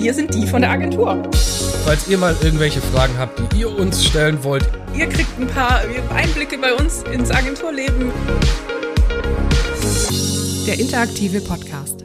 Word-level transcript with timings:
Wir 0.00 0.14
sind 0.14 0.34
die 0.34 0.46
von 0.46 0.62
der 0.62 0.70
Agentur. 0.70 1.22
Falls 1.84 2.08
ihr 2.08 2.16
mal 2.16 2.34
irgendwelche 2.42 2.80
Fragen 2.80 3.18
habt, 3.18 3.38
die 3.52 3.60
ihr 3.60 3.68
uns 3.70 4.04
stellen 4.04 4.42
wollt, 4.42 4.64
Ihr 4.94 5.06
kriegt 5.06 5.38
ein 5.38 5.46
paar 5.46 5.82
Einblicke 6.14 6.56
bei 6.58 6.72
uns 6.74 7.02
ins 7.04 7.30
Agenturleben. 7.30 8.10
Der 10.66 10.78
interaktive 10.78 11.40
Podcast. 11.42 12.04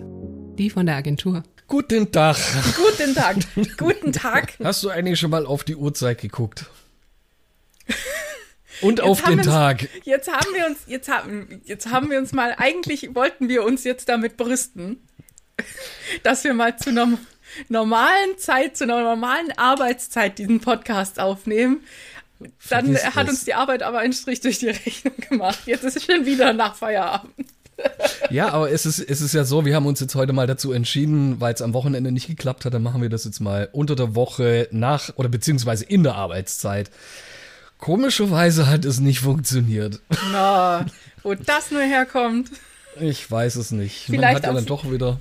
Die 0.57 0.69
von 0.69 0.85
der 0.85 0.95
Agentur. 0.95 1.43
guten 1.67 2.11
Tag. 2.11 2.37
Guten 2.75 3.15
Tag. 3.15 3.37
Guten 3.77 4.11
Tag. 4.11 4.53
Hast 4.63 4.83
du 4.83 4.89
eigentlich 4.89 5.19
schon 5.19 5.31
mal 5.31 5.45
auf 5.45 5.63
die 5.63 5.75
Uhrzeit 5.75 6.19
geguckt? 6.19 6.65
Und 8.81 8.99
auf 9.01 9.23
haben 9.23 9.31
den 9.31 9.39
uns- 9.39 9.47
Tag. 9.47 9.87
Jetzt 10.03 10.29
haben 10.31 10.53
wir 10.53 10.65
uns, 10.67 10.79
jetzt 10.87 11.07
haben, 11.09 11.61
jetzt 11.63 11.89
haben 11.91 12.11
wir 12.11 12.19
uns 12.19 12.33
mal, 12.33 12.55
eigentlich 12.57 13.15
wollten 13.15 13.47
wir 13.47 13.63
uns 13.63 13.83
jetzt 13.85 14.09
damit 14.09 14.35
brüsten, 14.37 14.99
dass 16.23 16.43
wir 16.43 16.53
mal 16.53 16.77
zu 16.77 16.89
einer 16.89 17.07
normalen 17.69 18.37
Zeit, 18.37 18.77
zu 18.77 18.83
einer 18.83 19.01
normalen 19.01 19.51
Arbeitszeit 19.57 20.37
diesen 20.37 20.59
Podcast 20.59 21.19
aufnehmen. 21.19 21.81
Dann 22.69 22.85
Vergiss 22.85 23.15
hat 23.15 23.25
es. 23.25 23.29
uns 23.29 23.45
die 23.45 23.53
Arbeit 23.53 23.83
aber 23.83 23.99
einen 23.99 24.13
Strich 24.13 24.41
durch 24.41 24.59
die 24.59 24.69
Rechnung 24.69 25.13
gemacht. 25.29 25.59
Jetzt 25.65 25.83
ist 25.83 25.97
es 25.97 26.03
schon 26.03 26.25
wieder 26.25 26.53
nach 26.53 26.75
Feierabend. 26.75 27.33
Ja, 28.29 28.49
aber 28.53 28.71
es 28.71 28.85
ist, 28.85 28.99
es 28.99 29.21
ist 29.21 29.33
ja 29.33 29.43
so, 29.43 29.65
wir 29.65 29.75
haben 29.75 29.85
uns 29.85 29.99
jetzt 29.99 30.15
heute 30.15 30.33
mal 30.33 30.47
dazu 30.47 30.71
entschieden, 30.71 31.41
weil 31.41 31.53
es 31.53 31.61
am 31.61 31.73
Wochenende 31.73 32.11
nicht 32.11 32.27
geklappt 32.27 32.65
hat, 32.65 32.73
dann 32.73 32.83
machen 32.83 33.01
wir 33.01 33.09
das 33.09 33.25
jetzt 33.25 33.39
mal 33.39 33.69
unter 33.73 33.95
der 33.95 34.15
Woche 34.15 34.67
nach 34.71 35.09
oder 35.15 35.29
beziehungsweise 35.29 35.83
in 35.85 36.03
der 36.03 36.15
Arbeitszeit. 36.15 36.89
Komischerweise 37.77 38.67
hat 38.67 38.85
es 38.85 38.99
nicht 38.99 39.19
funktioniert. 39.19 39.99
Na, 40.31 40.85
wo 41.23 41.33
das 41.33 41.71
nur 41.71 41.81
herkommt. 41.81 42.49
Ich 42.99 43.29
weiß 43.29 43.55
es 43.57 43.71
nicht. 43.71 44.09
Man 44.09 44.19
Vielleicht 44.19 44.35
hat 44.37 44.43
ja 44.43 44.49
aus- 44.49 44.55
dann 44.55 44.65
doch 44.65 44.89
wieder 44.91 45.19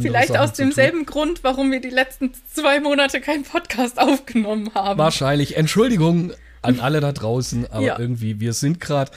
Vielleicht 0.00 0.28
Sachen 0.28 0.40
aus 0.40 0.52
demselben 0.52 1.06
Grund, 1.06 1.44
warum 1.44 1.70
wir 1.72 1.80
die 1.80 1.90
letzten 1.90 2.32
zwei 2.52 2.80
Monate 2.80 3.20
keinen 3.20 3.44
Podcast 3.44 3.98
aufgenommen 4.00 4.70
haben. 4.74 4.98
Wahrscheinlich. 4.98 5.56
Entschuldigung 5.56 6.32
an 6.62 6.80
alle 6.80 7.00
da 7.00 7.12
draußen, 7.12 7.70
aber 7.70 7.84
Ja. 7.84 7.98
irgendwie, 7.98 8.40
wir 8.40 8.52
sind 8.54 8.80
gerade 8.80 9.12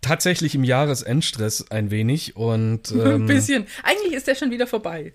tatsächlich 0.00 0.54
im 0.54 0.64
Jahresendstress 0.64 1.70
ein 1.70 1.90
wenig 1.90 2.36
und 2.36 2.90
Ein 2.92 3.06
ähm, 3.06 3.26
bisschen. 3.26 3.66
Eigentlich 3.82 4.12
ist 4.14 4.26
der 4.26 4.34
schon 4.34 4.50
wieder 4.50 4.66
vorbei. 4.66 5.12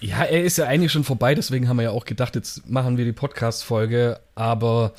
ja, 0.00 0.22
er 0.24 0.44
ist 0.44 0.58
ja 0.58 0.66
eigentlich 0.66 0.92
schon 0.92 1.04
vorbei, 1.04 1.34
deswegen 1.34 1.68
haben 1.68 1.76
wir 1.78 1.84
ja 1.84 1.90
auch 1.90 2.04
gedacht, 2.04 2.34
jetzt 2.36 2.68
machen 2.68 2.96
wir 2.98 3.04
die 3.04 3.12
Podcast-Folge, 3.12 4.20
aber 4.34 4.92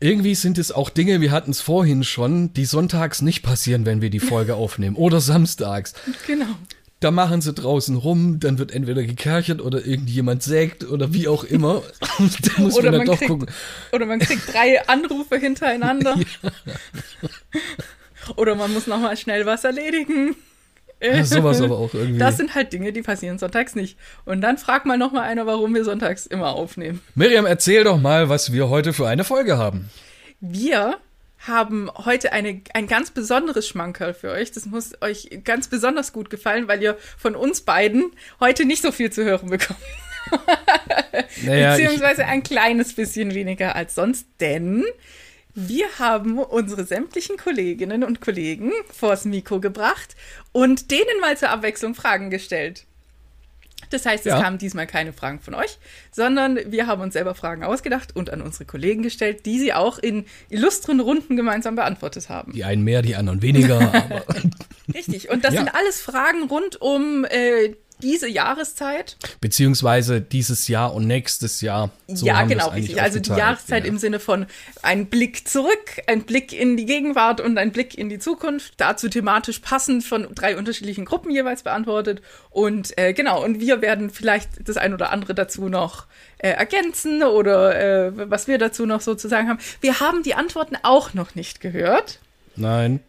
irgendwie 0.00 0.34
sind 0.34 0.58
es 0.58 0.72
auch 0.72 0.90
Dinge, 0.90 1.20
wir 1.20 1.30
hatten 1.30 1.50
es 1.50 1.60
vorhin 1.60 2.04
schon, 2.04 2.52
die 2.54 2.64
sonntags 2.64 3.22
nicht 3.22 3.42
passieren, 3.42 3.86
wenn 3.86 4.00
wir 4.00 4.10
die 4.10 4.20
Folge 4.20 4.54
aufnehmen 4.56 4.96
oder 4.96 5.20
samstags. 5.20 5.94
Genau. 6.26 6.46
Da 7.00 7.10
machen 7.10 7.40
sie 7.40 7.54
draußen 7.54 7.96
rum, 7.96 8.40
dann 8.40 8.58
wird 8.58 8.72
entweder 8.72 9.02
gekerchert 9.02 9.62
oder 9.62 9.86
irgendjemand 9.86 10.42
sägt 10.42 10.84
oder 10.84 11.14
wie 11.14 11.28
auch 11.28 11.44
immer. 11.44 11.82
Da 12.18 12.62
muss 12.62 12.76
Oder 12.76 12.90
man 12.90 12.98
man, 12.98 13.06
doch 13.06 13.18
kriegt, 13.18 13.30
gucken. 13.30 13.48
oder 13.92 14.06
man 14.06 14.18
kriegt 14.18 14.52
drei 14.52 14.86
Anrufe 14.86 15.38
hintereinander. 15.38 16.18
Oder 18.36 18.54
man 18.54 18.72
muss 18.72 18.86
nochmal 18.86 19.16
schnell 19.16 19.46
was 19.46 19.64
erledigen. 19.64 20.36
Ja, 21.00 21.24
sowas 21.24 21.60
aber 21.60 21.78
auch 21.78 21.94
irgendwie. 21.94 22.18
Das 22.18 22.36
sind 22.36 22.54
halt 22.54 22.72
Dinge, 22.72 22.92
die 22.92 23.02
passieren 23.02 23.38
sonntags 23.38 23.74
nicht. 23.74 23.98
Und 24.24 24.40
dann 24.40 24.58
fragt 24.58 24.86
mal 24.86 24.98
nochmal 24.98 25.22
einer, 25.24 25.46
warum 25.46 25.74
wir 25.74 25.84
sonntags 25.84 26.26
immer 26.26 26.54
aufnehmen. 26.54 27.00
Miriam, 27.14 27.46
erzähl 27.46 27.84
doch 27.84 27.98
mal, 28.00 28.28
was 28.28 28.52
wir 28.52 28.68
heute 28.68 28.92
für 28.92 29.08
eine 29.08 29.24
Folge 29.24 29.56
haben. 29.58 29.90
Wir 30.40 30.98
haben 31.46 31.90
heute 32.04 32.32
eine, 32.32 32.60
ein 32.74 32.86
ganz 32.86 33.10
besonderes 33.10 33.66
Schmankerl 33.66 34.12
für 34.12 34.30
euch. 34.30 34.52
Das 34.52 34.66
muss 34.66 34.92
euch 35.00 35.40
ganz 35.42 35.68
besonders 35.68 36.12
gut 36.12 36.28
gefallen, 36.28 36.68
weil 36.68 36.82
ihr 36.82 36.98
von 37.16 37.34
uns 37.34 37.62
beiden 37.62 38.12
heute 38.40 38.66
nicht 38.66 38.82
so 38.82 38.92
viel 38.92 39.10
zu 39.10 39.24
hören 39.24 39.48
bekommt. 39.48 39.80
Naja, 41.42 41.76
Beziehungsweise 41.76 42.26
ein 42.26 42.42
kleines 42.42 42.94
bisschen 42.94 43.34
weniger 43.34 43.74
als 43.74 43.94
sonst, 43.94 44.26
denn 44.40 44.84
wir 45.54 45.86
haben 45.98 46.38
unsere 46.38 46.84
sämtlichen 46.84 47.36
Kolleginnen 47.36 48.04
und 48.04 48.20
Kollegen 48.20 48.72
vors 48.92 49.24
Mikro 49.24 49.60
gebracht 49.60 50.14
und 50.52 50.90
denen 50.90 51.20
mal 51.20 51.36
zur 51.36 51.50
Abwechslung 51.50 51.94
Fragen 51.94 52.30
gestellt. 52.30 52.84
Das 53.90 54.06
heißt, 54.06 54.24
es 54.26 54.30
Ja. 54.32 54.40
kamen 54.40 54.58
diesmal 54.58 54.86
keine 54.86 55.12
Fragen 55.12 55.40
von 55.40 55.54
euch, 55.54 55.78
sondern 56.12 56.58
wir 56.70 56.86
haben 56.86 57.00
uns 57.02 57.14
selber 57.14 57.34
Fragen 57.34 57.64
ausgedacht 57.64 58.14
und 58.14 58.30
an 58.30 58.40
unsere 58.40 58.64
Kollegen 58.64 59.02
gestellt, 59.02 59.46
die 59.46 59.58
sie 59.58 59.72
auch 59.72 59.98
in 59.98 60.26
illustren 60.48 61.00
Runden 61.00 61.34
gemeinsam 61.36 61.74
beantwortet 61.74 62.28
haben. 62.28 62.52
die 62.52 62.62
einen 62.64 62.84
mehr, 62.84 63.02
die 63.02 63.16
anderen 63.16 63.42
weniger. 63.42 63.80
aber 63.94 64.24
Richtig. 64.94 65.30
Und 65.30 65.44
das 65.44 65.54
Ja. 65.54 65.60
sind 65.60 65.74
alles 65.74 66.00
Fragen 66.00 66.44
rund 66.44 66.80
um 66.80 67.24
äh, 67.24 67.74
diese 68.02 68.28
Jahreszeit. 68.28 69.16
beziehungsweise 69.40 70.20
dieses 70.20 70.68
Jahr 70.68 70.94
und 70.94 71.06
nächstes 71.06 71.60
Jahr. 71.60 71.90
So 72.08 72.26
ja, 72.26 72.42
genau, 72.44 72.68
richtig. 72.68 73.00
Also 73.00 73.20
die 73.20 73.30
Jahreszeit 73.30 73.84
ja. 73.84 73.88
im 73.88 73.98
Sinne 73.98 74.20
von 74.20 74.46
ein 74.82 75.06
Blick 75.06 75.48
zurück, 75.48 76.02
ein 76.06 76.22
Blick 76.22 76.52
in 76.52 76.76
die 76.76 76.86
Gegenwart 76.86 77.40
und 77.40 77.58
ein 77.58 77.72
Blick 77.72 77.96
in 77.96 78.08
die 78.08 78.18
Zukunft. 78.18 78.74
Dazu 78.76 79.08
thematisch 79.08 79.60
passend 79.60 80.04
von 80.04 80.26
drei 80.34 80.56
unterschiedlichen 80.56 81.04
Gruppen 81.04 81.30
jeweils 81.30 81.62
beantwortet. 81.62 82.22
Und 82.50 82.96
äh, 82.98 83.12
genau, 83.12 83.44
und 83.44 83.60
wir 83.60 83.82
werden 83.82 84.10
vielleicht 84.10 84.68
das 84.68 84.76
ein 84.76 84.92
oder 84.92 85.10
andere 85.12 85.34
dazu 85.34 85.68
noch 85.68 86.06
äh, 86.38 86.50
ergänzen 86.50 87.22
oder 87.22 88.06
äh, 88.06 88.30
was 88.30 88.48
wir 88.48 88.58
dazu 88.58 88.86
noch 88.86 89.00
sozusagen 89.00 89.48
haben. 89.48 89.58
Wir 89.80 90.00
haben 90.00 90.22
die 90.22 90.34
Antworten 90.34 90.76
auch 90.82 91.14
noch 91.14 91.34
nicht 91.34 91.60
gehört. 91.60 92.18
Nein. 92.56 93.00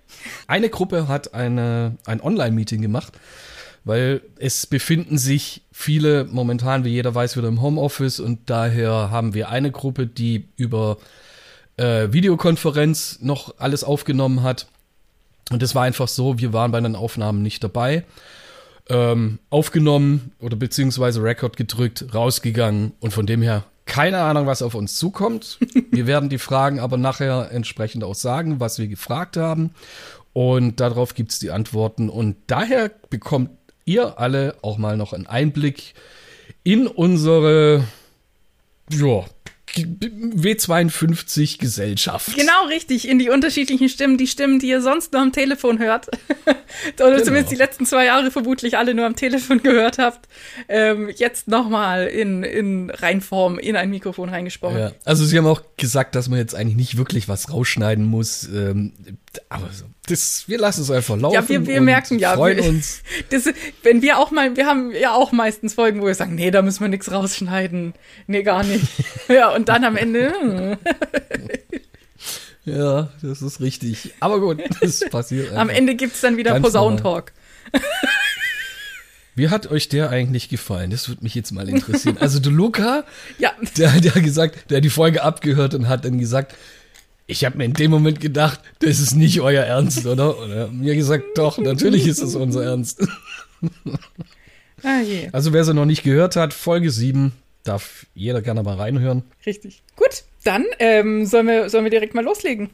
Eine 0.48 0.70
Gruppe 0.70 1.08
hat 1.08 1.34
eine, 1.34 1.98
ein 2.06 2.22
Online-Meeting 2.22 2.82
gemacht, 2.82 3.14
weil 3.84 4.22
es 4.38 4.68
befinden 4.68 5.18
sich 5.18 5.64
viele 5.72 6.26
momentan, 6.26 6.84
wie 6.84 6.90
jeder 6.90 7.16
weiß, 7.16 7.38
wieder 7.38 7.48
im 7.48 7.62
Homeoffice 7.62 8.20
und 8.20 8.50
daher 8.50 9.10
haben 9.12 9.34
wir 9.34 9.50
eine 9.50 9.72
Gruppe, 9.72 10.08
die 10.08 10.48
über 10.56 10.98
äh, 11.78 12.12
Videokonferenz 12.12 13.20
noch 13.22 13.56
alles 13.58 13.84
aufgenommen 13.84 14.44
hat. 14.44 14.68
Und 15.52 15.64
es 15.64 15.76
war 15.76 15.84
einfach 15.84 16.08
so, 16.08 16.38
wir 16.40 16.54
waren 16.54 16.72
bei 16.72 16.80
den 16.80 16.96
Aufnahmen 16.96 17.42
nicht 17.42 17.64
dabei. 17.64 18.06
Ähm, 18.90 19.40
aufgenommen 19.50 20.32
oder 20.40 20.56
beziehungsweise 20.56 21.24
Rekord 21.24 21.56
gedrückt, 21.56 22.14
rausgegangen 22.14 22.94
und 23.00 23.12
von 23.12 23.26
dem 23.26 23.42
her 23.42 23.64
keine 23.86 24.20
Ahnung, 24.20 24.46
was 24.46 24.62
auf 24.62 24.74
uns 24.74 24.96
zukommt. 24.96 25.60
Wir 25.92 26.08
werden 26.08 26.30
die 26.30 26.38
Fragen 26.38 26.80
aber 26.80 26.96
nachher 26.96 27.52
entsprechend 27.52 28.06
auch 28.06 28.16
sagen, 28.16 28.62
was 28.62 28.80
wir 28.80 28.88
gefragt 28.88 29.36
haben. 29.36 29.72
Und 30.34 30.80
darauf 30.80 31.14
gibt 31.14 31.34
es 31.34 31.40
die 31.40 31.52
Antworten. 31.52 32.10
Und 32.10 32.38
daher 32.48 32.90
bekommt 33.10 33.50
ihr 33.94 34.20
alle 34.20 34.56
auch 34.62 34.78
mal 34.78 34.98
noch 34.98 35.14
einen 35.14 35.28
Einblick 35.28 35.94
in 36.64 36.88
unsere 36.88 37.84
ja, 38.90 39.26
W52 39.74 41.60
Gesellschaft. 41.60 42.36
Genau 42.36 42.66
richtig, 42.68 43.08
in 43.08 43.20
die 43.20 43.30
unterschiedlichen 43.30 43.88
Stimmen, 43.90 44.18
die 44.18 44.28
Stimmen, 44.28 44.60
die 44.60 44.68
ihr 44.68 44.82
sonst 44.82 45.14
nur 45.14 45.22
am 45.22 45.32
Telefon 45.32 45.80
hört. 45.80 46.08
Oder 47.00 47.12
Genau. 47.12 47.24
zumindest 47.24 47.52
die 47.52 47.56
letzten 47.56 47.86
zwei 47.86 48.06
Jahre 48.06 48.32
vermutlich 48.32 48.78
alle 48.78 48.94
nur 48.94 49.06
am 49.06 49.16
Telefon 49.16 49.64
gehört 49.64 49.98
habt. 49.98 50.28
Ähm, 50.68 51.10
jetzt 51.16 51.48
nochmal 51.48 52.08
in, 52.08 52.44
in 52.44 52.90
Reinform 52.90 53.60
in 53.60 53.76
ein 53.76 53.90
Mikrofon 53.90 54.30
reingesprochen. 54.30 54.78
Ja, 54.78 54.92
also 55.06 55.26
sie 55.26 55.38
haben 55.38 55.48
auch 55.48 55.62
gesagt, 55.78 56.16
dass 56.16 56.28
man 56.28 56.40
jetzt 56.40 56.56
eigentlich 56.56 56.78
nicht 56.78 56.98
wirklich 56.98 57.28
was 57.30 57.52
rausschneiden 57.52 58.06
muss. 58.06 58.48
Ähm, 58.50 58.94
aber 59.50 59.70
das, 60.08 60.44
wir 60.48 60.58
lassen 60.58 60.82
es 60.82 60.92
einfach 60.92 61.18
laufen. 61.18 61.36
Ja, 61.36 61.48
wir, 61.48 61.66
wir 61.66 61.82
merken 61.82 62.20
ja, 62.20 62.34
Freuen 62.34 62.58
wir, 62.58 62.66
uns. 62.66 63.02
Das, 63.30 63.46
wenn 63.84 64.02
wir 64.02 64.18
auch 64.18 64.32
mal, 64.32 64.56
wir 64.58 64.66
haben 64.66 64.92
ja 64.92 65.14
auch 65.14 65.32
meistens 65.32 65.76
Folgen, 65.76 66.02
wo 66.02 66.08
wir 66.08 66.16
sagen, 66.16 66.36
nee, 66.36 66.52
da 66.52 66.62
müssen 66.62 66.82
wir 66.82 66.90
nichts 66.90 67.12
rausschneiden. 67.12 67.94
Nee, 68.28 68.44
gar 68.44 68.64
nicht. 68.64 68.86
ja, 69.30 69.50
und 69.50 69.70
dann 69.70 69.84
am 69.84 69.96
Ende, 69.96 70.34
hm, 70.40 70.78
Ja, 72.66 73.10
das 73.22 73.42
ist 73.42 73.62
richtig. 73.62 74.14
Aber 74.20 74.40
gut, 74.40 74.62
das 74.82 75.02
passiert. 75.10 75.52
am 75.52 75.58
einfach. 75.60 75.76
Ende 75.76 75.96
gibt's 75.96 76.22
dann 76.22 76.38
wieder 76.38 76.60
Posaunentalk. 76.60 77.32
Wie 79.34 79.50
hat 79.50 79.72
euch 79.72 79.88
der 79.88 80.10
eigentlich 80.10 80.50
gefallen? 80.50 80.92
Das 80.92 81.08
würde 81.08 81.24
mich 81.24 81.36
jetzt 81.36 81.52
mal 81.52 81.70
interessieren. 81.70 82.18
Also 82.20 82.40
der 82.40 82.52
Luca, 82.52 83.06
Ja, 83.40 83.54
der, 83.78 83.94
hat 83.94 84.24
gesagt, 84.24 84.70
der 84.70 84.78
hat 84.78 84.84
die 84.84 84.90
Folge 84.90 85.24
abgehört 85.24 85.74
und 85.74 85.88
hat 85.88 86.04
dann 86.04 86.20
gesagt, 86.20 86.54
ich 87.32 87.46
habe 87.46 87.58
mir 87.58 87.66
in 87.66 87.74
dem 87.74 87.90
Moment 87.92 88.20
gedacht, 88.20 88.60
das 88.80 89.00
ist 89.00 89.16
nicht 89.16 89.42
euer 89.42 89.64
Ernst, 89.64 90.06
oder? 90.06 90.38
Und 90.38 90.52
er 90.52 90.64
hat 90.64 90.74
mir 90.74 90.96
gesagt, 90.96 91.24
doch, 91.36 91.58
natürlich 91.58 92.06
ist 92.08 92.22
es 92.22 92.36
unser 92.36 92.64
Ernst. 92.64 93.02
ah 94.84 95.00
je, 95.02 95.30
Also 95.32 95.54
wer 95.54 95.64
sie 95.64 95.74
noch 95.74 95.86
nicht 95.86 96.04
gehört 96.04 96.36
hat, 96.36 96.54
Folge 96.54 96.92
7, 96.92 97.32
darf 97.64 98.06
jeder 98.16 98.42
gerne 98.42 98.64
mal 98.64 98.76
reinhören. 98.76 99.24
richtig. 99.46 99.82
Gut, 99.96 100.24
dann 100.44 100.66
ähm, 100.80 101.26
sollen, 101.26 101.48
wir, 101.48 101.70
sollen 101.70 101.84
wir 101.84 101.92
direkt 101.92 102.16
mal 102.16 102.24
loslegen 102.24 102.70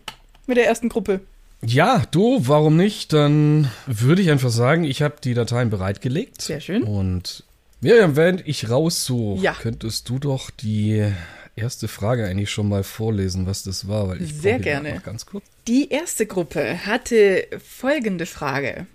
mit 0.47 0.57
der 0.57 0.65
ersten 0.67 0.89
Gruppe. 0.89 1.21
Ja, 1.61 2.03
du, 2.11 2.41
warum 2.47 2.77
nicht? 2.77 3.13
Dann 3.13 3.69
würde 3.87 4.21
ich 4.21 4.29
einfach 4.29 4.51
sagen, 4.51 4.83
ich 4.83 5.01
habe 5.01 5.15
die 5.23 5.33
Dateien 5.33 5.69
bereitgelegt. 5.69 6.41
Sehr 6.41 6.61
schön. 6.61 6.83
Und 6.83 7.43
Miriam, 7.81 8.15
während 8.15 8.47
ich 8.47 8.69
raussuche, 8.69 9.41
Ja. 9.43 9.53
könntest 9.53 10.07
du 10.07 10.19
doch 10.19 10.49
die 10.51 11.11
erste 11.57 11.87
Frage 11.87 12.25
eigentlich 12.25 12.51
schon 12.51 12.69
mal 12.69 12.83
vorlesen, 12.83 13.47
was 13.47 13.63
das 13.63 13.87
war, 13.87 14.09
weil 14.09 14.21
ich 14.21 14.33
Sehr 14.33 14.59
gerne. 14.59 14.95
noch 14.95 15.03
ganz 15.03 15.25
kurz. 15.25 15.43
Die 15.67 15.89
erste 15.89 16.25
Gruppe 16.25 16.85
hatte 16.85 17.47
folgende 17.65 18.25
Frage. 18.25 18.85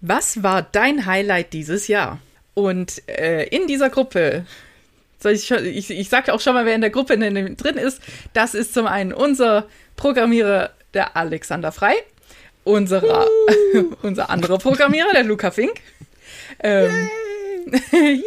Was 0.00 0.42
war 0.42 0.62
dein 0.62 1.06
Highlight 1.06 1.52
dieses 1.52 1.88
Jahr? 1.88 2.20
Und 2.52 3.02
äh, 3.08 3.44
in 3.48 3.66
dieser 3.66 3.90
Gruppe, 3.90 4.46
soll 5.18 5.32
ich, 5.32 5.50
ich, 5.50 5.90
ich 5.90 6.08
sage 6.08 6.32
auch 6.32 6.40
schon 6.40 6.54
mal, 6.54 6.66
wer 6.66 6.74
in 6.74 6.82
der 6.82 6.90
Gruppe 6.90 7.16
drin 7.16 7.76
ist, 7.76 8.00
das 8.32 8.54
ist 8.54 8.74
zum 8.74 8.86
einen 8.86 9.12
unser 9.12 9.66
Programmierer, 9.96 10.70
der 10.92 11.16
Alexander 11.16 11.72
Frei, 11.72 11.94
unserer, 12.62 13.26
uh. 13.74 13.94
unser 14.02 14.30
anderer 14.30 14.58
Programmierer, 14.58 15.12
der 15.12 15.24
Luca 15.24 15.50
Fink. 15.50 15.80
Ähm, 16.60 17.10
Yay! 17.92 18.22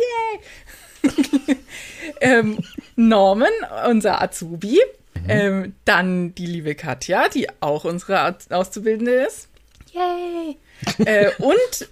ähm, 2.21 2.57
Norman, 2.97 3.51
unser 3.89 4.21
Azubi. 4.21 4.81
Mhm. 5.13 5.29
Ähm, 5.29 5.75
dann 5.85 6.35
die 6.35 6.45
liebe 6.45 6.75
Katja, 6.75 7.29
die 7.29 7.47
auch 7.61 7.85
unsere 7.85 8.35
Auszubildende 8.49 9.13
ist. 9.13 9.47
Yay! 9.93 10.57
äh, 11.05 11.31
und 11.39 11.87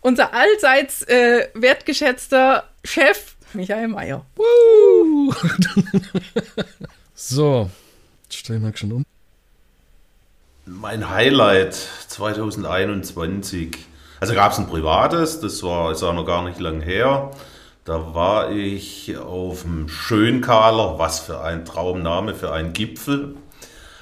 unser 0.00 0.32
allseits 0.32 1.02
äh, 1.02 1.48
wertgeschätzter 1.54 2.64
Chef, 2.84 3.34
Michael 3.52 3.88
Mayer. 3.88 4.24
Woo! 4.36 5.34
so, 7.14 7.70
stellen 8.28 8.62
wir 8.62 8.76
schon 8.76 8.92
um. 8.92 9.04
Mein 10.66 11.08
Highlight 11.08 11.74
2021. 11.74 13.76
Also 14.20 14.34
gab 14.34 14.52
es 14.52 14.58
ein 14.58 14.66
privates, 14.66 15.40
das 15.40 15.62
war, 15.62 15.92
ist 15.92 16.02
auch 16.02 16.12
noch 16.12 16.26
gar 16.26 16.44
nicht 16.44 16.60
lang 16.60 16.80
her. 16.80 17.30
Da 17.88 18.14
war 18.14 18.50
ich 18.50 19.16
auf 19.16 19.62
dem 19.62 19.88
Schönkahler, 19.88 20.98
was 20.98 21.20
für 21.20 21.40
ein 21.40 21.64
Traumname 21.64 22.34
für 22.34 22.52
einen 22.52 22.74
Gipfel. 22.74 23.36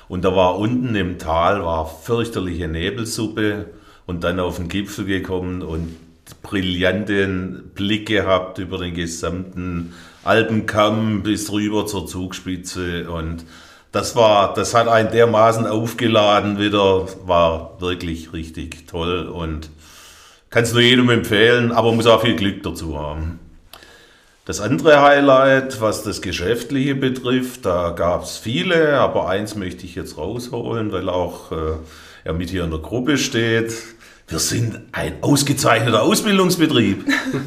Und 0.09 0.25
da 0.25 0.35
war 0.35 0.59
unten 0.59 0.97
im 0.97 1.21
Tal 1.21 1.65
war 1.65 1.87
fürchterliche 1.87 2.67
Nebelsuppe 2.67 3.67
und 4.05 4.25
dann 4.25 4.41
auf 4.41 4.57
den 4.57 4.67
Gipfel 4.67 5.05
gekommen 5.05 5.63
und 5.63 5.95
brillanten 6.43 7.71
Blick 7.77 8.09
gehabt 8.09 8.59
über 8.59 8.79
den 8.79 8.93
gesamten 8.93 9.95
Alpenkamm 10.25 11.23
bis 11.23 11.53
rüber 11.53 11.87
zur 11.87 12.09
Zugspitze 12.09 13.09
und 13.09 13.45
das 13.93 14.17
war, 14.17 14.53
das 14.55 14.75
hat 14.75 14.89
einen 14.89 15.13
dermaßen 15.13 15.65
aufgeladen 15.65 16.59
wieder, 16.59 17.07
war 17.25 17.81
wirklich 17.81 18.33
richtig 18.33 18.89
toll 18.89 19.29
und 19.29 19.71
kann 20.51 20.65
es 20.65 20.73
nur 20.73 20.83
jedem 20.83 21.09
empfehlen, 21.09 21.71
aber 21.71 21.93
muss 21.93 22.09
auch 22.09 22.23
viel 22.23 22.35
Glück 22.35 22.65
dazu 22.65 22.99
haben. 22.99 23.46
Das 24.47 24.61
andere 24.61 25.03
Highlight, 25.03 25.81
was 25.81 26.05
das 26.05 26.23
Geschäftliche 26.23 26.95
betrifft, 26.95 27.67
da 27.67 27.91
gab 27.91 28.23
es 28.23 28.37
viele, 28.37 29.01
aber 29.01 29.29
eins 29.29 29.57
möchte 29.57 29.85
ich 29.85 29.97
jetzt 29.97 30.19
rausholen, 30.19 30.93
weil 30.93 31.09
auch 31.09 31.51
äh, 31.51 31.57
er 32.23 32.33
mit 32.33 32.51
hier 32.51 32.63
in 32.63 32.71
der 32.71 32.79
Gruppe 32.79 33.19
steht. 33.19 33.75
Wir 34.29 34.39
sind 34.39 34.83
ein 34.93 35.15
ausgezeichneter 35.21 36.01
Ausbildungsbetrieb. 36.01 37.05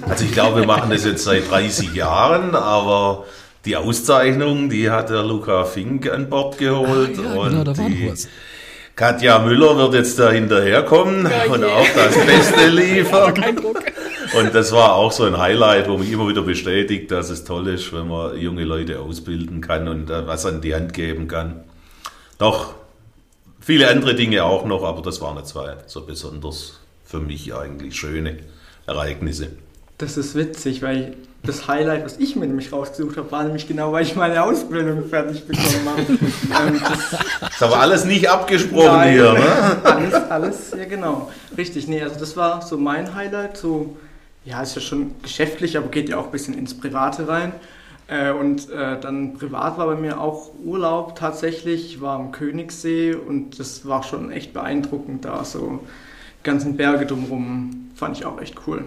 Also 0.10 0.26
ich 0.26 0.34
glaube, 0.34 0.60
wir 0.60 0.68
machen 0.68 0.90
das 0.90 1.06
jetzt 1.06 1.24
seit 1.24 1.50
30 1.50 1.94
Jahren, 1.94 2.54
aber 2.54 3.24
die 3.64 3.78
Auszeichnung, 3.78 4.70
die 4.70 4.90
hat 4.90 5.10
der 5.10 5.24
Luca 5.24 5.64
Fink 5.64 6.12
an 6.12 6.30
Bord 6.30 6.58
geholt. 6.58 7.18
Ach, 7.18 7.24
ja, 7.24 7.40
und 7.40 7.50
genau, 7.52 7.88
die. 7.88 8.12
Katja 8.98 9.40
Müller 9.40 9.78
wird 9.78 9.94
jetzt 9.94 10.20
da 10.20 10.32
hinterherkommen 10.32 11.26
ja, 11.26 11.50
und 11.50 11.64
auch 11.64 11.88
das 11.96 12.14
Beste 12.26 12.68
liefern. 12.68 13.34
Kein 13.42 13.56
Druck. 13.56 13.89
Und 14.38 14.54
das 14.54 14.72
war 14.72 14.94
auch 14.94 15.12
so 15.12 15.24
ein 15.24 15.38
Highlight, 15.38 15.90
wo 15.90 15.98
mich 15.98 16.12
immer 16.12 16.28
wieder 16.28 16.42
bestätigt, 16.42 17.12
dass 17.12 17.30
es 17.30 17.44
toll 17.44 17.68
ist, 17.68 17.92
wenn 17.94 18.08
man 18.08 18.38
junge 18.38 18.64
Leute 18.64 19.00
ausbilden 19.00 19.62
kann 19.62 19.88
und 19.88 20.10
äh, 20.10 20.28
was 20.28 20.46
an 20.46 20.62
die 20.62 20.76
Hand 20.76 20.94
geben 20.94 21.28
kann. 21.28 21.64
Doch, 22.38 22.76
viele 23.60 23.90
andere 23.90 24.16
Dinge 24.16 24.44
auch 24.44 24.66
noch, 24.66 24.84
aber 24.84 25.02
das 25.02 25.22
waren 25.22 25.44
zwei 25.46 25.76
so 25.88 26.06
besonders 26.06 26.80
für 27.06 27.20
mich 27.20 27.54
eigentlich 27.54 27.96
schöne 27.96 28.38
Ereignisse. 28.86 29.50
Das 29.98 30.16
ist 30.16 30.36
witzig, 30.36 30.82
weil 30.82 31.16
das 31.44 31.68
Highlight, 31.68 32.06
was 32.06 32.18
ich 32.18 32.36
mir 32.36 32.46
nämlich 32.46 32.72
rausgesucht 32.72 33.18
habe, 33.18 33.32
war 33.32 33.44
nämlich 33.44 33.68
genau, 33.68 33.92
weil 33.94 34.04
ich 34.04 34.16
meine 34.16 34.44
Ausbildung 34.44 35.08
fertig 35.10 35.46
bekommen 35.46 35.88
habe. 35.88 36.02
ähm, 36.74 36.82
das 37.40 37.52
ist 37.54 37.64
aber 37.64 37.80
alles 37.80 38.06
nicht 38.06 38.30
abgesprochen 38.30 38.86
Nein, 38.86 39.14
hier, 39.14 39.34
ne? 39.34 39.78
Alles, 39.84 40.14
alles, 40.14 40.72
ja 40.78 40.86
genau. 40.86 41.32
Richtig, 41.58 41.88
nee, 41.88 42.02
also 42.02 42.20
das 42.20 42.36
war 42.36 42.62
so 42.62 42.78
mein 42.78 43.16
Highlight, 43.16 43.58
so 43.58 43.98
ja, 44.46 44.62
ist 44.62 44.76
ja 44.76 44.82
schon 44.82 45.16
geschäftlich, 45.22 45.78
aber 45.78 45.90
geht 45.90 46.10
ja 46.10 46.18
auch 46.18 46.26
ein 46.26 46.32
bisschen 46.32 46.58
ins 46.58 46.74
Private 46.74 47.28
rein. 47.28 47.54
Äh, 48.08 48.32
und 48.32 48.70
äh, 48.72 49.00
dann 49.00 49.36
privat 49.36 49.78
war 49.78 49.86
bei 49.86 49.96
mir 49.96 50.20
auch 50.20 50.52
Urlaub 50.64 51.16
tatsächlich, 51.16 51.94
ich 51.94 52.02
war 52.02 52.16
am 52.16 52.32
Königssee 52.32 53.14
und 53.14 53.60
das 53.60 53.88
war 53.88 54.02
schon 54.02 54.32
echt 54.32 54.52
beeindruckend 54.52 55.26
da, 55.26 55.44
so 55.44 55.82
ganzen 56.44 56.76
Berge 56.76 57.06
drumherum, 57.06 57.92
fand 57.96 58.18
ich 58.18 58.26
auch 58.26 58.42
echt 58.42 58.56
cool. 58.66 58.86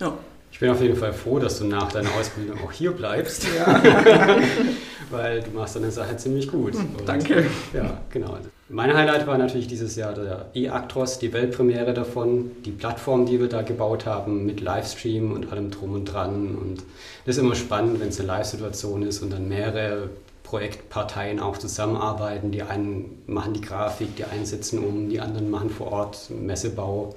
Ja. 0.00 0.14
Ich 0.50 0.58
bin 0.58 0.70
auf 0.70 0.80
jeden 0.80 0.96
Fall 0.96 1.12
froh, 1.12 1.38
dass 1.38 1.58
du 1.58 1.66
nach 1.66 1.92
deiner 1.92 2.08
Ausbildung 2.18 2.58
auch 2.64 2.72
hier 2.72 2.90
bleibst. 2.90 3.46
Ja. 3.54 3.80
Weil 5.10 5.42
du 5.42 5.50
machst 5.50 5.76
deine 5.76 5.90
Sache 5.90 6.16
ziemlich 6.16 6.48
gut. 6.48 6.74
Hm, 6.74 6.96
und, 6.98 7.06
Danke. 7.08 7.46
Ja, 7.74 8.00
genau. 8.10 8.38
Mein 8.68 8.92
Highlight 8.96 9.28
war 9.28 9.38
natürlich 9.38 9.68
dieses 9.68 9.94
Jahr 9.94 10.12
der 10.12 10.46
e-Actros, 10.52 11.20
die 11.20 11.32
Weltpremiere 11.32 11.94
davon, 11.94 12.50
die 12.64 12.72
Plattform, 12.72 13.24
die 13.24 13.38
wir 13.38 13.48
da 13.48 13.62
gebaut 13.62 14.06
haben 14.06 14.44
mit 14.44 14.60
Livestream 14.60 15.30
und 15.30 15.52
allem 15.52 15.70
drum 15.70 15.94
und 15.94 16.06
dran. 16.06 16.56
Und 16.56 16.82
das 17.24 17.36
ist 17.36 17.42
immer 17.42 17.54
spannend, 17.54 18.00
wenn 18.00 18.08
es 18.08 18.18
eine 18.18 18.26
Live-Situation 18.26 19.02
ist 19.02 19.22
und 19.22 19.32
dann 19.32 19.46
mehrere 19.46 20.10
Projektparteien 20.42 21.38
auch 21.38 21.58
zusammenarbeiten. 21.58 22.50
Die 22.50 22.62
einen 22.62 23.22
machen 23.26 23.54
die 23.54 23.60
Grafik, 23.60 24.16
die 24.16 24.24
einen 24.24 24.46
setzen 24.46 24.80
um, 24.80 25.08
die 25.10 25.20
anderen 25.20 25.48
machen 25.48 25.70
vor 25.70 25.92
Ort 25.92 26.30
Messebau. 26.30 27.14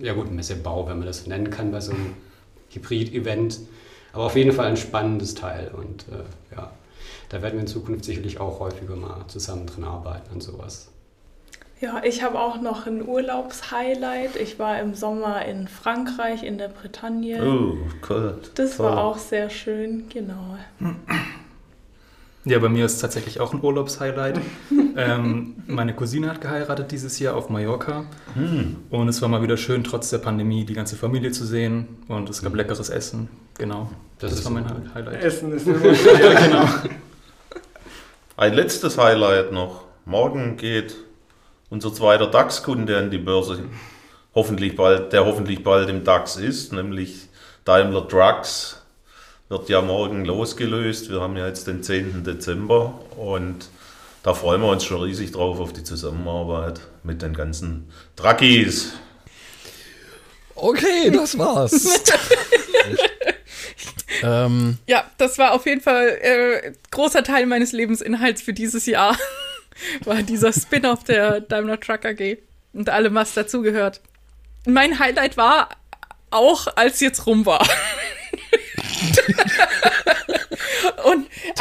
Ja 0.00 0.14
gut, 0.14 0.32
Messebau, 0.32 0.88
wenn 0.88 0.96
man 0.96 1.06
das 1.06 1.24
so 1.24 1.28
nennen 1.28 1.50
kann 1.50 1.72
bei 1.72 1.82
so 1.82 1.92
einem 1.92 2.14
Hybrid-Event. 2.70 3.60
Aber 4.14 4.24
auf 4.24 4.36
jeden 4.36 4.52
Fall 4.52 4.68
ein 4.68 4.78
spannendes 4.78 5.34
Teil 5.34 5.70
und 5.76 6.06
äh, 6.08 6.56
ja, 6.56 6.70
da 7.28 7.42
werden 7.42 7.54
wir 7.54 7.60
in 7.60 7.66
Zukunft 7.66 8.04
sicherlich 8.04 8.40
auch 8.40 8.60
häufiger 8.60 8.96
mal 8.96 9.24
zusammen 9.28 9.66
drin 9.66 9.84
arbeiten 9.84 10.34
an 10.34 10.40
sowas. 10.40 10.90
Ja, 11.80 12.02
ich 12.04 12.22
habe 12.22 12.38
auch 12.38 12.60
noch 12.60 12.86
ein 12.86 13.06
Urlaubshighlight. 13.06 14.36
Ich 14.36 14.58
war 14.58 14.80
im 14.80 14.94
Sommer 14.94 15.44
in 15.44 15.68
Frankreich, 15.68 16.42
in 16.42 16.56
der 16.56 16.68
Bretagne. 16.68 17.44
Oh, 17.44 17.76
cool. 18.08 18.38
Das 18.54 18.76
Toll. 18.76 18.86
war 18.86 19.04
auch 19.04 19.18
sehr 19.18 19.50
schön, 19.50 20.04
genau. 20.08 20.56
Ja, 22.46 22.58
bei 22.58 22.68
mir 22.68 22.86
ist 22.86 22.94
es 22.94 23.00
tatsächlich 23.00 23.40
auch 23.40 23.52
ein 23.52 23.62
Urlaubshighlight. 23.62 24.40
ähm, 24.96 25.56
meine 25.66 25.94
Cousine 25.94 26.30
hat 26.30 26.40
geheiratet 26.40 26.92
dieses 26.92 27.18
Jahr 27.18 27.36
auf 27.36 27.48
Mallorca. 27.48 28.04
Hm. 28.34 28.76
Und 28.90 29.08
es 29.08 29.20
war 29.20 29.28
mal 29.28 29.42
wieder 29.42 29.56
schön, 29.56 29.82
trotz 29.82 30.10
der 30.10 30.18
Pandemie 30.18 30.64
die 30.64 30.74
ganze 30.74 30.96
Familie 30.96 31.32
zu 31.32 31.44
sehen. 31.44 31.98
Und 32.08 32.30
es 32.30 32.40
gab 32.42 32.52
hm. 32.52 32.58
leckeres 32.58 32.88
Essen. 32.88 33.28
Genau. 33.58 33.90
Das, 34.18 34.30
das 34.30 34.44
war 34.44 34.52
mein 34.52 34.94
Highlight. 34.94 35.22
Essen 35.22 35.52
ist 35.52 35.66
immer 35.66 35.84
ja, 35.84 36.46
genau. 36.46 36.68
Ein 38.36 38.54
letztes 38.54 38.98
Highlight 38.98 39.52
noch. 39.52 39.84
Morgen 40.06 40.56
geht 40.56 40.96
unser 41.70 41.94
zweiter 41.94 42.26
DAX-Kunde 42.26 42.98
an 42.98 43.08
die 43.12 43.18
Börse. 43.18 43.62
Hoffentlich 44.34 44.74
bald, 44.74 45.12
der 45.12 45.24
hoffentlich 45.24 45.62
bald 45.62 45.88
im 45.88 46.02
DAX 46.02 46.34
ist, 46.34 46.72
nämlich 46.72 47.28
Daimler 47.64 48.00
Drugs 48.00 48.82
wird 49.48 49.68
ja 49.68 49.80
morgen 49.82 50.24
losgelöst. 50.24 51.10
Wir 51.10 51.20
haben 51.20 51.36
ja 51.36 51.46
jetzt 51.46 51.68
den 51.68 51.84
10. 51.84 52.24
Dezember 52.24 52.98
und 53.16 53.68
da 54.24 54.34
freuen 54.34 54.62
wir 54.62 54.68
uns 54.68 54.82
schon 54.82 55.00
riesig 55.00 55.30
drauf 55.30 55.60
auf 55.60 55.72
die 55.72 55.84
Zusammenarbeit 55.84 56.80
mit 57.04 57.22
den 57.22 57.34
ganzen 57.34 57.88
Truckies. 58.16 58.94
Okay, 60.56 61.08
das 61.12 61.38
war's. 61.38 62.02
ähm, 64.24 64.78
ja, 64.88 65.04
das 65.18 65.38
war 65.38 65.52
auf 65.52 65.66
jeden 65.66 65.80
Fall 65.80 66.08
äh, 66.20 66.72
großer 66.94 67.24
Teil 67.24 67.46
meines 67.46 67.72
Lebensinhalts 67.72 68.40
für 68.40 68.54
dieses 68.54 68.86
Jahr. 68.86 69.18
war 70.04 70.22
dieser 70.22 70.52
Spin-off 70.52 71.04
der 71.04 71.40
Daimler 71.40 71.80
Truck 71.80 72.04
AG 72.04 72.38
und 72.72 72.88
allem, 72.88 73.14
was 73.14 73.34
dazugehört. 73.34 74.00
Mein 74.66 74.98
Highlight 74.98 75.36
war 75.36 75.68
auch, 76.30 76.68
als 76.76 77.00
jetzt 77.00 77.26
rum 77.26 77.46
war. 77.46 77.66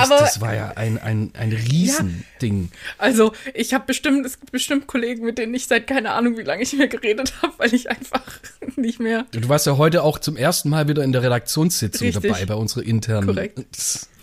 Das, 0.03 0.11
aber, 0.11 0.21
das 0.21 0.41
war 0.41 0.53
ja 0.53 0.73
ein, 0.75 0.97
ein, 0.97 1.31
ein 1.33 1.51
Riesending. 1.51 2.69
Ja, 2.71 2.79
also, 2.97 3.33
ich 3.53 3.73
habe 3.73 3.85
bestimmt, 3.85 4.25
es 4.25 4.39
gibt 4.39 4.51
bestimmt 4.51 4.87
Kollegen, 4.87 5.25
mit 5.25 5.37
denen 5.37 5.53
ich 5.53 5.67
seit 5.67 5.87
keine 5.87 6.11
Ahnung, 6.11 6.37
wie 6.37 6.43
lange 6.43 6.63
ich 6.63 6.73
mehr 6.73 6.87
geredet 6.87 7.33
habe, 7.41 7.53
weil 7.57 7.73
ich 7.73 7.89
einfach 7.89 8.39
nicht 8.75 8.99
mehr. 8.99 9.25
Du 9.31 9.49
warst 9.49 9.65
ja 9.65 9.77
heute 9.77 10.03
auch 10.03 10.19
zum 10.19 10.37
ersten 10.37 10.69
Mal 10.69 10.87
wieder 10.87 11.03
in 11.03 11.11
der 11.11 11.23
Redaktionssitzung 11.23 12.07
Richtig. 12.07 12.31
dabei 12.31 12.45
bei 12.45 12.55
unserer 12.55 12.83
internen. 12.83 13.27
Korrekt. 13.27 13.59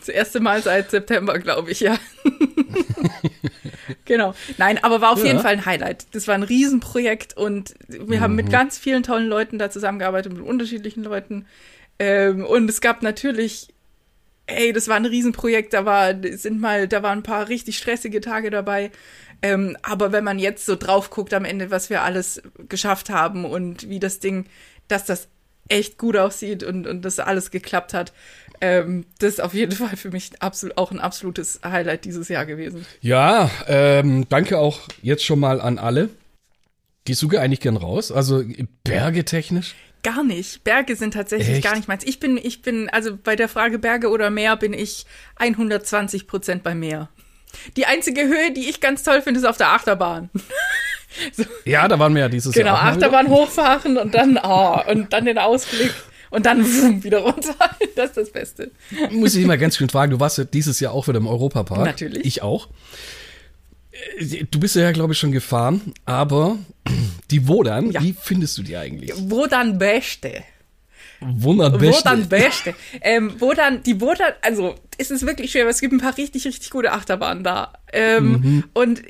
Das 0.01 0.09
erste 0.09 0.41
Mal 0.41 0.63
seit 0.63 0.91
September, 0.91 1.39
glaube 1.39 1.71
ich, 1.71 1.81
ja. 1.81 1.99
genau. 4.07 4.35
Nein, 4.57 4.83
aber 4.83 5.01
war 5.01 5.13
auf 5.13 5.21
ja. 5.21 5.27
jeden 5.27 5.41
Fall 5.41 5.53
ein 5.53 5.67
Highlight. 5.67 6.07
Das 6.13 6.27
war 6.27 6.35
ein 6.35 6.43
Riesenprojekt 6.43 7.37
und 7.37 7.75
wir 7.89 8.19
mhm. 8.19 8.21
haben 8.21 8.35
mit 8.35 8.47
mhm. 8.47 8.51
ganz 8.51 8.79
vielen 8.79 9.03
tollen 9.03 9.29
Leuten 9.29 9.59
da 9.59 9.71
zusammengearbeitet, 9.71 10.33
mit 10.33 10.43
unterschiedlichen 10.43 11.05
Leuten. 11.05 11.47
Ähm, 11.99 12.45
und 12.47 12.69
es 12.71 12.81
gab 12.81 13.03
natürlich, 13.03 13.69
ey, 14.55 14.73
das 14.73 14.89
war 14.89 14.97
ein 14.97 15.07
Riesenprojekt, 15.07 15.73
da 15.73 15.85
war, 15.85 16.15
sind 16.33 16.61
mal, 16.61 16.89
da 16.89 17.03
waren 17.03 17.21
ein 17.21 17.23
paar 17.23 17.49
richtig 17.49 17.79
stressige 17.79 18.21
Tage 18.21 18.51
dabei. 18.51 18.91
Ähm, 19.43 19.77
aber 19.83 20.13
wenn 20.13 20.25
man 20.25 20.39
jetzt 20.39 20.67
so 20.67 20.77
drauf 20.77 21.11
guckt 21.11 21.33
am 21.33 21.45
Ende, 21.45 21.71
was 21.71 21.91
wir 21.91 22.03
alles 22.03 22.43
geschafft 22.69 23.11
haben 23.11 23.45
und 23.45 23.89
wie 23.89 23.99
das 23.99 24.19
Ding, 24.19 24.47
dass 24.89 25.05
das 25.05 25.29
echt 25.69 25.99
gut 25.99 26.17
aussieht 26.17 26.63
und, 26.63 26.87
und 26.87 27.03
das 27.03 27.19
alles 27.19 27.51
geklappt 27.51 27.95
hat. 27.95 28.13
Ähm, 28.61 29.07
das 29.19 29.35
ist 29.35 29.41
auf 29.41 29.55
jeden 29.55 29.73
Fall 29.77 29.97
für 29.97 30.11
mich 30.11 30.31
absolut, 30.41 30.77
auch 30.77 30.91
ein 30.91 31.01
absolutes 31.01 31.61
Highlight 31.65 32.05
dieses 32.05 32.29
Jahr 32.29 32.45
gewesen. 32.45 32.85
Ja, 33.01 33.51
ähm, 33.67 34.29
danke 34.29 34.59
auch 34.59 34.81
jetzt 35.03 35.25
schon 35.25 35.41
mal 35.41 35.61
an 35.61 35.79
alle. 35.79 36.11
Gehst 37.05 37.23
du 37.23 37.31
eigentlich 37.39 37.61
gern 37.61 37.79
raus? 37.79 38.13
Also 38.13 38.45
Berge 38.85 39.25
technisch? 39.25 39.75
Gar 40.03 40.25
nicht. 40.25 40.65
Berge 40.65 40.97
sind 40.97 41.13
tatsächlich 41.15 41.57
Echt? 41.57 41.65
gar 41.65 41.77
nicht 41.77 41.89
meins. 41.89 42.05
Ich 42.05 42.21
bin, 42.21 42.39
ich 42.43 42.63
bin, 42.63 42.89
also 42.89 43.17
bei 43.23 43.37
der 43.37 43.49
Frage 43.49 43.79
Berge 43.79 44.09
oder 44.09 44.31
Meer 44.31 44.57
bin 44.57 44.73
ich 44.73 45.05
120 45.37 46.27
Prozent 46.27 46.63
bei 46.63 46.75
Meer. 46.75 47.09
Die 47.77 47.85
einzige 47.87 48.23
Höhe, 48.23 48.53
die 48.53 48.69
ich 48.69 48.81
ganz 48.81 49.03
toll 49.03 49.21
finde, 49.23 49.41
ist 49.41 49.47
auf 49.47 49.57
der 49.57 49.69
Achterbahn. 49.73 50.31
Ja, 51.65 51.89
da 51.89 51.99
waren 51.99 52.15
wir 52.15 52.21
ja 52.23 52.29
dieses 52.29 52.55
Genau, 52.55 52.69
Jahr. 52.69 52.95
wieder. 52.95 53.07
Achterbahn 53.09 53.29
hochfahren 53.29 53.99
und 53.99 54.15
dann, 54.15 54.39
oh, 54.41 54.79
und 54.89 55.13
dann 55.13 55.25
den 55.25 55.39
Ausblick 55.39 55.93
und 56.31 56.47
dann 56.47 56.65
wumm, 56.65 57.03
wieder 57.03 57.19
runter. 57.19 57.57
Das 57.97 58.11
ist 58.11 58.17
das 58.17 58.31
Beste. 58.31 58.71
Muss 59.11 59.35
ich 59.35 59.45
mal 59.45 59.59
ganz 59.59 59.77
schön 59.77 59.89
fragen, 59.89 60.13
du 60.13 60.21
warst 60.21 60.39
ja 60.39 60.45
dieses 60.45 60.79
Jahr 60.79 60.93
auch 60.93 61.09
wieder 61.09 61.19
im 61.19 61.27
Europapark. 61.27 61.85
Natürlich. 61.85 62.25
Ich 62.25 62.43
auch. 62.43 62.69
Du 64.51 64.61
bist 64.61 64.77
ja, 64.77 64.93
glaube 64.93 65.13
ich, 65.15 65.19
schon 65.19 65.33
gefahren, 65.33 65.93
aber 66.05 66.59
die 67.31 67.47
Wodan, 67.49 67.91
Ja. 67.91 68.03
wie 68.03 68.15
findest 68.21 68.57
du 68.59 68.63
die 68.63 68.77
eigentlich? 68.77 69.13
Wo 69.17 69.47
dann 69.47 69.79
Beste? 69.79 70.43
Wunderbar. 71.21 71.81
Wo 71.83 72.01
dann 72.03 72.29
Beste? 72.29 72.75
ähm, 73.03 73.35
wo 73.41 73.53
dann, 73.53 73.83
die 73.83 74.01
wo 74.01 74.15
dann, 74.15 74.33
also 74.43 74.75
es 74.97 75.11
ist 75.11 75.27
wirklich 75.27 75.51
schwer, 75.51 75.63
aber 75.63 75.71
es 75.71 75.81
gibt 75.81 75.93
ein 75.93 76.01
paar 76.01 76.17
richtig, 76.17 76.47
richtig 76.47 76.71
gute 76.71 76.93
Achterbahnen 76.93 77.45
da. 77.45 77.73
Ähm, 77.93 78.31
Mhm. 78.33 78.65
Und 78.73 79.03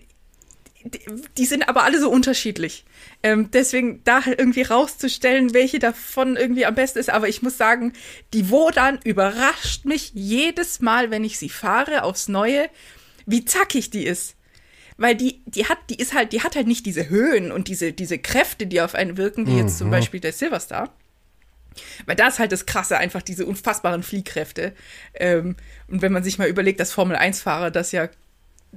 die, 0.85 1.01
die 1.37 1.45
sind 1.45 1.69
aber 1.69 1.85
alle 1.85 2.01
so 2.01 2.11
unterschiedlich. 2.11 2.85
Ähm, 3.23 3.51
deswegen 3.53 4.01
da 4.05 4.23
irgendwie 4.27 4.63
rauszustellen, 4.63 5.53
welche 5.53 5.79
davon 5.79 6.37
irgendwie 6.37 6.65
am 6.67 6.75
besten 6.75 6.99
ist. 6.99 7.11
Aber 7.11 7.29
ich 7.29 7.43
muss 7.43 7.59
sagen, 7.59 7.93
die 8.33 8.51
Wodan 8.51 8.99
überrascht 9.05 9.85
mich 9.85 10.11
jedes 10.15 10.81
Mal, 10.81 11.11
wenn 11.11 11.23
ich 11.23 11.39
sie 11.39 11.51
fahre, 11.51 12.03
aufs 12.03 12.29
Neue, 12.29 12.69
wie 13.27 13.45
zackig 13.45 13.91
die 13.91 14.05
ist. 14.05 14.35
Weil 15.01 15.17
die, 15.17 15.41
die 15.47 15.65
hat, 15.65 15.79
die 15.89 15.95
ist 15.95 16.13
halt, 16.13 16.35
die 16.35 16.43
hat 16.43 16.57
halt 16.57 16.67
nicht 16.67 16.85
diese 16.85 17.09
Höhen 17.09 17.53
und 17.53 17.69
diese, 17.69 17.95
diese 17.95 18.19
Kräfte, 18.19 18.67
die 18.67 18.83
auf 18.83 18.95
einen 18.95 19.17
wirken, 19.17 19.47
wie 19.47 19.57
jetzt 19.57 19.79
zum 19.79 19.91
Beispiel 19.91 20.21
der 20.21 20.35
Silverstar. 20.35 20.95
Weil 22.05 22.17
da 22.17 22.29
ist 22.29 22.39
halt 22.39 22.53
das 22.53 22.67
Krasse, 22.67 22.99
einfach 22.99 23.23
diese 23.23 23.47
unfassbaren 23.47 24.03
Fliehkräfte. 24.03 24.75
Ähm, 25.15 25.57
und 25.89 26.03
wenn 26.03 26.13
man 26.13 26.23
sich 26.23 26.37
mal 26.37 26.49
überlegt, 26.49 26.81
dass 26.81 26.93
Formel-1-Fahrer 26.93 27.71
das 27.71 27.93
ja 27.93 28.11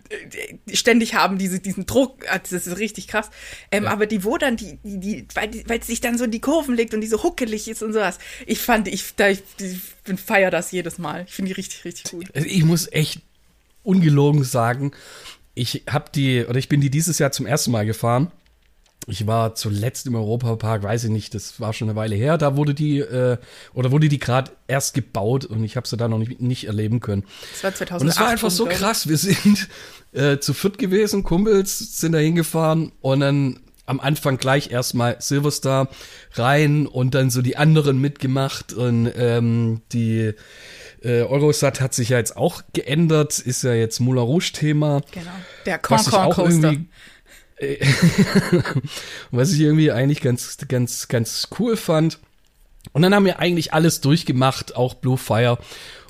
äh, 0.09 0.73
ständig 0.73 1.13
haben, 1.13 1.37
diese, 1.37 1.59
diesen 1.59 1.85
Druck, 1.87 2.23
ah, 2.29 2.39
das 2.39 2.53
ist 2.53 2.77
richtig 2.77 3.09
krass. 3.09 3.29
Ähm, 3.69 3.85
Aber 3.85 4.05
die, 4.05 4.23
wo 4.23 4.37
dann, 4.37 4.55
die, 4.55 4.79
die, 4.81 5.01
die 5.01 5.27
weil, 5.33 5.49
die, 5.49 5.67
weil 5.67 5.79
es 5.79 5.87
sich 5.87 5.99
dann 5.99 6.17
so 6.17 6.23
in 6.23 6.31
die 6.31 6.39
Kurven 6.39 6.73
legt 6.73 6.93
und 6.93 7.01
die 7.01 7.07
so 7.07 7.21
huckelig 7.21 7.67
ist 7.67 7.83
und 7.83 7.91
sowas. 7.91 8.17
Ich 8.45 8.59
fand, 8.59 8.87
ich, 8.87 9.13
da, 9.17 9.27
ich, 9.27 9.43
ich 9.59 10.19
feier 10.21 10.51
das 10.51 10.71
jedes 10.71 10.99
Mal. 10.99 11.25
Ich 11.27 11.33
finde 11.33 11.49
die 11.49 11.55
richtig, 11.55 11.83
richtig 11.83 12.11
gut. 12.11 12.27
Also 12.33 12.47
ich 12.47 12.63
muss 12.63 12.89
echt 12.93 13.19
ungelogen 13.83 14.45
sagen, 14.45 14.93
ich 15.55 15.83
habe 15.89 16.05
die, 16.13 16.45
oder 16.45 16.57
ich 16.57 16.69
bin 16.69 16.81
die 16.81 16.89
dieses 16.89 17.19
Jahr 17.19 17.31
zum 17.31 17.45
ersten 17.45 17.71
Mal 17.71 17.85
gefahren. 17.85 18.31
Ich 19.05 19.27
war 19.27 19.53
zuletzt 19.53 20.07
im 20.07 20.15
Europapark, 20.15 20.81
weiß 20.81 21.03
ich 21.05 21.09
nicht, 21.09 21.35
das 21.35 21.59
war 21.59 21.73
schon 21.73 21.89
eine 21.89 21.97
Weile 21.97 22.15
her. 22.15 22.37
Da 22.37 22.55
wurde 22.55 22.73
die, 22.73 22.99
äh, 22.99 23.37
oder 23.73 23.91
wurde 23.91 24.07
die 24.07 24.19
gerade 24.19 24.51
erst 24.67 24.93
gebaut 24.93 25.43
und 25.45 25.63
ich 25.63 25.75
habe 25.75 25.87
sie 25.87 25.97
da 25.97 26.07
noch 26.07 26.19
nicht, 26.19 26.39
nicht 26.41 26.67
erleben 26.67 27.01
können. 27.01 27.25
Das 27.51 27.63
war 27.63 27.75
2008. 27.75 28.01
Und 28.01 28.07
es 28.07 28.19
war 28.19 28.27
einfach 28.29 28.51
so 28.51 28.65
krass. 28.65 29.09
Wir 29.09 29.17
sind 29.17 29.67
äh, 30.13 30.37
zu 30.39 30.53
viert 30.53 30.77
gewesen, 30.77 31.23
Kumpels 31.23 31.99
sind 31.99 32.13
da 32.13 32.19
hingefahren 32.19 32.93
und 33.01 33.19
dann 33.19 33.59
am 33.85 33.99
Anfang 33.99 34.37
gleich 34.37 34.71
erstmal 34.71 35.17
Silverstar 35.19 35.89
rein 36.33 36.87
und 36.87 37.15
dann 37.15 37.29
so 37.29 37.41
die 37.41 37.57
anderen 37.57 37.99
mitgemacht 37.99 38.71
und 38.71 39.11
ähm, 39.17 39.81
die 39.91 40.33
äh, 41.03 41.21
Eurosat 41.23 41.81
hat 41.81 41.93
sich 41.93 42.09
ja 42.09 42.17
jetzt 42.17 42.37
auch 42.37 42.61
geändert, 42.73 43.39
ist 43.39 43.63
ja 43.63 43.73
jetzt 43.73 43.99
Moulin 43.99 44.23
Rouge 44.23 44.51
Thema. 44.53 45.01
Genau. 45.11 45.31
Der 45.65 45.79
Was 45.87 46.07
ich 46.07 46.11
Concon 46.13 46.31
auch 46.31 46.35
Coaster. 46.35 46.71
irgendwie 46.71 46.87
äh, 47.57 47.85
was 49.31 49.51
ich 49.51 49.59
irgendwie 49.59 49.91
eigentlich 49.91 50.21
ganz 50.21 50.57
ganz 50.67 51.07
ganz 51.07 51.47
cool 51.59 51.77
fand. 51.77 52.19
Und 52.91 53.01
dann 53.01 53.15
haben 53.15 53.25
wir 53.25 53.39
eigentlich 53.39 53.73
alles 53.73 54.01
durchgemacht, 54.01 54.75
auch 54.75 54.95
Blue 54.95 55.17
Fire. 55.17 55.57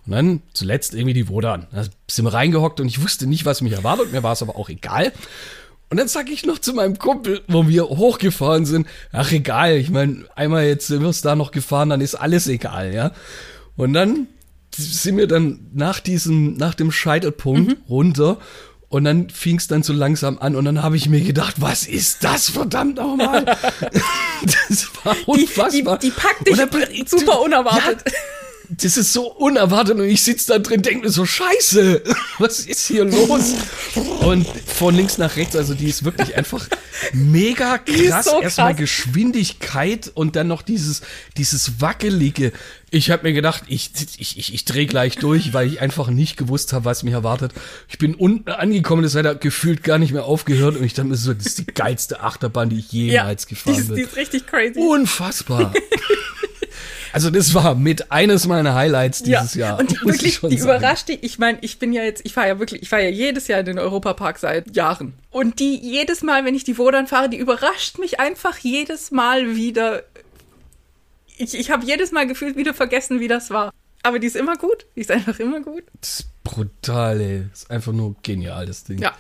Und 0.06 0.12
dann 0.12 0.42
zuletzt 0.54 0.94
irgendwie 0.94 1.14
die 1.14 1.30
Wodan. 1.30 1.68
Da 1.72 1.86
sind 2.10 2.26
wir 2.26 2.34
reingehockt 2.34 2.80
und 2.80 2.88
ich 2.88 3.02
wusste 3.02 3.26
nicht, 3.26 3.46
was 3.46 3.62
mich 3.62 3.74
erwartet. 3.74 4.12
Mir 4.12 4.24
war 4.24 4.34
es 4.34 4.42
aber 4.42 4.58
auch 4.58 4.70
egal. 4.70 5.14
Und 5.90 5.98
dann 5.98 6.08
sag 6.08 6.30
ich 6.30 6.46
noch 6.46 6.60
zu 6.60 6.74
meinem 6.74 6.98
Kumpel, 6.98 7.42
wo 7.48 7.68
wir 7.68 7.84
hochgefahren 7.84 8.66
sind, 8.66 8.88
ach 9.12 9.32
egal, 9.32 9.78
ich 9.78 9.92
meine, 9.92 10.26
einmal 10.36 10.66
jetzt 10.66 10.88
sind 10.88 11.02
wir 11.02 11.10
es 11.10 11.22
da 11.22 11.36
noch 11.36 11.52
gefahren, 11.52 11.90
dann 11.90 12.02
ist 12.02 12.16
alles 12.16 12.48
egal, 12.48 12.94
ja. 12.94 13.12
Und 13.76 13.94
dann 13.94 14.28
sind 14.76 15.18
wir 15.18 15.28
dann 15.28 15.60
nach 15.74 16.00
diesem, 16.00 16.56
nach 16.58 16.74
dem 16.74 16.92
Scheitelpunkt 16.92 17.78
runter 17.90 18.38
und 18.90 19.06
dann 19.06 19.30
fing 19.30 19.58
es 19.58 19.68
dann 19.68 19.82
so 19.84 19.92
langsam 19.94 20.38
an 20.38 20.56
und 20.56 20.66
dann 20.66 20.84
habe 20.84 20.96
ich 20.98 21.10
mir 21.10 21.22
gedacht, 21.22 21.56
was 21.60 21.88
ist 21.88 22.24
das 22.24 22.50
verdammt 22.50 22.98
nochmal? 22.98 23.44
das 24.44 24.88
war 25.04 25.16
Die, 25.16 25.20
die, 25.26 25.42
unfassbar. 25.44 25.98
die 26.00 26.12
packt 26.12 26.48
dich 26.48 27.10
super 27.10 27.42
unerwartet. 27.42 28.04
Ja, 28.06 28.12
das 28.78 28.98
ist 28.98 29.14
so 29.14 29.32
unerwartet 29.32 29.98
und 30.00 30.06
ich 30.06 30.22
sitze 30.22 30.54
da 30.54 30.60
drin, 30.60 30.82
denke 30.82 31.06
mir 31.06 31.12
so, 31.12 31.26
scheiße, 31.26 32.02
was 32.40 32.62
ist 32.62 32.88
hier 32.88 33.06
los? 33.06 33.54
Und 34.22 34.48
von 34.48 34.96
links 34.96 35.18
nach 35.18 35.36
rechts, 35.36 35.56
also 35.56 35.74
die 35.74 35.90
ist 35.90 36.04
wirklich 36.04 36.36
einfach 36.36 36.68
mega 37.14 37.78
krass. 37.78 38.26
so 38.26 38.42
Erstmal 38.42 38.72
krass. 38.72 38.80
Geschwindigkeit 38.80 40.12
und 40.14 40.36
dann 40.36 40.48
noch 40.48 40.62
dieses, 40.62 41.02
dieses 41.38 41.82
wackelige. 41.82 42.52
Ich 42.90 43.12
habe 43.12 43.24
mir 43.24 43.34
gedacht, 43.34 43.64
ich, 43.68 43.92
ich, 44.18 44.38
ich, 44.38 44.54
ich 44.54 44.66
drehe 44.66 44.86
gleich 44.86 45.18
durch, 45.18 45.54
weil 45.54 45.68
ich 45.68 45.82
einfach 45.82 46.10
nicht 46.10 46.38
gewusst 46.38 46.74
habe, 46.74 46.86
was 46.86 47.04
mich 47.04 47.14
erwartet. 47.14 47.52
Ich 47.90 47.98
bin 47.98 48.16
unten 48.16 48.52
angekommen, 48.52 49.04
das 49.04 49.16
hat 49.16 49.42
gefühlt 49.42 49.84
gar 49.84 49.98
nicht 49.98 50.14
mehr 50.14 50.26
aufgehört 50.26 50.78
und 50.78 50.84
ich 50.84 50.94
dachte 50.94 51.10
mir 51.10 51.16
so, 51.16 51.34
das 51.34 51.46
ist 51.48 51.60
die 51.60 51.66
geilste 51.66 52.22
Achterbahn, 52.22 52.70
die 52.70 52.80
ich 52.80 52.92
jemals 52.92 53.46
die 53.46 53.56
gefahren 53.56 53.88
bin. 53.88 53.96
die 53.96 54.02
ist 54.04 54.16
richtig 54.16 54.46
crazy. 54.48 54.80
Unfassbar. 54.80 55.74
Also 57.14 57.30
das 57.30 57.54
war 57.54 57.76
mit 57.76 58.12
eines 58.12 58.48
meiner 58.48 58.74
Highlights 58.74 59.22
dieses 59.22 59.54
Jahr. 59.54 59.80
Und 59.80 59.92
die, 59.92 60.02
wirklich, 60.02 60.40
die 60.40 60.58
sagen. 60.58 60.78
überrascht 60.80 61.10
dich. 61.10 61.22
Ich 61.22 61.38
meine, 61.38 61.60
ich 61.62 61.78
bin 61.78 61.94
ja 61.94 62.04
jetzt, 62.04 62.26
ich 62.26 62.34
fahre 62.34 62.48
ja 62.48 62.60
wirklich, 62.60 62.82
ich 62.82 62.90
fahre 62.90 63.04
ja 63.04 63.10
jedes 63.10 63.48
Jahr 63.48 63.60
in 63.60 63.68
den 63.68 63.80
Europapark 63.80 64.40
seit 64.40 64.76
Jahren. 64.76 65.14
Und 65.30 65.60
die 65.60 65.78
jedes 65.78 66.24
Mal, 66.24 66.44
wenn 66.44 66.56
ich 66.56 66.64
die 66.64 66.78
Wodan 66.78 67.06
fahre, 67.06 67.30
die 67.30 67.38
überrascht 67.38 68.00
mich 68.00 68.20
einfach 68.20 68.58
jedes 68.58 69.12
Mal 69.12 69.56
wieder. 69.56 70.04
Ich, 71.38 71.54
ich 71.54 71.70
habe 71.70 71.86
jedes 71.86 72.12
Mal 72.12 72.28
gefühlt 72.28 72.58
wieder 72.58 72.74
vergessen, 72.74 73.20
wie 73.20 73.28
das 73.28 73.52
war. 73.52 73.72
Aber 74.02 74.18
die 74.18 74.28
ist 74.28 74.36
immer 74.36 74.58
gut. 74.58 74.88
Die 74.96 75.02
ist 75.02 75.12
einfach 75.12 75.40
immer 75.40 75.62
gut. 75.62 75.84
Das 76.02 76.22
ist 76.22 76.44
brutal, 76.44 77.22
ey. 77.22 77.46
Das 77.52 77.62
ist 77.64 77.72
einfach 77.72 77.94
nur 77.94 78.16
genial, 78.24 78.66
das 78.66 78.84
Ding. 78.84 78.98
Ja. 78.98 79.14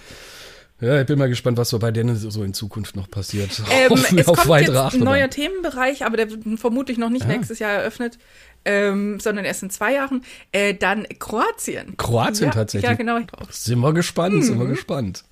Ja, 0.83 0.99
ich 0.99 1.07
bin 1.07 1.17
mal 1.17 1.29
gespannt, 1.29 1.57
was 1.57 1.69
so 1.69 1.79
bei 1.79 1.91
denen 1.91 2.15
so 2.17 2.43
in 2.43 2.53
Zukunft 2.53 2.95
noch 2.97 3.09
passiert. 3.09 3.61
Ähm, 3.71 3.93
es 3.93 4.03
kommt 4.03 4.11
jetzt 4.11 4.29
ein 4.29 4.75
Achterbahnen. 4.75 4.99
neuer 5.03 5.29
Themenbereich, 5.29 6.05
aber 6.05 6.17
der 6.17 6.29
wird 6.29 6.59
vermutlich 6.59 6.97
noch 6.97 7.09
nicht 7.09 7.25
nächstes 7.27 7.59
Jahr 7.59 7.71
eröffnet, 7.71 8.17
ähm, 8.65 9.19
sondern 9.21 9.45
erst 9.45 9.63
in 9.63 9.69
zwei 9.69 9.93
Jahren. 9.93 10.23
Äh, 10.51 10.73
dann 10.73 11.07
Kroatien. 11.19 11.95
Kroatien 11.95 12.47
ja, 12.47 12.51
tatsächlich. 12.53 12.89
Ja, 12.89 12.95
genau. 12.97 13.19
Sind 13.49 13.79
wir 13.79 13.93
gespannt, 13.93 14.43
sind 14.43 14.55
Mhm. 14.57 14.61
wir 14.61 14.67
gespannt. 14.67 15.23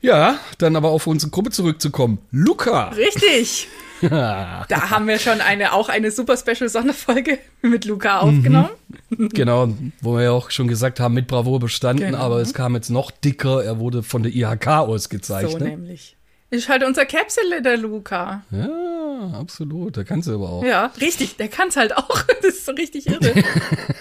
Ja, 0.00 0.38
dann 0.58 0.76
aber 0.76 0.90
auf 0.90 1.06
unsere 1.06 1.30
Gruppe 1.30 1.50
zurückzukommen. 1.50 2.18
Luca. 2.30 2.88
Richtig. 2.90 3.68
Da 4.68 4.90
haben 4.90 5.06
wir 5.06 5.18
schon 5.18 5.40
eine, 5.40 5.72
auch 5.72 5.88
eine 5.88 6.10
super 6.10 6.36
Special 6.36 6.68
Sonderfolge 6.68 7.38
mit 7.62 7.84
Luca 7.84 8.20
aufgenommen. 8.20 8.70
genau, 9.10 9.68
wo 10.00 10.14
wir 10.16 10.22
ja 10.24 10.30
auch 10.32 10.50
schon 10.50 10.68
gesagt 10.68 11.00
haben, 11.00 11.14
mit 11.14 11.26
Bravour 11.26 11.60
bestanden, 11.60 12.06
Genau. 12.06 12.18
aber 12.18 12.40
es 12.40 12.52
kam 12.54 12.74
jetzt 12.74 12.90
noch 12.90 13.10
dicker. 13.10 13.62
Er 13.64 13.78
wurde 13.78 14.02
von 14.02 14.22
der 14.22 14.32
IHK 14.34 14.64
So 14.64 14.70
ausgezeichnet. 14.70 15.60
nämlich. 15.62 16.16
Ist 16.50 16.68
halt 16.68 16.84
unser 16.84 17.06
Käpsele, 17.06 17.62
der 17.62 17.78
Luca. 17.78 18.42
ja, 18.50 19.30
absolut. 19.38 19.96
Da 19.96 20.04
kannst 20.04 20.28
du 20.28 20.34
aber 20.34 20.50
auch. 20.50 20.64
Ja, 20.64 20.92
richtig, 21.00 21.36
der 21.36 21.48
kann's 21.48 21.76
halt 21.76 21.96
auch. 21.96 22.22
Das 22.42 22.54
ist 22.56 22.66
so 22.66 22.72
richtig 22.72 23.06
irre. 23.08 23.32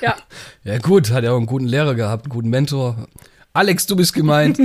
ja. 0.02 0.16
Ja 0.64 0.78
gut, 0.80 1.12
hat 1.12 1.24
ja 1.24 1.32
auch 1.32 1.38
einen 1.38 1.46
guten 1.46 1.68
Lehrer 1.68 1.94
gehabt, 1.96 2.26
einen 2.26 2.32
guten 2.34 2.50
Mentor. 2.50 3.08
Alex, 3.54 3.86
du 3.86 3.96
bist 3.96 4.14
gemeint. 4.14 4.58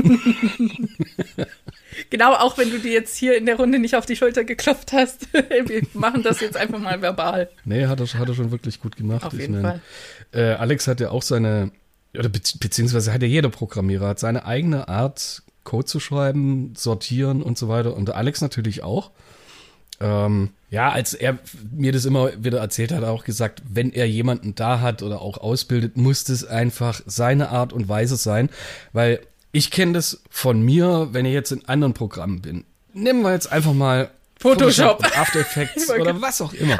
Genau, 2.10 2.34
auch 2.34 2.56
wenn 2.58 2.70
du 2.70 2.78
dir 2.78 2.92
jetzt 2.92 3.16
hier 3.16 3.36
in 3.36 3.46
der 3.46 3.56
Runde 3.56 3.78
nicht 3.78 3.96
auf 3.96 4.06
die 4.06 4.16
Schulter 4.16 4.44
geklopft 4.44 4.92
hast. 4.92 5.28
Wir 5.32 5.82
machen 5.94 6.22
das 6.22 6.40
jetzt 6.40 6.56
einfach 6.56 6.78
mal 6.78 7.00
verbal. 7.02 7.48
nee, 7.64 7.86
hat 7.86 8.00
er, 8.00 8.06
hat 8.06 8.28
er 8.28 8.34
schon 8.34 8.50
wirklich 8.50 8.80
gut 8.80 8.96
gemacht. 8.96 9.25
Auf 9.25 9.32
Ich 9.34 9.40
jeden 9.40 9.60
mein, 9.60 9.62
Fall. 9.62 9.80
Äh, 10.32 10.54
Alex 10.54 10.86
hat 10.86 11.00
ja 11.00 11.10
auch 11.10 11.22
seine, 11.22 11.70
oder 12.16 12.28
be 12.28 12.40
beziehungsweise 12.60 13.12
hat 13.12 13.22
ja 13.22 13.28
jeder 13.28 13.48
Programmierer, 13.48 14.08
hat 14.08 14.18
seine 14.18 14.44
eigene 14.44 14.88
Art, 14.88 15.42
Code 15.64 15.86
zu 15.86 16.00
schreiben, 16.00 16.75
sortieren 16.76 17.42
und 17.42 17.58
so 17.58 17.68
weiter. 17.68 17.96
Und 17.96 18.10
Alex 18.10 18.40
natürlich 18.40 18.82
auch. 18.82 19.10
Ähm, 19.98 20.50
ja, 20.70 20.90
als 20.90 21.14
er 21.14 21.38
mir 21.72 21.92
das 21.92 22.04
immer 22.04 22.44
wieder 22.44 22.58
erzählt 22.60 22.90
hat, 22.90 22.98
hat 22.98 23.04
er 23.04 23.12
auch 23.12 23.25
gesagt, 23.25 23.62
wenn 23.68 23.92
er 23.92 24.06
jemanden 24.06 24.54
da 24.54 24.80
hat 24.80 25.02
oder 25.02 25.22
auch 25.22 25.38
ausbildet, 25.38 25.96
muss 25.96 26.25
das 26.25 26.44
einfach 26.44 27.00
seine 27.06 27.48
Art 27.50 27.72
und 27.72 27.88
Weise 27.88 28.16
sein, 28.16 28.50
weil 28.92 29.20
ich 29.56 29.70
kenne 29.70 29.92
das 29.92 30.22
von 30.28 30.60
mir, 30.60 31.08
wenn 31.12 31.25
ich 31.25 31.32
jetzt 31.32 31.50
in 31.50 31.64
anderen 31.66 31.94
Programmen 31.94 32.42
bin. 32.42 32.64
Nehmen 32.92 33.22
wir 33.22 33.32
jetzt 33.32 33.50
einfach 33.50 33.72
mal 33.72 34.10
Photoshop. 34.38 34.98
und 34.98 35.18
After 35.18 35.40
Effects 35.40 35.90
oder 36.00 36.20
was 36.20 36.42
auch 36.42 36.52
immer. 36.52 36.78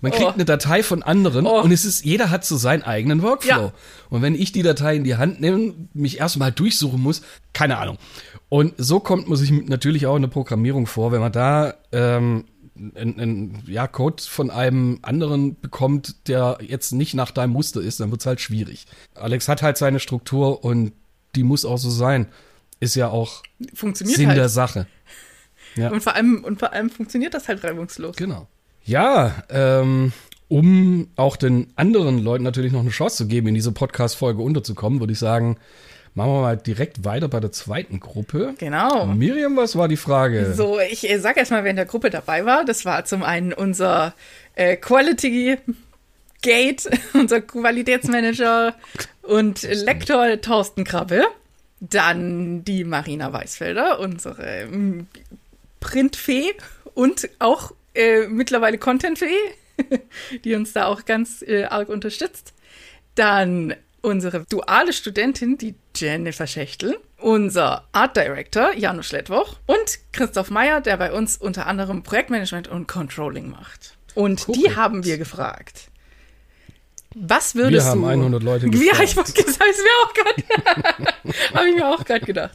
Man 0.00 0.10
kriegt 0.10 0.24
Oh. 0.26 0.32
eine 0.34 0.44
Datei 0.44 0.82
von 0.82 1.04
anderen 1.04 1.46
Oh. 1.46 1.60
und 1.62 1.70
es 1.70 1.84
ist, 1.84 2.04
jeder 2.04 2.30
hat 2.30 2.44
so 2.44 2.56
seinen 2.56 2.82
eigenen 2.82 3.22
Workflow. 3.22 3.50
Ja. 3.66 3.72
Und 4.10 4.22
wenn 4.22 4.34
ich 4.34 4.50
die 4.50 4.62
Datei 4.62 4.96
in 4.96 5.04
die 5.04 5.16
Hand 5.16 5.40
nehme, 5.40 5.74
mich 5.94 6.18
erstmal 6.18 6.50
durchsuchen 6.50 7.00
muss, 7.00 7.22
keine 7.52 7.78
Ahnung. 7.78 7.96
Und 8.48 8.74
so 8.76 8.98
kommt 8.98 9.28
man 9.28 9.38
sich 9.38 9.50
natürlich 9.52 10.06
auch 10.06 10.16
in 10.16 10.22
der 10.22 10.28
Programmierung 10.28 10.86
vor, 10.86 11.12
wenn 11.12 11.20
man 11.20 11.32
da 11.32 11.74
ähm, 11.92 12.44
einen 12.94 13.62
ja, 13.68 13.86
Code 13.86 14.22
von 14.22 14.50
einem 14.50 14.98
anderen 15.02 15.58
bekommt, 15.60 16.28
der 16.28 16.58
jetzt 16.60 16.92
nicht 16.92 17.14
nach 17.14 17.30
deinem 17.30 17.52
Muster 17.52 17.80
ist, 17.80 18.00
dann 18.00 18.10
wird's 18.10 18.26
halt 18.26 18.40
schwierig. 18.40 18.84
Alex 19.14 19.48
hat 19.48 19.62
halt 19.62 19.78
seine 19.78 20.00
Struktur 20.00 20.64
und 20.64 20.92
die 21.36 21.44
muss 21.44 21.64
auch 21.64 21.78
so 21.78 21.90
sein. 21.90 22.26
Ist 22.80 22.94
ja 22.94 23.08
auch 23.08 23.42
Funktioniert 23.74 24.16
Sinn 24.16 24.28
halt. 24.28 24.38
der 24.38 24.48
Sache. 24.48 24.86
Ja. 25.78 25.90
Und 25.90 26.02
vor 26.02 26.14
allem, 26.14 26.42
und 26.42 26.58
vor 26.58 26.72
allem 26.72 26.88
funktioniert 26.88 27.34
das 27.34 27.48
halt 27.48 27.62
reibungslos. 27.62 28.16
Genau. 28.16 28.48
Ja, 28.82 29.44
ähm, 29.50 30.10
um 30.48 31.08
auch 31.16 31.36
den 31.36 31.66
anderen 31.76 32.18
Leuten 32.18 32.44
natürlich 32.44 32.72
noch 32.72 32.80
eine 32.80 32.88
Chance 32.88 33.16
zu 33.18 33.26
geben, 33.26 33.48
in 33.48 33.54
diese 33.54 33.72
Podcast-Folge 33.72 34.40
unterzukommen, 34.40 35.00
würde 35.00 35.12
ich 35.12 35.18
sagen, 35.18 35.58
machen 36.14 36.32
wir 36.32 36.40
mal 36.40 36.56
direkt 36.56 37.04
weiter 37.04 37.28
bei 37.28 37.40
der 37.40 37.52
zweiten 37.52 38.00
Gruppe. 38.00 38.54
Genau. 38.58 39.04
Miriam, 39.06 39.56
was 39.56 39.76
war 39.76 39.86
die 39.86 39.98
Frage? 39.98 40.54
So, 40.54 40.78
ich 40.80 41.08
äh, 41.08 41.18
sag 41.18 41.36
erst 41.36 41.50
mal, 41.50 41.62
wer 41.62 41.70
in 41.70 41.76
der 41.76 41.84
Gruppe 41.84 42.08
dabei 42.08 42.46
war. 42.46 42.64
Das 42.64 42.86
war 42.86 43.04
zum 43.04 43.22
einen 43.22 43.52
unser 43.52 44.14
äh, 44.54 44.76
Quality 44.76 45.58
Gate, 46.46 46.88
unser 47.12 47.40
Qualitätsmanager 47.40 48.76
und 49.22 49.62
Lektor 49.62 50.40
Thorsten 50.40 50.84
Krabbe. 50.84 51.24
Dann 51.80 52.64
die 52.64 52.84
Marina 52.84 53.32
Weißfelder, 53.32 53.98
unsere 53.98 54.60
ähm, 54.62 55.08
Printfee 55.80 56.54
und 56.94 57.28
auch 57.40 57.72
äh, 57.94 58.28
mittlerweile 58.28 58.78
Contentfee, 58.78 59.26
die 60.44 60.54
uns 60.54 60.72
da 60.72 60.86
auch 60.86 61.04
ganz 61.04 61.42
äh, 61.42 61.64
arg 61.64 61.88
unterstützt. 61.88 62.54
Dann 63.16 63.74
unsere 64.00 64.44
duale 64.48 64.92
Studentin, 64.92 65.58
die 65.58 65.74
Jennifer 65.96 66.46
Schächtel, 66.46 66.96
unser 67.18 67.88
Art 67.90 68.16
Director, 68.16 68.72
Janusz 68.72 69.10
Lettwoch 69.10 69.56
und 69.66 69.98
Christoph 70.12 70.50
Meyer, 70.50 70.80
der 70.80 70.96
bei 70.96 71.12
uns 71.12 71.38
unter 71.38 71.66
anderem 71.66 72.04
Projektmanagement 72.04 72.68
und 72.68 72.86
Controlling 72.86 73.50
macht. 73.50 73.96
Und 74.14 74.46
die 74.46 74.62
Korrekt. 74.62 74.76
haben 74.76 75.04
wir 75.04 75.18
gefragt. 75.18 75.90
Was 77.18 77.54
würdest 77.54 77.86
Wir 77.86 77.90
haben 77.90 78.02
du... 78.02 78.08
100 78.08 78.42
Leute 78.42 78.66
Ja, 78.70 78.70
gefragt. 78.70 79.02
ich 79.04 79.16
wollte 79.16 79.32
gesagt, 79.32 79.60
das 79.60 79.78
wäre 79.78 80.04
auch 80.04 80.14
gerade... 80.14 81.14
habe 81.54 81.68
ich 81.70 81.74
mir 81.74 81.88
auch 81.88 82.04
gerade 82.04 82.26
gedacht. 82.26 82.54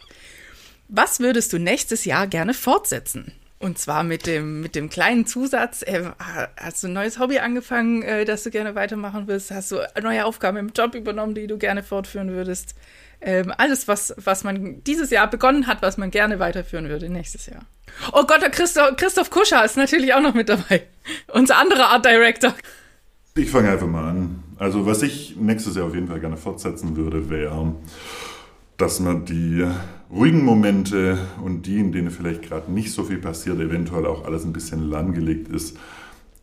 Was 0.87 1.19
würdest 1.19 1.51
du 1.53 1.57
nächstes 1.57 2.05
Jahr 2.05 2.27
gerne 2.27 2.53
fortsetzen? 2.53 3.31
Und 3.57 3.79
zwar 3.79 4.03
mit 4.03 4.25
dem, 4.25 4.61
mit 4.61 4.75
dem 4.75 4.89
kleinen 4.89 5.25
Zusatz, 5.25 5.81
äh, 5.83 6.03
hast 6.57 6.83
du 6.83 6.87
ein 6.87 6.93
neues 6.93 7.17
Hobby 7.19 7.39
angefangen, 7.39 8.01
äh, 8.03 8.25
das 8.25 8.43
du 8.43 8.49
gerne 8.51 8.75
weitermachen 8.75 9.27
willst? 9.27 9.51
Hast 9.51 9.71
du 9.71 9.77
neue 10.01 10.25
Aufgaben 10.25 10.57
im 10.57 10.71
Job 10.75 10.93
übernommen, 10.95 11.33
die 11.35 11.47
du 11.47 11.57
gerne 11.57 11.81
fortführen 11.83 12.31
würdest? 12.31 12.75
Ähm, 13.19 13.53
alles, 13.57 13.87
was, 13.87 14.15
was 14.17 14.43
man 14.43 14.83
dieses 14.83 15.11
Jahr 15.11 15.29
begonnen 15.29 15.67
hat, 15.67 15.81
was 15.83 15.97
man 15.97 16.09
gerne 16.11 16.39
weiterführen 16.39 16.89
würde 16.89 17.09
nächstes 17.09 17.45
Jahr. 17.45 17.61
Oh 18.13 18.25
Gott, 18.25 18.41
der 18.41 18.49
Christoph, 18.49 18.95
Christoph 18.95 19.29
Kuscher 19.29 19.63
ist 19.63 19.77
natürlich 19.77 20.13
auch 20.15 20.21
noch 20.21 20.33
mit 20.33 20.49
dabei. 20.49 20.87
Unser 21.27 21.57
anderer 21.57 21.89
Art 21.89 22.03
Director. 22.05 22.53
Ich 23.35 23.49
fange 23.49 23.69
einfach 23.71 23.87
mal 23.87 24.09
an. 24.09 24.43
Also 24.61 24.85
was 24.85 25.01
ich 25.01 25.37
nächstes 25.37 25.75
Jahr 25.75 25.87
auf 25.87 25.95
jeden 25.95 26.07
Fall 26.07 26.19
gerne 26.19 26.37
fortsetzen 26.37 26.95
würde, 26.95 27.31
wäre, 27.31 27.73
dass 28.77 28.99
man 28.99 29.25
die 29.25 29.65
ruhigen 30.11 30.45
Momente 30.45 31.17
und 31.43 31.65
die, 31.65 31.79
in 31.79 31.91
denen 31.91 32.11
vielleicht 32.11 32.43
gerade 32.43 32.71
nicht 32.71 32.91
so 32.91 33.03
viel 33.03 33.17
passiert, 33.17 33.59
eventuell 33.59 34.05
auch 34.05 34.23
alles 34.23 34.45
ein 34.45 34.53
bisschen 34.53 34.87
lahmgelegt 34.87 35.47
ist, 35.47 35.79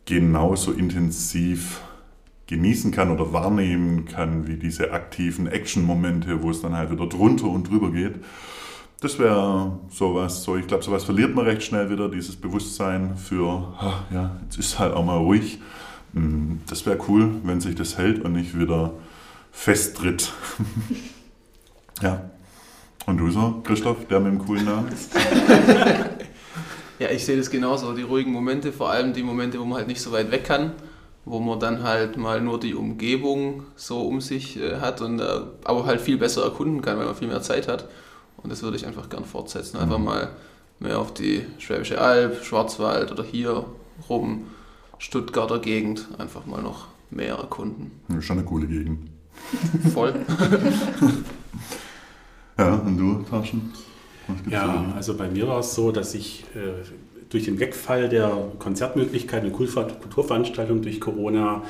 genauso 0.04 0.72
intensiv 0.72 1.80
genießen 2.48 2.90
kann 2.90 3.12
oder 3.12 3.32
wahrnehmen 3.32 4.04
kann, 4.06 4.48
wie 4.48 4.56
diese 4.56 4.90
aktiven 4.90 5.46
Action-Momente, 5.46 6.42
wo 6.42 6.50
es 6.50 6.60
dann 6.60 6.76
halt 6.76 6.90
wieder 6.90 7.06
drunter 7.06 7.46
und 7.46 7.70
drüber 7.70 7.92
geht. 7.92 8.16
Das 9.00 9.20
wäre 9.20 9.78
sowas, 9.90 10.42
so 10.42 10.56
ich 10.56 10.66
glaube, 10.66 10.82
sowas 10.82 11.04
verliert 11.04 11.36
man 11.36 11.44
recht 11.44 11.62
schnell 11.62 11.88
wieder, 11.88 12.08
dieses 12.08 12.34
Bewusstsein 12.34 13.16
für, 13.16 13.74
ja, 14.12 14.40
jetzt 14.42 14.58
ist 14.58 14.80
halt 14.80 14.92
auch 14.92 15.04
mal 15.04 15.18
ruhig. 15.18 15.60
Mm, 16.12 16.58
Das 16.66 16.86
wäre 16.86 16.98
cool, 17.08 17.36
wenn 17.44 17.60
sich 17.60 17.74
das 17.74 17.98
hält 17.98 18.24
und 18.24 18.32
nicht 18.32 18.58
wieder 18.58 18.92
festtritt. 19.52 20.32
ja. 22.02 22.30
Und 23.06 23.18
du 23.18 23.30
so, 23.30 23.62
Christoph, 23.64 24.06
der 24.06 24.20
mit 24.20 24.32
dem 24.32 24.38
coolen 24.46 24.64
Namen? 24.64 24.88
Ja, 26.98 27.10
ich 27.10 27.24
sehe 27.24 27.36
das 27.36 27.50
genauso. 27.50 27.92
Die 27.92 28.02
ruhigen 28.02 28.32
Momente, 28.32 28.72
vor 28.72 28.90
allem 28.90 29.12
die 29.12 29.22
Momente, 29.22 29.60
wo 29.60 29.64
man 29.64 29.78
halt 29.78 29.86
nicht 29.86 30.00
so 30.00 30.10
weit 30.10 30.32
weg 30.32 30.44
kann, 30.44 30.72
wo 31.24 31.38
man 31.38 31.60
dann 31.60 31.84
halt 31.84 32.16
mal 32.16 32.40
nur 32.40 32.58
die 32.58 32.74
Umgebung 32.74 33.62
so 33.76 34.02
um 34.02 34.20
sich 34.20 34.60
äh, 34.60 34.80
hat 34.80 35.00
und 35.00 35.20
äh, 35.20 35.40
aber 35.64 35.86
halt 35.86 36.00
viel 36.00 36.18
besser 36.18 36.42
erkunden 36.42 36.82
kann, 36.82 36.98
weil 36.98 37.06
man 37.06 37.14
viel 37.14 37.28
mehr 37.28 37.40
Zeit 37.42 37.68
hat. 37.68 37.88
Und 38.38 38.50
das 38.50 38.62
würde 38.62 38.76
ich 38.76 38.84
einfach 38.86 39.08
gern 39.08 39.24
fortsetzen. 39.24 39.78
Einfach 39.78 39.98
mal 39.98 40.30
mehr 40.80 40.98
auf 40.98 41.14
die 41.14 41.44
Schwäbische 41.58 42.00
Alb, 42.00 42.44
Schwarzwald 42.44 43.12
oder 43.12 43.22
hier 43.22 43.64
rum, 44.08 44.46
Stuttgarter 44.98 45.58
Gegend, 45.60 46.08
einfach 46.18 46.46
mal 46.46 46.62
noch 46.62 46.88
mehr 47.10 47.36
erkunden. 47.36 47.92
Ja, 48.08 48.20
schon 48.20 48.38
eine 48.38 48.46
coole 48.46 48.66
Gegend. 48.66 49.08
Voll. 49.92 50.14
Ja, 52.58 52.74
und 52.74 52.98
du, 52.98 53.22
Taschen? 53.22 53.72
Ja, 54.50 54.66
da? 54.66 54.92
also 54.96 55.16
bei 55.16 55.28
mir 55.28 55.46
war 55.46 55.60
es 55.60 55.74
so, 55.74 55.92
dass 55.92 56.14
ich 56.14 56.44
äh, 56.54 56.84
durch 57.30 57.44
den 57.44 57.60
Wegfall 57.60 58.08
der 58.08 58.48
Konzertmöglichkeiten 58.58 59.48
und 59.50 59.54
Kultur- 59.56 59.86
Kulturveranstaltungen 59.86 60.82
durch 60.82 61.00
Corona 61.00 61.62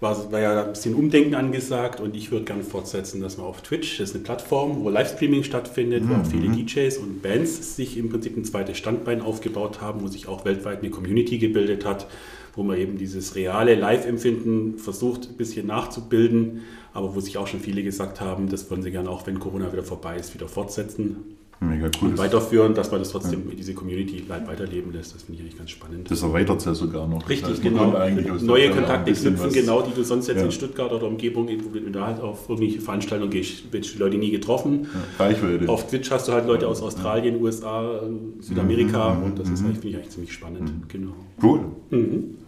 war, 0.00 0.32
war 0.32 0.40
ja 0.40 0.64
ein 0.64 0.72
bisschen 0.72 0.94
Umdenken 0.94 1.34
angesagt 1.34 2.00
und 2.00 2.16
ich 2.16 2.30
würde 2.30 2.44
gerne 2.44 2.62
fortsetzen, 2.64 3.20
dass 3.20 3.36
man 3.36 3.46
auf 3.46 3.62
Twitch, 3.62 3.98
das 3.98 4.10
ist 4.10 4.14
eine 4.16 4.24
Plattform, 4.24 4.82
wo 4.82 4.90
Livestreaming 4.90 5.44
stattfindet, 5.44 6.04
wo 6.08 6.14
auch 6.14 6.26
viele 6.26 6.48
DJs 6.48 6.98
und 6.98 7.22
Bands 7.22 7.76
sich 7.76 7.96
im 7.96 8.08
Prinzip 8.08 8.36
ein 8.36 8.44
zweites 8.44 8.78
Standbein 8.78 9.20
aufgebaut 9.20 9.80
haben, 9.80 10.02
wo 10.02 10.08
sich 10.08 10.28
auch 10.28 10.44
weltweit 10.44 10.80
eine 10.80 10.90
Community 10.90 11.38
gebildet 11.38 11.84
hat, 11.84 12.06
wo 12.54 12.62
man 12.62 12.76
eben 12.78 12.98
dieses 12.98 13.34
reale 13.34 13.74
Live-Empfinden 13.74 14.78
versucht, 14.78 15.28
ein 15.30 15.36
bisschen 15.36 15.66
nachzubilden, 15.66 16.60
aber 16.92 17.14
wo 17.14 17.20
sich 17.20 17.38
auch 17.38 17.46
schon 17.46 17.60
viele 17.60 17.82
gesagt 17.82 18.20
haben, 18.20 18.48
das 18.48 18.70
wollen 18.70 18.82
sie 18.82 18.90
gerne 18.90 19.08
auch, 19.08 19.26
wenn 19.26 19.38
Corona 19.38 19.72
wieder 19.72 19.82
vorbei 19.82 20.16
ist, 20.16 20.34
wieder 20.34 20.48
fortsetzen. 20.48 21.16
Mega 21.60 21.88
cool. 22.02 22.08
Und 22.08 22.18
weiterführen, 22.18 22.74
dass 22.74 22.90
man 22.90 23.00
das 23.00 23.10
trotzdem 23.10 23.42
diese 23.56 23.72
Community 23.72 24.24
live 24.28 24.48
weiterleben 24.48 24.92
lässt. 24.92 25.14
Das 25.14 25.22
finde 25.22 25.38
ich 25.38 25.42
eigentlich 25.42 25.58
ganz 25.58 25.70
spannend. 25.70 26.10
Das 26.10 26.20
erweitert 26.22 26.58
es 26.58 26.64
ja 26.64 26.74
sogar 26.74 27.06
noch. 27.06 27.28
Richtig, 27.28 27.62
man 27.62 27.92
genau. 28.16 28.36
Neue 28.42 28.70
Kontakte 28.70 29.12
knüpfen, 29.12 29.52
genau, 29.52 29.82
die 29.82 29.94
du 29.94 30.02
sonst 30.02 30.26
jetzt 30.26 30.38
Ja. 30.38 30.44
in 30.46 30.50
Stuttgart 30.50 30.92
oder 30.92 31.06
Umgebung, 31.06 31.48
wo 31.62 31.78
du 31.78 31.90
da 31.90 32.06
halt 32.08 32.20
auf 32.20 32.48
irgendwelche 32.48 32.80
Veranstaltungen 32.80 33.30
gehst, 33.30 33.62
die 33.72 33.98
Leute 33.98 34.18
nie 34.18 34.32
getroffen. 34.32 34.88
Ja, 35.18 35.24
Reichweite. 35.24 35.68
Auf 35.68 35.86
Twitch 35.86 36.10
hast 36.10 36.26
du 36.26 36.32
halt 36.32 36.48
Leute 36.48 36.66
aus 36.66 36.82
Australien, 36.82 37.40
USA, 37.40 38.00
Südamerika 38.40 39.14
Mhm, 39.14 39.22
und 39.22 39.38
das 39.38 39.48
ist 39.48 39.60
mhm. 39.60 39.66
eigentlich, 39.66 39.78
finde 39.78 39.88
ich 39.88 39.96
eigentlich 39.96 40.10
ziemlich 40.10 40.32
spannend. 40.32 40.72
Genau. 40.88 41.12
Cool. 41.40 41.60
Mhm. 41.90 42.38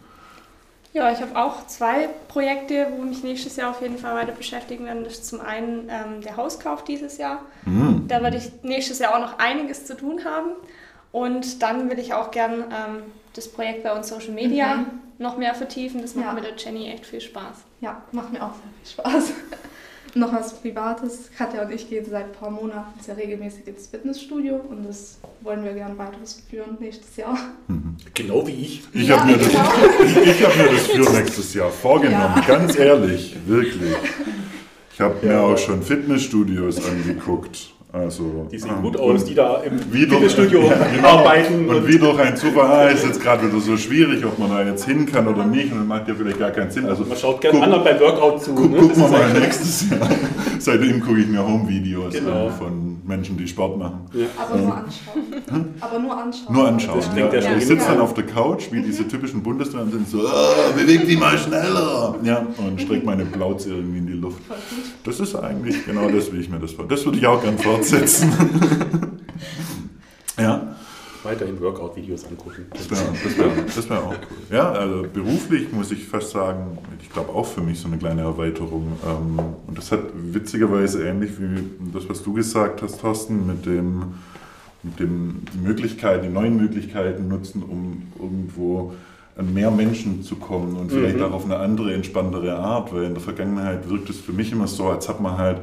Ja, 0.95 1.11
ich 1.11 1.21
habe 1.21 1.35
auch 1.37 1.67
zwei 1.67 2.09
Projekte, 2.29 2.87
wo 2.97 3.03
mich 3.03 3.25
nächstes 3.25 3.57
Jahr 3.57 3.71
auf 3.71 3.83
jeden 3.83 3.99
Fall 3.99 4.15
weiter 4.15 4.31
beschäftigen 4.31 4.87
werden. 4.87 5.03
Das 5.03 5.15
ist 5.15 5.27
zum 5.27 5.41
einen 5.41 5.89
ähm, 5.91 6.21
der 6.23 6.37
Hauskauf 6.37 6.85
dieses 6.85 7.19
Jahr. 7.19 7.41
Mhm. 7.65 8.05
Da 8.07 8.23
werde 8.23 8.37
ich 8.37 8.53
nächstes 8.63 9.01
Jahr 9.01 9.17
auch 9.17 9.21
noch 9.21 9.39
einiges 9.41 9.87
zu 9.87 9.97
tun 9.97 10.25
haben. 10.25 10.51
Und 11.11 11.63
dann 11.65 11.91
will 11.91 11.99
ich 11.99 12.15
auch 12.15 12.31
gern 12.31 12.61
ähm, 12.73 13.03
das 13.35 13.49
Projekt 13.51 13.83
bei 13.83 13.93
uns 13.93 14.09
Social 14.09 14.31
Media 14.31 14.77
Mhm. 14.77 14.87
noch 15.19 15.37
mehr 15.37 15.55
vertiefen. 15.57 16.01
Das 16.01 16.15
macht 16.15 16.27
Ja. 16.27 16.33
mit 16.33 16.45
der 16.45 16.55
Jenny 16.57 16.89
echt 16.89 17.07
viel 17.07 17.21
Spaß. 17.21 17.57
Ja, 17.81 18.01
macht 18.13 18.33
mir 18.33 18.41
auch 18.45 18.53
sehr 18.55 18.71
viel 18.83 18.93
Spaß. 18.93 19.33
Noch 20.17 20.33
was 20.33 20.55
Privates. 20.61 21.31
Katja 21.37 21.63
und 21.63 21.73
ich 21.73 21.89
gehen 21.89 22.05
seit 22.09 22.27
ein 22.27 22.33
paar 22.33 22.51
Monaten 22.51 23.01
sehr 23.01 23.17
regelmäßig 23.17 23.67
ins 23.67 23.89
Fitnessstudio 23.89 24.55
und 24.69 24.87
das 24.87 25.19
wollen 25.41 25.65
wir 25.65 25.73
gerne 25.73 25.99
weiterführen 25.99 26.77
nächstes 26.79 27.17
Jahr. 27.17 27.37
Genau 28.15 28.47
wie 28.47 28.53
ich. 28.53 28.83
Ich 28.93 29.09
Ja, 29.09 29.19
habe 29.19 29.33
mir, 29.33 29.39
das- 29.39 29.49
genau. 29.49 29.65
ich 30.25 30.45
hab 30.47 30.57
mir 30.57 30.69
das 30.73 30.87
für 30.87 31.13
nächstes 31.19 31.55
Jahr 31.55 31.71
vorgenommen, 31.71 32.35
Ja. 32.37 32.45
ganz 32.47 32.79
ehrlich, 32.79 33.35
wirklich. 33.47 33.93
Ich 34.93 35.01
habe 35.01 35.27
mir 35.27 35.41
auch 35.41 35.59
schon 35.59 35.83
Fitnessstudios 35.83 36.85
angeguckt. 36.89 37.74
Also, 37.95 38.49
Die 38.51 38.59
sehen 38.59 38.73
ähm, 38.77 38.83
gut 38.83 38.97
aus, 38.99 39.21
und 39.23 39.29
die 39.31 39.35
da 39.37 39.59
im 39.63 39.79
Ja, 39.93 40.87
genau. 40.97 41.09
arbeiten. 41.09 41.69
Und 41.69 41.87
wie 41.87 41.97
durch 41.97 42.19
ein 42.19 42.37
Zufall, 42.37 42.67
ah, 42.67 42.89
ist 42.89 43.05
jetzt 43.05 43.23
gerade 43.23 43.47
wieder 43.47 43.61
so 43.61 43.77
schwierig, 43.77 44.25
ob 44.25 44.37
man 44.37 44.51
da 44.51 44.63
jetzt 44.65 44.85
hin 44.85 45.07
kann 45.07 45.29
oder 45.29 45.47
nicht. 45.47 45.71
Und 45.71 45.79
das 45.79 45.87
macht 45.87 46.09
ja 46.09 46.15
vielleicht 46.15 46.41
gar 46.41 46.51
keinen 46.51 46.73
Sinn. 46.73 46.87
Also, 46.87 47.05
man 47.05 47.17
schaut 47.17 47.41
gerne 47.41 47.63
anderen 47.63 47.85
beim 47.85 48.01
Workout 48.01 48.43
zu. 48.43 48.53
Guck, 48.53 48.71
ne? 48.73 48.79
gucken 48.79 48.89
Das 48.89 48.99
wir 48.99 49.05
ist 49.05 49.13
mal 49.35 49.41
nächstes 49.41 49.91
Jahr. 49.91 50.09
Seitdem 50.59 51.01
gucke 51.01 51.21
ich 51.21 51.29
mir 51.29 51.47
Home-Videos 51.47 52.15
Genau. 52.15 52.47
an 52.47 52.53
von 52.53 52.97
Menschen, 53.07 53.37
die 53.37 53.47
Sport 53.47 53.79
machen. 53.79 54.01
Ja. 54.13 54.27
Aber 54.39 54.57
nur 54.59 54.77
anschauen. 54.77 55.75
Aber 55.81 55.99
nur 55.99 56.17
anschauen. 56.17 56.55
Nur 56.55 56.67
anschauen. 56.69 56.99
Das 56.99 57.45
Ja. 57.45 57.51
ja 57.51 57.57
Ich 57.59 57.67
sitze 57.67 57.87
dann 57.87 58.01
auf 58.01 58.15
der 58.15 58.25
Couch, 58.25 58.65
wie 58.73 58.83
diese 58.83 59.07
typischen 59.07 59.43
Bundesländer, 59.43 59.85
und 59.85 59.93
sind 59.93 60.09
so, 60.09 60.27
ah, 60.27 60.73
beweg 60.77 61.07
die 61.07 61.17
mal 61.17 61.37
schneller. 61.39 62.17
Ja, 62.25 62.47
und 62.57 62.81
strecke 62.81 63.05
meine 63.07 63.25
Plauze 63.25 63.71
irgendwie 63.71 63.99
in 63.99 64.07
die 64.07 64.14
Luft. 64.25 64.43
Das 65.05 65.21
ist 65.21 65.35
eigentlich 65.35 65.85
genau 65.85 66.09
das, 66.09 66.33
wie 66.33 66.39
ich 66.39 66.49
mir 66.49 66.59
das 66.59 66.73
vor. 66.73 66.89
Das 66.89 67.05
würde 67.05 67.19
ich 67.19 67.27
auch 67.27 67.43
gern 67.43 67.59
fortsetzen. 67.59 68.33
ja. 70.39 70.77
weiterhin 71.23 71.61
Workout-Videos 71.61 72.25
angucken. 72.27 72.67
Das 72.71 72.91
wäre 72.91 73.03
das 73.23 73.39
wär, 73.39 73.65
das 73.77 73.91
wär 73.91 73.99
auch 74.03 74.11
cool. 74.11 74.57
Ja, 74.57 74.73
also 74.73 75.07
beruflich 75.13 75.73
muss 75.73 75.91
ich 75.91 76.07
fast 76.07 76.31
sagen, 76.31 76.79
ich 77.03 77.11
glaube 77.11 77.33
auch 77.33 77.47
für 77.47 77.61
mich 77.61 77.79
so 77.79 77.89
eine 77.89 77.99
kleine 77.99 78.23
Erweiterung. 78.23 78.99
Ähm, 79.07 79.39
und 79.67 79.79
das 79.79 79.93
hat 79.93 80.01
witzigerweise 80.15 81.07
ähnlich 81.07 81.33
wie 81.39 81.63
das, 81.93 82.09
was 82.09 82.23
du 82.23 82.33
gesagt 82.33 82.83
hast, 82.83 83.01
Thorsten, 83.01 83.47
mit 83.47 83.67
dem, 83.67 84.15
mit 84.83 84.99
dem 84.99 85.43
die 85.53 85.59
Möglichkeiten, 85.59 86.25
die 86.25 86.33
neuen 86.33 86.57
Möglichkeiten 86.57 87.29
nutzen, 87.29 87.63
um 87.63 88.03
irgendwo 88.19 88.95
an 89.37 89.53
mehr 89.53 89.71
Menschen 89.71 90.23
zu 90.23 90.37
kommen 90.37 90.77
und 90.77 90.93
vielleicht 90.93 91.17
Mhm. 91.17 91.23
auch 91.25 91.33
auf 91.33 91.45
eine 91.45 91.57
andere, 91.57 91.93
entspanntere 91.95 92.57
Art, 92.57 92.95
weil 92.95 93.05
in 93.05 93.15
der 93.15 93.23
Vergangenheit 93.23 93.89
wirkt 93.91 94.09
es 94.11 94.19
für 94.21 94.33
mich 94.33 94.53
immer 94.53 94.67
so, 94.69 94.89
als 94.89 95.09
hat 95.09 95.21
man 95.21 95.37
halt 95.39 95.59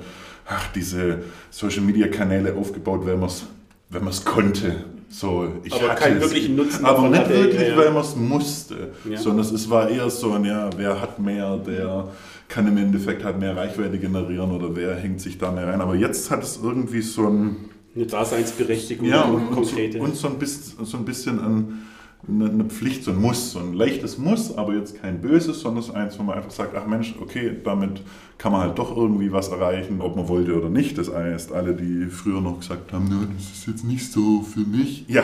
ach, 0.47 0.67
diese 0.73 1.19
Social-Media-Kanäle 1.49 2.55
aufgebaut, 2.55 3.01
weil 3.05 3.15
man 3.17 3.27
es 3.29 3.45
wenn 3.89 4.03
man's 4.05 4.23
konnte. 4.23 4.85
So, 5.09 5.47
ich 5.63 5.73
Aber 5.73 5.89
hatte 5.89 6.01
keinen 6.03 6.17
es. 6.17 6.23
wirklichen 6.23 6.55
Nutzen 6.55 6.85
Aber 6.85 7.09
nicht 7.09 7.19
hatte, 7.19 7.29
wirklich, 7.33 7.67
ja, 7.67 7.75
weil 7.77 7.91
man 7.91 8.01
es 8.03 8.15
musste, 8.15 8.91
Ja. 9.09 9.17
sondern 9.17 9.45
es 9.53 9.69
war 9.69 9.89
eher 9.89 10.09
so 10.09 10.31
ein, 10.31 10.45
ja, 10.45 10.69
wer 10.77 11.01
hat 11.01 11.19
mehr, 11.19 11.57
der 11.57 12.07
kann 12.47 12.65
im 12.67 12.77
Endeffekt 12.77 13.23
halt 13.25 13.37
mehr 13.39 13.55
Reichweite 13.57 13.97
generieren 13.97 14.51
oder 14.51 14.73
wer 14.73 14.95
hängt 14.95 15.19
sich 15.19 15.37
da 15.37 15.51
mehr 15.51 15.67
rein. 15.67 15.81
Aber 15.81 15.95
jetzt 15.95 16.31
hat 16.31 16.41
es 16.43 16.59
irgendwie 16.63 17.01
so 17.01 17.27
ein... 17.27 17.55
Eine 17.93 18.05
Daseinsberechtigung, 18.05 19.05
Ja, 19.07 19.23
und, 19.23 19.35
und, 19.35 19.65
so, 19.65 19.75
konkrete. 19.75 19.99
und 19.99 20.15
so 20.15 20.27
ein 20.29 20.39
bisschen, 20.39 20.85
so 20.85 20.95
ein 20.97 21.03
bisschen 21.03 21.39
ein, 21.39 21.79
eine, 22.27 22.49
eine 22.49 22.63
Pflicht, 22.65 23.03
so 23.03 23.11
ein 23.11 23.19
Muss, 23.19 23.51
so 23.53 23.59
ein 23.59 23.73
leichtes 23.73 24.17
Muss, 24.17 24.55
aber 24.57 24.75
jetzt 24.75 25.01
kein 25.01 25.21
böses, 25.21 25.61
sondern 25.61 25.83
ist 25.83 25.89
eins, 25.91 26.19
wo 26.19 26.23
man 26.23 26.37
einfach 26.37 26.51
sagt, 26.51 26.75
ach 26.75 26.85
Mensch, 26.85 27.15
okay, 27.19 27.51
damit 27.63 28.01
kann 28.37 28.51
man 28.51 28.61
halt 28.61 28.77
doch 28.77 28.95
irgendwie 28.95 29.31
was 29.31 29.49
erreichen, 29.49 30.01
ob 30.01 30.15
man 30.15 30.27
wollte 30.27 30.55
oder 30.57 30.69
nicht. 30.69 30.97
Das 30.97 31.11
heißt, 31.13 31.51
alle, 31.51 31.73
die 31.75 32.05
früher 32.07 32.41
noch 32.41 32.59
gesagt 32.59 32.91
haben, 32.93 33.07
"Na, 33.09 33.21
das 33.35 33.51
ist 33.57 33.67
jetzt 33.67 33.83
nicht 33.85 34.11
so 34.11 34.41
für 34.41 34.61
mich. 34.61 35.05
Ja, 35.07 35.23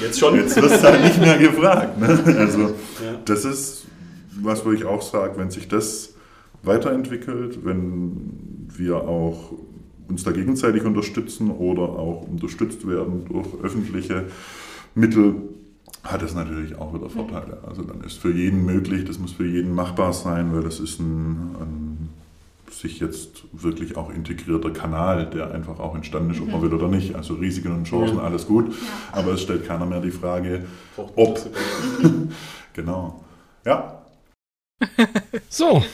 Jetzt 0.00 0.18
schon. 0.20 0.34
Jetzt 0.36 0.56
wirst 0.60 0.82
du 0.82 0.88
halt 0.88 1.02
nicht 1.04 1.20
mehr 1.20 1.38
gefragt. 1.38 1.98
Ne? 2.00 2.06
Also 2.38 2.60
Ja. 2.60 2.70
das 3.24 3.44
ist 3.44 3.86
was, 4.40 4.64
wo 4.64 4.72
ich 4.72 4.84
auch 4.84 5.02
sage, 5.02 5.36
wenn 5.36 5.50
sich 5.50 5.68
das 5.68 6.14
weiterentwickelt, 6.62 7.64
wenn 7.64 8.68
wir 8.76 8.96
auch 8.96 9.52
uns 10.08 10.24
da 10.24 10.30
gegenseitig 10.32 10.84
unterstützen 10.84 11.50
oder 11.50 11.82
auch 11.82 12.26
unterstützt 12.28 12.86
werden 12.88 13.24
durch 13.28 13.46
öffentliche 13.62 14.24
Mittel, 14.94 15.34
hat 16.02 16.22
es 16.22 16.34
natürlich 16.34 16.76
auch 16.76 16.94
wieder 16.94 17.10
Vorteile. 17.10 17.58
Also 17.66 17.82
dann 17.82 18.00
ist 18.02 18.18
für 18.18 18.32
jeden 18.32 18.64
möglich, 18.64 19.04
das 19.04 19.18
muss 19.18 19.32
für 19.32 19.46
jeden 19.46 19.74
machbar 19.74 20.12
sein, 20.12 20.52
weil 20.54 20.62
das 20.62 20.80
ist 20.80 20.98
ein, 21.00 21.54
ein 21.60 22.08
sich 22.70 23.00
jetzt 23.00 23.42
wirklich 23.52 23.96
auch 23.96 24.10
integrierter 24.10 24.70
Kanal, 24.70 25.28
der 25.28 25.50
einfach 25.50 25.78
auch 25.80 25.94
entstanden 25.94 26.30
ist, 26.30 26.40
ob 26.40 26.48
man 26.48 26.62
will 26.62 26.72
oder 26.72 26.88
nicht. 26.88 27.14
Also 27.14 27.34
Risiken 27.34 27.72
und 27.72 27.84
Chancen, 27.84 28.16
Ja. 28.16 28.22
alles 28.22 28.46
gut. 28.46 28.74
Aber 29.12 29.32
es 29.32 29.42
stellt 29.42 29.66
keiner 29.66 29.84
mehr 29.86 30.00
die 30.00 30.10
Frage, 30.12 30.64
ob. 30.96 31.38
genau. 32.72 33.22
Ja, 33.66 33.96
So. 35.48 35.84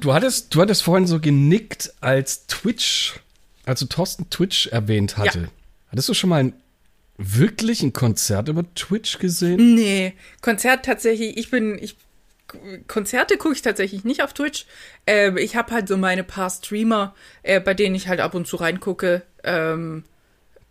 Du 0.00 0.12
hattest, 0.14 0.54
du 0.54 0.60
hattest 0.60 0.82
vorhin 0.82 1.06
so 1.06 1.18
genickt, 1.20 1.92
als 2.00 2.46
Twitch, 2.46 3.18
also 3.64 3.86
Thorsten 3.86 4.30
Twitch 4.30 4.68
erwähnt 4.68 5.16
hatte. 5.16 5.40
Ja. 5.40 5.48
Hattest 5.90 6.08
du 6.08 6.14
schon 6.14 6.30
mal 6.30 6.36
ein, 6.40 6.52
wirklich 7.18 7.82
ein 7.82 7.92
Konzert 7.92 8.48
über 8.48 8.64
Twitch 8.74 9.18
gesehen? 9.18 9.74
Nee, 9.74 10.14
Konzert 10.40 10.84
tatsächlich, 10.84 11.36
ich 11.36 11.50
bin, 11.50 11.78
ich, 11.80 11.96
Konzerte 12.86 13.36
gucke 13.38 13.54
ich 13.54 13.62
tatsächlich 13.62 14.04
nicht 14.04 14.22
auf 14.22 14.32
Twitch. 14.32 14.66
Äh, 15.06 15.38
ich 15.40 15.56
habe 15.56 15.72
halt 15.72 15.88
so 15.88 15.96
meine 15.96 16.24
paar 16.24 16.50
Streamer, 16.50 17.14
äh, 17.42 17.60
bei 17.60 17.74
denen 17.74 17.94
ich 17.94 18.08
halt 18.08 18.20
ab 18.20 18.34
und 18.34 18.46
zu 18.46 18.56
reingucke. 18.56 19.22
Ähm, 19.42 20.04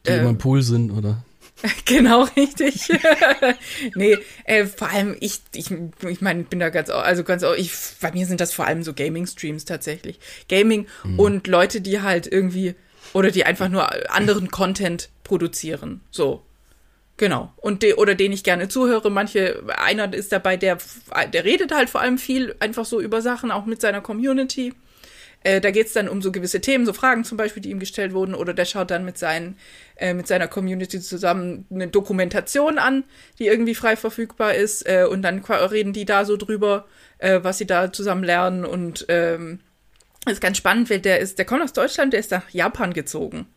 Die 0.06 0.12
äh, 0.12 0.20
immer 0.20 0.30
im 0.30 0.38
Pool 0.38 0.62
sind, 0.62 0.92
oder? 0.92 1.24
Genau, 1.86 2.24
richtig. 2.36 2.90
nee, 3.96 4.18
äh, 4.44 4.66
vor 4.66 4.90
allem 4.90 5.16
ich, 5.20 5.42
ich, 5.54 5.72
ich 6.08 6.22
meine, 6.22 6.44
bin 6.44 6.60
da 6.60 6.70
ganz, 6.70 6.90
also 6.90 7.24
ganz, 7.24 7.44
ich, 7.58 7.72
bei 8.02 8.12
mir 8.12 8.26
sind 8.26 8.42
das 8.42 8.54
vor 8.54 8.66
allem 8.66 8.84
so 8.84 8.94
Gaming-Streams 8.94 9.66
tatsächlich. 9.66 10.20
Gaming 10.50 10.88
und 11.18 11.48
Leute, 11.48 11.82
die 11.82 12.02
halt 12.02 12.28
irgendwie, 12.28 12.76
oder 13.14 13.32
die 13.32 13.46
einfach 13.46 13.70
nur 13.70 13.90
anderen 14.14 14.52
Content 14.52 15.10
produzieren. 15.24 16.02
So. 16.12 16.44
Genau. 17.18 17.54
Und 17.56 17.82
de, 17.82 17.94
oder 17.94 18.14
den 18.14 18.34
ich 18.34 18.44
gerne 18.44 18.68
zuhöre. 18.68 19.10
Manche, 19.10 19.64
einer 19.78 20.14
ist 20.14 20.32
dabei, 20.32 20.58
der, 20.58 20.78
der 21.32 21.46
redet 21.46 21.74
halt 21.74 21.90
vor 21.90 22.02
allem 22.02 22.18
viel 22.18 22.56
einfach 22.60 22.86
so 22.86 23.00
über 23.00 23.22
Sachen, 23.22 23.52
auch 23.52 23.66
mit 23.66 23.80
seiner 23.80 24.02
Community. 24.02 24.74
Äh, 25.46 25.62
da 25.62 25.72
geht's 25.72 25.94
dann 25.94 26.10
um 26.10 26.22
so 26.24 26.32
gewisse 26.32 26.60
Themen, 26.60 26.86
so 26.86 26.92
Fragen 26.92 27.24
zum 27.24 27.38
Beispiel, 27.38 27.62
die 27.62 27.70
ihm 27.70 27.80
gestellt 27.80 28.14
wurden, 28.14 28.34
oder 28.34 28.54
der 28.54 28.66
schaut 28.66 28.90
dann 28.90 29.06
mit, 29.06 29.18
seinen, 29.18 29.58
äh, 29.96 30.14
mit 30.14 30.28
seiner 30.28 30.48
Community 30.48 31.00
zusammen 31.00 31.66
eine 31.70 31.88
Dokumentation 31.88 32.80
an, 32.80 33.04
die 33.38 33.46
irgendwie 33.46 33.76
frei 33.76 33.96
verfügbar 33.96 34.56
ist, 34.56 34.88
äh, 34.88 35.06
und 35.06 35.22
dann 35.22 35.40
reden 35.46 35.94
die 35.94 36.06
da 36.06 36.26
so 36.26 36.36
drüber, 36.36 36.88
äh, 37.20 37.42
was 37.44 37.60
sie 37.60 37.68
da 37.68 37.94
zusammen 37.94 38.24
lernen 38.24 38.66
und 38.66 39.06
ähm, 39.08 39.60
ist 40.34 40.42
ganz 40.42 40.58
spannend, 40.58 40.90
weil 40.90 41.00
der 41.00 41.20
ist, 41.20 41.38
der 41.38 41.46
kommt 41.46 41.62
aus 41.62 41.74
Deutschland, 41.74 42.14
der 42.14 42.20
ist 42.20 42.32
nach 42.32 42.50
Japan 42.50 42.94
gezogen 42.94 43.48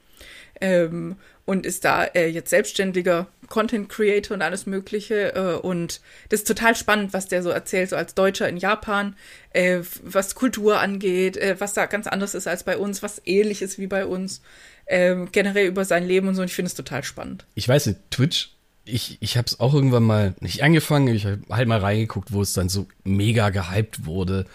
ähm, 0.60 1.16
und 1.44 1.64
ist 1.64 1.84
da 1.84 2.04
äh, 2.04 2.28
jetzt 2.28 2.50
selbstständiger 2.50 3.26
Content 3.48 3.88
Creator 3.88 4.34
und 4.34 4.42
alles 4.42 4.66
Mögliche. 4.66 5.34
Äh, 5.34 5.54
und 5.60 6.00
das 6.28 6.40
ist 6.40 6.46
total 6.46 6.76
spannend, 6.76 7.12
was 7.12 7.28
der 7.28 7.42
so 7.42 7.50
erzählt, 7.50 7.90
so 7.90 7.96
als 7.96 8.14
Deutscher 8.14 8.48
in 8.48 8.56
Japan, 8.56 9.16
äh, 9.50 9.80
was 10.02 10.34
Kultur 10.34 10.80
angeht, 10.80 11.36
äh, 11.36 11.56
was 11.58 11.72
da 11.72 11.86
ganz 11.86 12.06
anders 12.06 12.34
ist 12.34 12.46
als 12.46 12.64
bei 12.64 12.76
uns, 12.76 13.02
was 13.02 13.22
ähnlich 13.24 13.62
ist 13.62 13.78
wie 13.78 13.86
bei 13.86 14.04
uns, 14.04 14.42
ähm, 14.86 15.28
generell 15.32 15.66
über 15.66 15.84
sein 15.84 16.06
Leben 16.06 16.28
und 16.28 16.34
so. 16.34 16.42
Und 16.42 16.48
ich 16.48 16.54
finde 16.54 16.68
es 16.68 16.74
total 16.74 17.02
spannend. 17.02 17.46
Ich 17.54 17.68
weiß 17.68 17.86
nicht, 17.86 17.98
Twitch, 18.10 18.54
ich, 18.84 19.18
ich 19.20 19.36
habe 19.36 19.46
es 19.46 19.60
auch 19.60 19.74
irgendwann 19.74 20.02
mal 20.02 20.34
nicht 20.40 20.62
angefangen, 20.62 21.14
ich 21.14 21.26
habe 21.26 21.40
halt 21.50 21.68
mal 21.68 21.80
reingeguckt, 21.80 22.32
wo 22.32 22.42
es 22.42 22.52
dann 22.52 22.68
so 22.68 22.86
mega 23.04 23.50
gehypt 23.50 24.04
wurde. 24.06 24.46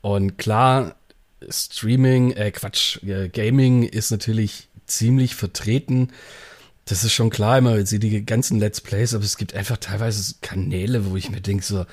Und 0.00 0.38
klar, 0.38 0.97
Streaming, 1.48 2.32
äh 2.32 2.50
Quatsch, 2.50 3.02
äh, 3.02 3.28
Gaming 3.28 3.82
ist 3.82 4.10
natürlich 4.10 4.68
ziemlich 4.86 5.34
vertreten. 5.34 6.12
Das 6.84 7.04
ist 7.04 7.12
schon 7.12 7.30
klar, 7.30 7.58
immer 7.58 7.84
sie 7.84 7.98
die 7.98 8.24
ganzen 8.24 8.58
Let's 8.58 8.80
Plays, 8.80 9.14
aber 9.14 9.24
es 9.24 9.36
gibt 9.36 9.54
einfach 9.54 9.76
teilweise 9.76 10.34
Kanäle, 10.40 11.10
wo 11.10 11.16
ich 11.16 11.30
mir 11.30 11.40
denke 11.40 11.64
so, 11.64 11.84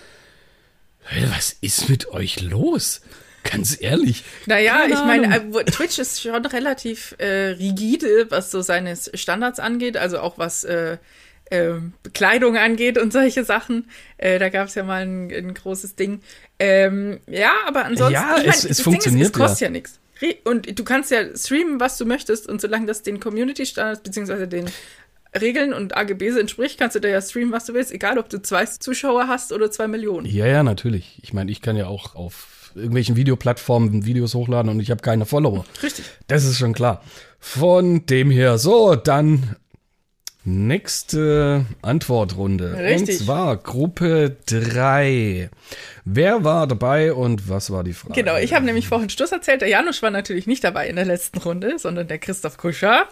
was 1.33 1.55
ist 1.61 1.89
mit 1.89 2.07
euch 2.09 2.41
los? 2.41 3.01
Ganz 3.43 3.79
ehrlich. 3.79 4.23
Naja, 4.47 4.85
ich 4.87 4.95
meine, 4.95 5.35
äh, 5.35 5.65
Twitch 5.65 5.99
ist 5.99 6.21
schon 6.21 6.45
relativ 6.45 7.13
äh, 7.19 7.49
rigide, 7.49 8.31
was 8.31 8.49
so 8.49 8.61
seine 8.61 8.95
Standards 8.95 9.59
angeht, 9.59 9.97
also 9.97 10.19
auch 10.19 10.39
was 10.39 10.63
äh, 10.63 10.97
äh, 11.49 11.73
Bekleidung 12.03 12.57
angeht 12.57 12.97
und 12.97 13.13
solche 13.13 13.43
Sachen. 13.43 13.89
Äh, 14.17 14.39
da 14.39 14.49
gab 14.49 14.67
es 14.67 14.75
ja 14.75 14.83
mal 14.83 15.03
ein, 15.03 15.31
ein 15.31 15.53
großes 15.53 15.95
Ding. 15.95 16.21
Ähm, 16.59 17.19
ja, 17.27 17.51
aber 17.67 17.85
ansonsten, 17.85 18.13
Ja, 18.13 18.37
ich 18.37 18.47
es- 18.47 18.63
mein, 18.63 18.71
es 18.71 18.77
das 18.77 18.81
funktioniert 18.81 19.27
ist, 19.29 19.35
es 19.35 19.39
kostet 19.41 19.61
ja. 19.61 19.67
ja, 19.67 19.71
nichts. 19.71 19.99
Und 20.45 20.79
du 20.79 20.83
kannst 20.85 21.11
ja 21.11 21.35
streamen, 21.35 21.79
was 21.79 21.97
du 21.97 22.05
möchtest, 22.05 22.47
und 22.47 22.61
solange 22.61 22.85
das 22.85 23.03
den 23.03 23.19
Community-Standards 23.19 24.01
beziehungsweise 24.01 24.47
den 24.47 24.65
Regeln 25.39 25.73
und 25.73 25.97
AGBs 25.97 26.37
entspricht, 26.37 26.79
kannst 26.79 26.95
du 26.95 27.01
da 27.01 27.09
ja 27.09 27.21
streamen, 27.21 27.51
was 27.51 27.65
du 27.65 27.73
willst, 27.73 27.91
egal 27.91 28.17
ob 28.17 28.29
du 28.29 28.41
zwei 28.41 28.65
Zuschauer 28.65 29.27
hast 29.27 29.51
oder 29.51 29.69
zwei 29.69 29.87
Millionen. 29.87 30.25
Ja, 30.25 30.47
ja, 30.47 30.63
natürlich. 30.63 31.19
Ich 31.21 31.33
meine, 31.33 31.51
ich 31.51 31.61
kann 31.61 31.75
ja 31.75 31.87
auch 31.87 32.15
auf 32.15 32.71
irgendwelchen 32.75 33.17
Videoplattformen 33.17 34.05
Videos 34.05 34.33
hochladen 34.33 34.71
und 34.71 34.79
ich 34.79 34.91
habe 34.91 35.01
keine 35.01 35.25
Follower. 35.25 35.65
Richtig. 35.83 36.05
Das 36.27 36.45
ist 36.45 36.57
schon 36.57 36.73
klar. 36.73 37.03
Von 37.39 38.05
dem 38.05 38.31
her, 38.31 38.57
so, 38.57 38.95
dann 38.95 39.57
nächste 40.45 41.65
Antwortrunde. 41.81 42.77
Richtig. 42.77 43.19
Und 43.19 43.25
zwar 43.25 43.57
Gruppe 43.57 44.37
3. 44.45 45.49
Wer 46.05 46.43
war 46.43 46.67
dabei 46.67 47.13
und 47.13 47.49
was 47.49 47.71
war 47.71 47.83
die 47.83 47.93
Frage? 47.93 48.13
Genau, 48.13 48.37
ich 48.37 48.53
habe 48.53 48.65
nämlich 48.65 48.87
vorhin 48.87 49.09
Schluss 49.09 49.31
erzählt, 49.31 49.61
der 49.61 49.69
Janusz 49.69 50.01
war 50.01 50.11
natürlich 50.11 50.47
nicht 50.47 50.63
dabei 50.63 50.87
in 50.87 50.95
der 50.95 51.05
letzten 51.05 51.39
Runde, 51.39 51.79
sondern 51.79 52.07
der 52.07 52.19
Christoph 52.19 52.57
Kuscher. 52.57 53.07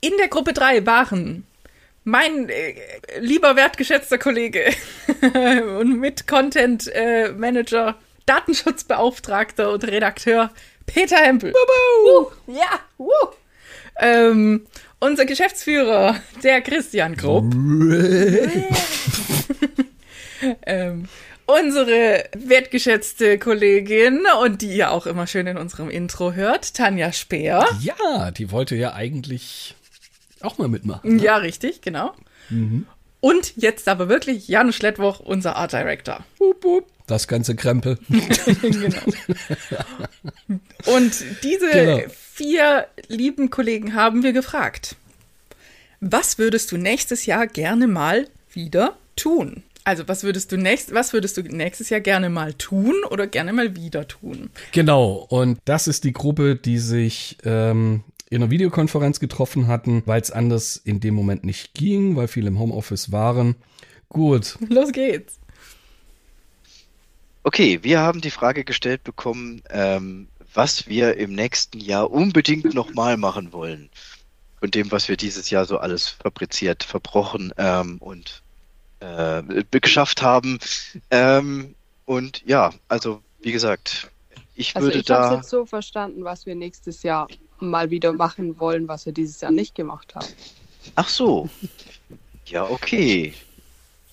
In 0.00 0.12
der 0.18 0.28
Gruppe 0.28 0.54
3 0.54 0.86
waren 0.86 1.44
mein 2.04 2.48
äh, 2.48 2.74
lieber 3.20 3.56
wertgeschätzter 3.56 4.18
Kollege 4.18 4.64
und 5.78 6.00
mit 6.00 6.26
Content 6.26 6.90
äh, 6.94 7.32
Manager, 7.32 7.96
Datenschutzbeauftragter 8.24 9.70
und 9.70 9.84
Redakteur 9.84 10.50
Peter 10.86 11.16
Hempel. 11.16 11.52
Uh, 11.52 12.26
ja, 12.46 12.80
uh. 12.98 13.10
ähm, 14.00 14.66
unser 15.00 15.24
Geschäftsführer, 15.24 16.20
der 16.42 16.60
Christian 16.60 17.16
Grob. 17.16 17.52
ähm, 20.66 21.08
unsere 21.46 22.24
wertgeschätzte 22.36 23.38
Kollegin 23.38 24.20
und 24.42 24.62
die 24.62 24.76
ihr 24.76 24.90
auch 24.92 25.06
immer 25.06 25.26
schön 25.26 25.46
in 25.46 25.56
unserem 25.56 25.90
Intro 25.90 26.32
hört, 26.34 26.74
Tanja 26.74 27.12
Speer. 27.12 27.66
Ja, 27.80 28.30
die 28.30 28.52
wollte 28.52 28.76
ja 28.76 28.92
eigentlich 28.94 29.74
auch 30.40 30.58
mal 30.58 30.68
mitmachen. 30.68 31.18
Ja, 31.18 31.36
richtig, 31.36 31.80
genau. 31.82 32.12
Mhm. 32.48 32.86
Und 33.20 33.54
jetzt 33.56 33.86
aber 33.88 34.08
wirklich 34.08 34.48
Janusz 34.48 34.76
Schlettwoch, 34.76 35.20
unser 35.20 35.56
Art 35.56 35.72
Director. 35.72 36.24
Das 37.06 37.28
ganze 37.28 37.54
Krempel. 37.54 37.98
genau. 38.62 39.00
Und 40.86 41.24
diese 41.42 41.70
Genau. 41.70 42.00
vier 42.10 42.86
lieben 43.08 43.50
Kollegen 43.50 43.94
haben 43.94 44.22
wir 44.22 44.32
gefragt. 44.32 44.96
Was 46.00 46.38
würdest 46.38 46.72
du 46.72 46.76
nächstes 46.78 47.26
Jahr 47.26 47.46
gerne 47.46 47.86
mal 47.86 48.26
wieder 48.52 48.96
tun? 49.16 49.62
Also, 49.84 50.06
was 50.08 50.22
würdest 50.24 50.52
du 50.52 50.56
nächst, 50.56 50.94
was 50.94 51.12
würdest 51.12 51.36
du 51.36 51.42
nächstes 51.42 51.90
Jahr 51.90 52.00
gerne 52.00 52.30
mal 52.30 52.52
tun 52.54 52.94
oder 53.10 53.26
gerne 53.26 53.52
mal 53.52 53.74
wieder 53.76 54.06
tun? 54.06 54.50
Genau, 54.72 55.26
und 55.28 55.58
das 55.64 55.88
ist 55.88 56.04
die 56.04 56.12
Gruppe, 56.12 56.54
die 56.56 56.78
sich 56.78 57.38
ähm, 57.44 58.04
in 58.30 58.42
einer 58.42 58.50
Videokonferenz 58.50 59.18
getroffen 59.18 59.66
hatten, 59.66 60.02
weil 60.06 60.20
es 60.20 60.30
anders 60.30 60.76
in 60.76 61.00
dem 61.00 61.14
Moment 61.14 61.44
nicht 61.44 61.74
ging, 61.74 62.14
weil 62.14 62.28
viele 62.28 62.48
im 62.48 62.60
Homeoffice 62.60 63.10
waren. 63.10 63.56
Gut. 64.08 64.56
Los 64.68 64.92
geht's. 64.92 65.40
Okay, 67.42 67.80
wir 67.82 68.00
haben 68.00 68.20
die 68.20 68.30
Frage 68.30 68.64
gestellt 68.64 69.02
bekommen, 69.02 69.62
ähm, 69.70 70.28
was 70.54 70.86
wir 70.86 71.16
im 71.16 71.34
nächsten 71.34 71.80
Jahr 71.80 72.10
unbedingt 72.10 72.72
nochmal 72.72 73.16
machen 73.16 73.52
wollen. 73.52 73.90
Von 74.60 74.70
dem, 74.70 74.92
was 74.92 75.08
wir 75.08 75.16
dieses 75.16 75.50
Jahr 75.50 75.64
so 75.64 75.78
alles 75.78 76.08
fabriziert, 76.08 76.84
verbrochen 76.84 77.52
ähm, 77.56 77.96
und 77.98 78.42
äh, 79.00 79.42
geschafft 79.70 80.22
haben. 80.22 80.58
Ähm, 81.10 81.74
und 82.04 82.42
ja, 82.46 82.72
also 82.88 83.22
wie 83.40 83.52
gesagt, 83.52 84.10
ich 84.54 84.76
also 84.76 84.88
würde 84.88 84.98
ich 84.98 85.06
da. 85.06 85.24
habe 85.24 85.36
jetzt 85.36 85.48
so 85.48 85.64
verstanden, 85.64 86.24
was 86.24 86.44
wir 86.44 86.54
nächstes 86.54 87.02
Jahr 87.02 87.26
mal 87.60 87.90
wieder 87.90 88.12
machen 88.12 88.58
wollen, 88.58 88.88
was 88.88 89.06
wir 89.06 89.12
dieses 89.12 89.40
Jahr 89.40 89.50
nicht 89.50 89.74
gemacht 89.74 90.14
haben. 90.14 90.26
Ach 90.94 91.08
so. 91.08 91.48
Ja, 92.46 92.68
okay. 92.68 93.34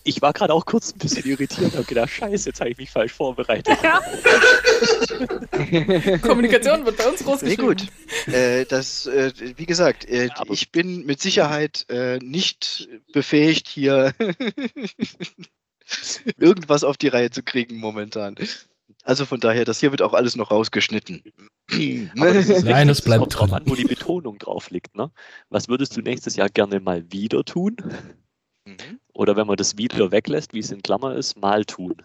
Ich 0.04 0.22
war 0.22 0.32
gerade 0.32 0.54
auch 0.54 0.66
kurz 0.66 0.94
ein 0.94 1.00
bisschen 1.00 1.26
irritiert 1.26 1.66
und 1.66 1.76
habe 1.76 1.84
gedacht, 1.84 2.10
scheiße, 2.10 2.50
jetzt 2.50 2.62
habe 2.62 2.70
ich 2.70 2.78
mich 2.78 2.90
falsch 2.90 3.12
vorbereitet. 3.12 3.78
Kommunikation 6.22 6.86
wird 6.86 6.96
bei 6.96 7.10
uns 7.10 7.26
groß 7.26 7.42
Nee, 7.42 7.58
gut. 7.58 7.86
Äh, 8.28 8.64
das, 8.66 9.06
äh, 9.08 9.34
wie 9.58 9.66
gesagt, 9.66 10.06
äh, 10.06 10.30
ich 10.50 10.72
bin 10.72 11.06
mit 11.06 11.22
Sicherheit 11.22 11.86
äh, 11.90 12.20
nicht 12.20 12.88
befähigt, 13.12 13.68
hier 13.68 14.14
irgendwas 16.38 16.86
auf 16.86 16.96
die 16.96 17.10
Reihe 17.10 17.30
zu 17.30 17.44
kriegen 17.44 17.76
momentan. 17.78 18.36
Also 19.08 19.26
von 19.26 19.40
daher, 19.40 19.64
das 19.64 19.80
hier 19.80 19.92
wird 19.92 20.02
auch 20.02 20.14
alles 20.14 20.36
noch 20.36 20.52
rausgeschnitten. 20.52 21.24
Das 22.16 22.50
ist 22.50 22.64
Nein, 22.64 22.88
es 22.88 23.02
bleibt 23.02 23.38
drauf 23.38 23.52
an, 23.52 23.64
wo 23.66 23.76
die 23.76 23.84
Betonung 23.96 24.38
drauf 24.38 24.70
liegt. 24.70 24.96
Ne? 24.96 25.12
Was 25.50 25.68
würdest 25.68 25.96
du 25.96 26.02
nächstes 26.02 26.36
Jahr 26.36 26.50
gerne 26.50 26.80
mal 26.80 27.12
wieder 27.12 27.44
tun? 27.44 27.76
Oder 29.14 29.36
wenn 29.36 29.48
man 29.48 29.58
das 29.58 29.78
wieder 29.78 30.12
weglässt, 30.12 30.54
wie 30.54 30.60
es 30.60 30.72
in 30.72 30.82
Klammer 30.82 31.16
ist, 31.16 31.38
mal 31.38 31.66
tun. 31.66 32.02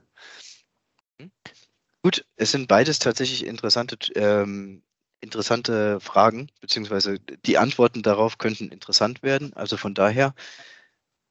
Gut, 2.03 2.25
es 2.37 2.53
sind 2.53 2.69
beides 2.69 2.99
tatsächlich 2.99 3.47
interessante, 3.47 3.97
ähm, 4.15 4.83
interessante 5.21 6.01
Fragen, 6.01 6.51
beziehungsweise 6.61 7.19
die 7.47 7.59
Antworten 7.59 8.03
darauf 8.03 8.39
könnten 8.39 8.69
interessant 8.69 9.23
werden. 9.23 9.53
Also 9.55 9.77
von 9.77 9.95
daher, 9.95 10.35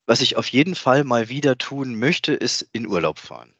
was 0.05 0.21
ich 0.21 0.35
auf 0.35 0.47
jeden 0.47 0.75
Fall 0.75 1.03
mal 1.03 1.29
wieder 1.29 1.57
tun 1.57 1.97
möchte, 1.97 2.33
ist 2.33 2.67
in 2.71 2.87
Urlaub 2.87 3.19
fahren. 3.19 3.53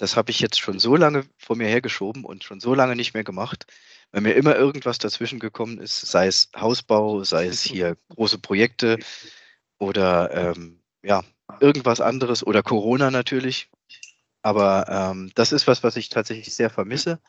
Das 0.00 0.16
habe 0.16 0.30
ich 0.30 0.40
jetzt 0.40 0.58
schon 0.58 0.78
so 0.78 0.96
lange 0.96 1.26
vor 1.36 1.56
mir 1.56 1.68
hergeschoben 1.68 2.24
und 2.24 2.42
schon 2.42 2.58
so 2.58 2.74
lange 2.74 2.96
nicht 2.96 3.12
mehr 3.12 3.22
gemacht, 3.22 3.66
weil 4.12 4.22
mir 4.22 4.32
immer 4.32 4.56
irgendwas 4.56 4.96
dazwischen 4.96 5.38
gekommen 5.38 5.78
ist, 5.78 6.00
sei 6.00 6.26
es 6.26 6.48
Hausbau, 6.56 7.22
sei 7.22 7.46
es 7.46 7.60
hier 7.62 7.98
große 8.08 8.38
Projekte 8.38 8.98
oder 9.78 10.30
ähm, 10.32 10.80
ja, 11.02 11.22
irgendwas 11.60 12.00
anderes 12.00 12.42
oder 12.42 12.62
Corona 12.62 13.10
natürlich. 13.10 13.68
Aber 14.40 14.86
ähm, 14.88 15.32
das 15.34 15.52
ist 15.52 15.66
was, 15.66 15.82
was 15.82 15.96
ich 15.96 16.08
tatsächlich 16.08 16.54
sehr 16.54 16.70
vermisse. 16.70 17.20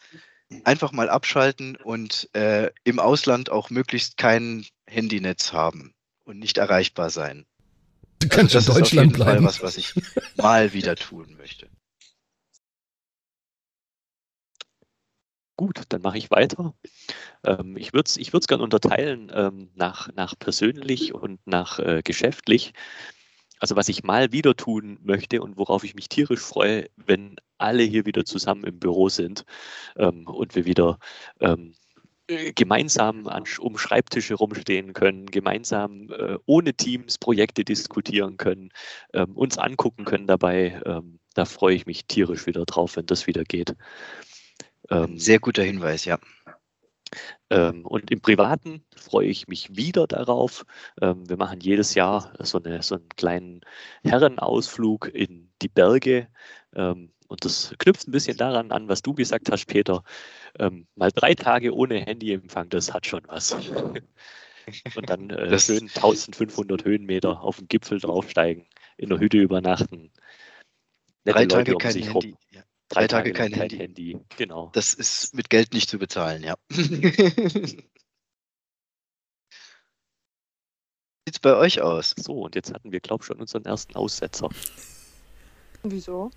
Einfach 0.63 0.93
mal 0.93 1.09
abschalten 1.09 1.75
und 1.75 2.29
äh, 2.33 2.71
im 2.85 2.99
Ausland 2.99 3.49
auch 3.49 3.69
möglichst 3.69 4.15
kein 4.15 4.65
Handynetz 4.87 5.51
haben 5.51 5.93
und 6.23 6.39
nicht 6.39 6.57
erreichbar 6.57 7.09
sein. 7.09 7.45
Du 8.19 8.29
kannst 8.29 8.55
also 8.55 8.55
in 8.55 8.55
das 8.55 8.63
ist 8.63 8.69
auf 8.69 8.77
Deutschland 8.77 9.11
jeden 9.11 9.23
Fall 9.23 9.33
bleiben. 9.33 9.45
was, 9.45 9.61
was 9.61 9.75
ich 9.75 9.93
mal 10.37 10.71
wieder 10.71 10.95
tun 10.95 11.35
möchte. 11.37 11.67
Gut, 15.61 15.83
dann 15.89 16.01
mache 16.01 16.17
ich 16.17 16.31
weiter. 16.31 16.73
Ähm, 17.43 17.77
ich 17.77 17.93
würde 17.93 18.07
es 18.07 18.17
ich 18.17 18.31
gerne 18.31 18.63
unterteilen 18.63 19.31
ähm, 19.31 19.69
nach, 19.75 20.11
nach 20.15 20.33
persönlich 20.39 21.13
und 21.13 21.39
nach 21.45 21.77
äh, 21.77 22.01
geschäftlich. 22.03 22.73
Also 23.59 23.75
was 23.75 23.87
ich 23.87 24.01
mal 24.01 24.31
wieder 24.31 24.55
tun 24.55 24.97
möchte 25.03 25.39
und 25.39 25.57
worauf 25.57 25.83
ich 25.83 25.93
mich 25.93 26.09
tierisch 26.09 26.39
freue, 26.39 26.89
wenn 26.95 27.35
alle 27.59 27.83
hier 27.83 28.07
wieder 28.07 28.25
zusammen 28.25 28.63
im 28.63 28.79
Büro 28.79 29.09
sind 29.09 29.45
ähm, 29.97 30.25
und 30.25 30.55
wir 30.55 30.65
wieder 30.65 30.97
ähm, 31.41 31.75
äh, 32.25 32.53
gemeinsam 32.53 33.27
an, 33.27 33.43
um 33.59 33.77
Schreibtische 33.77 34.33
rumstehen 34.33 34.93
können, 34.93 35.27
gemeinsam 35.27 36.09
äh, 36.09 36.39
ohne 36.47 36.73
Teams 36.73 37.19
Projekte 37.19 37.63
diskutieren 37.63 38.37
können, 38.37 38.71
ähm, 39.13 39.37
uns 39.37 39.59
angucken 39.59 40.05
können 40.05 40.25
dabei. 40.25 40.81
Ähm, 40.87 41.19
da 41.35 41.45
freue 41.45 41.75
ich 41.75 41.85
mich 41.85 42.07
tierisch 42.07 42.47
wieder 42.47 42.65
drauf, 42.65 42.95
wenn 42.95 43.05
das 43.05 43.27
wieder 43.27 43.43
geht. 43.43 43.75
Ähm, 44.91 45.17
Sehr 45.17 45.39
guter 45.39 45.63
Hinweis, 45.63 46.05
ja. 46.05 46.19
ähm, 47.49 47.85
und 47.85 48.11
im 48.11 48.21
Privaten 48.21 48.83
freue 48.95 49.27
ich 49.27 49.47
mich 49.47 49.75
wieder 49.75 50.07
darauf. 50.07 50.65
Ähm, 51.01 51.27
wir 51.29 51.37
machen 51.37 51.59
jedes 51.61 51.95
Jahr 51.95 52.33
so, 52.39 52.61
eine, 52.61 52.81
so 52.83 52.95
einen 52.95 53.09
kleinen 53.09 53.61
Herrenausflug 54.03 55.07
in 55.13 55.51
die 55.61 55.67
Berge. 55.69 56.27
Ähm, 56.75 57.11
und 57.27 57.45
das 57.45 57.73
knüpft 57.79 58.07
ein 58.07 58.11
bisschen 58.11 58.35
daran 58.37 58.71
an, 58.71 58.89
was 58.89 59.01
du 59.01 59.13
gesagt 59.13 59.49
hast, 59.51 59.65
Peter. 59.67 60.03
Ähm, 60.59 60.87
mal 60.95 61.11
drei 61.13 61.33
Tage 61.33 61.73
ohne 61.73 62.01
Handyempfang, 62.01 62.67
das 62.69 62.93
hat 62.93 63.05
schon 63.07 63.21
was. 63.27 63.53
und 64.95 65.09
dann 65.09 65.29
äh, 65.29 65.47
Das- 65.49 65.65
schön 65.67 65.83
1500 65.83 66.83
Höhenmeter 66.83 67.41
auf 67.41 67.57
dem 67.57 67.67
Gipfel 67.69 67.99
draufsteigen, 67.99 68.65
in 68.97 69.09
der 69.09 69.19
Hütte 69.19 69.37
übernachten. 69.37 70.11
Nette 71.23 71.35
Drei 71.37 71.43
Leute 71.43 71.55
Tage 71.55 71.73
um 71.75 71.79
kein 71.79 71.91
sich 71.93 72.13
Handy. 72.13 72.31
rum. 72.31 72.37
Ja. 72.51 72.61
Drei, 72.91 73.07
Drei 73.07 73.07
Tage 73.07 73.31
lang 73.31 73.51
kein 73.53 73.69
Handy. 73.69 74.19
Genau. 74.35 74.69
Das 74.73 74.93
ist 74.93 75.33
mit 75.33 75.49
Geld 75.49 75.73
nicht 75.73 75.89
zu 75.89 75.97
bezahlen, 75.97 76.43
ja. 76.43 76.55
Sieht's 81.25 81.39
bei 81.41 81.55
euch 81.55 81.79
aus? 81.79 82.13
So, 82.17 82.41
und 82.41 82.55
jetzt 82.55 82.73
hatten 82.73 82.91
wir, 82.91 82.99
glaube 82.99 83.21
ich, 83.21 83.27
schon 83.27 83.39
unseren 83.39 83.63
ersten 83.63 83.95
Aussetzer. 83.95 84.49
Wieso? 85.83 86.31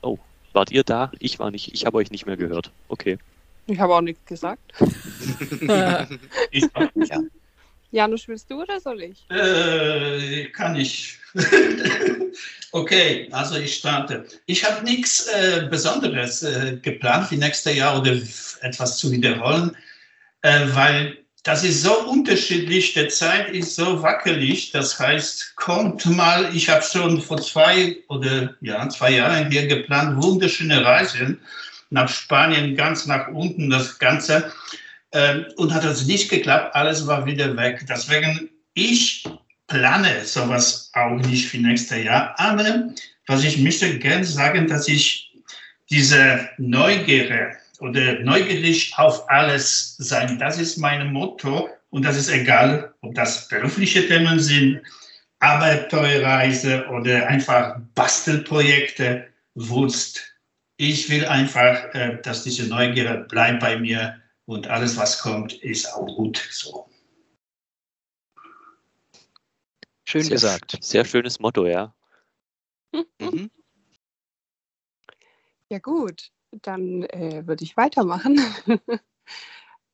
Oh, 0.00 0.16
wart 0.54 0.70
ihr 0.70 0.84
da? 0.84 1.12
Ich 1.18 1.38
war 1.38 1.50
nicht, 1.50 1.74
ich 1.74 1.84
habe 1.84 1.98
euch 1.98 2.10
nicht 2.10 2.24
mehr 2.24 2.38
gehört. 2.38 2.72
Okay. 2.88 3.18
Ich 3.66 3.78
habe 3.78 3.94
auch 3.94 4.00
nichts 4.00 4.24
gesagt. 4.24 4.72
Ich, 6.50 6.64
ja. 6.94 7.20
Janusz, 7.94 8.26
willst 8.26 8.50
du 8.50 8.60
oder 8.60 8.80
soll 8.80 9.02
ich? 9.02 9.24
äh, 9.30 10.46
kann 10.46 10.74
ich. 10.74 11.16
okay, 12.72 13.28
also 13.30 13.56
ich 13.56 13.76
starte. 13.76 14.26
Ich 14.46 14.68
habe 14.68 14.84
nichts 14.84 15.28
äh, 15.28 15.68
Besonderes 15.70 16.42
äh, 16.42 16.78
geplant 16.82 17.28
für 17.28 17.36
nächstes 17.36 17.76
Jahr 17.76 18.00
oder 18.00 18.18
etwas 18.62 18.98
zu 18.98 19.12
wiederholen, 19.12 19.76
äh, 20.42 20.66
weil 20.72 21.18
das 21.44 21.62
ist 21.62 21.82
so 21.82 21.96
unterschiedlich. 22.08 22.94
Die 22.94 23.06
Zeit 23.08 23.50
ist 23.50 23.76
so 23.76 24.02
wackelig. 24.02 24.72
Das 24.72 24.98
heißt, 24.98 25.54
kommt 25.54 26.04
mal. 26.06 26.50
Ich 26.52 26.68
habe 26.68 26.82
schon 26.82 27.20
vor 27.20 27.40
zwei 27.40 27.96
oder 28.08 28.56
ja 28.60 28.88
zwei 28.88 29.12
Jahren 29.12 29.52
hier 29.52 29.68
geplant 29.68 30.20
wunderschöne 30.20 30.84
Reisen 30.84 31.40
nach 31.90 32.08
Spanien, 32.08 32.74
ganz 32.74 33.06
nach 33.06 33.28
unten, 33.28 33.70
das 33.70 34.00
Ganze. 34.00 34.50
Ähm, 35.14 35.46
und 35.56 35.72
hat 35.72 35.84
also 35.84 36.06
nicht 36.06 36.28
geklappt, 36.28 36.74
alles 36.74 37.06
war 37.06 37.24
wieder 37.24 37.56
weg. 37.56 37.86
Deswegen, 37.88 38.50
ich 38.74 39.24
plane 39.68 40.24
sowas 40.24 40.90
auch 40.94 41.16
nicht 41.18 41.48
für 41.48 41.58
nächstes 41.58 42.02
Jahr. 42.02 42.34
Aber 42.36 42.90
was 43.28 43.44
ich 43.44 43.58
möchte 43.58 43.96
gerne 43.98 44.24
sagen, 44.24 44.66
dass 44.66 44.88
ich 44.88 45.32
diese 45.88 46.48
Neugierde 46.58 47.52
oder 47.78 48.18
neugierig 48.20 48.92
auf 48.96 49.30
alles 49.30 49.96
sein, 49.98 50.36
das 50.40 50.58
ist 50.58 50.78
mein 50.78 51.12
Motto. 51.12 51.68
Und 51.90 52.04
das 52.04 52.16
ist 52.16 52.28
egal, 52.28 52.92
ob 53.02 53.14
das 53.14 53.46
berufliche 53.46 54.08
Themen 54.08 54.40
sind, 54.40 54.80
Abenteuerreise 55.38 56.86
oder 56.88 57.28
einfach 57.28 57.76
Bastelprojekte, 57.94 59.28
Wurst. 59.54 60.20
Ich 60.76 61.08
will 61.08 61.24
einfach, 61.26 61.94
äh, 61.94 62.18
dass 62.20 62.42
diese 62.42 62.66
Neugierde 62.66 63.26
bleibt 63.28 63.60
bei 63.60 63.78
mir 63.78 64.20
und 64.46 64.66
alles, 64.66 64.96
was 64.96 65.20
kommt, 65.20 65.52
ist 65.62 65.86
auch 65.92 66.06
gut 66.06 66.48
so. 66.50 66.88
Schön 70.04 70.22
sehr, 70.22 70.32
gesagt. 70.32 70.78
Sehr 70.80 71.04
schönes 71.04 71.40
Motto, 71.40 71.66
ja. 71.66 71.94
Mhm. 73.20 73.50
Ja 75.70 75.78
gut, 75.78 76.30
dann 76.62 77.02
äh, 77.04 77.46
würde 77.46 77.64
ich 77.64 77.76
weitermachen. 77.76 78.38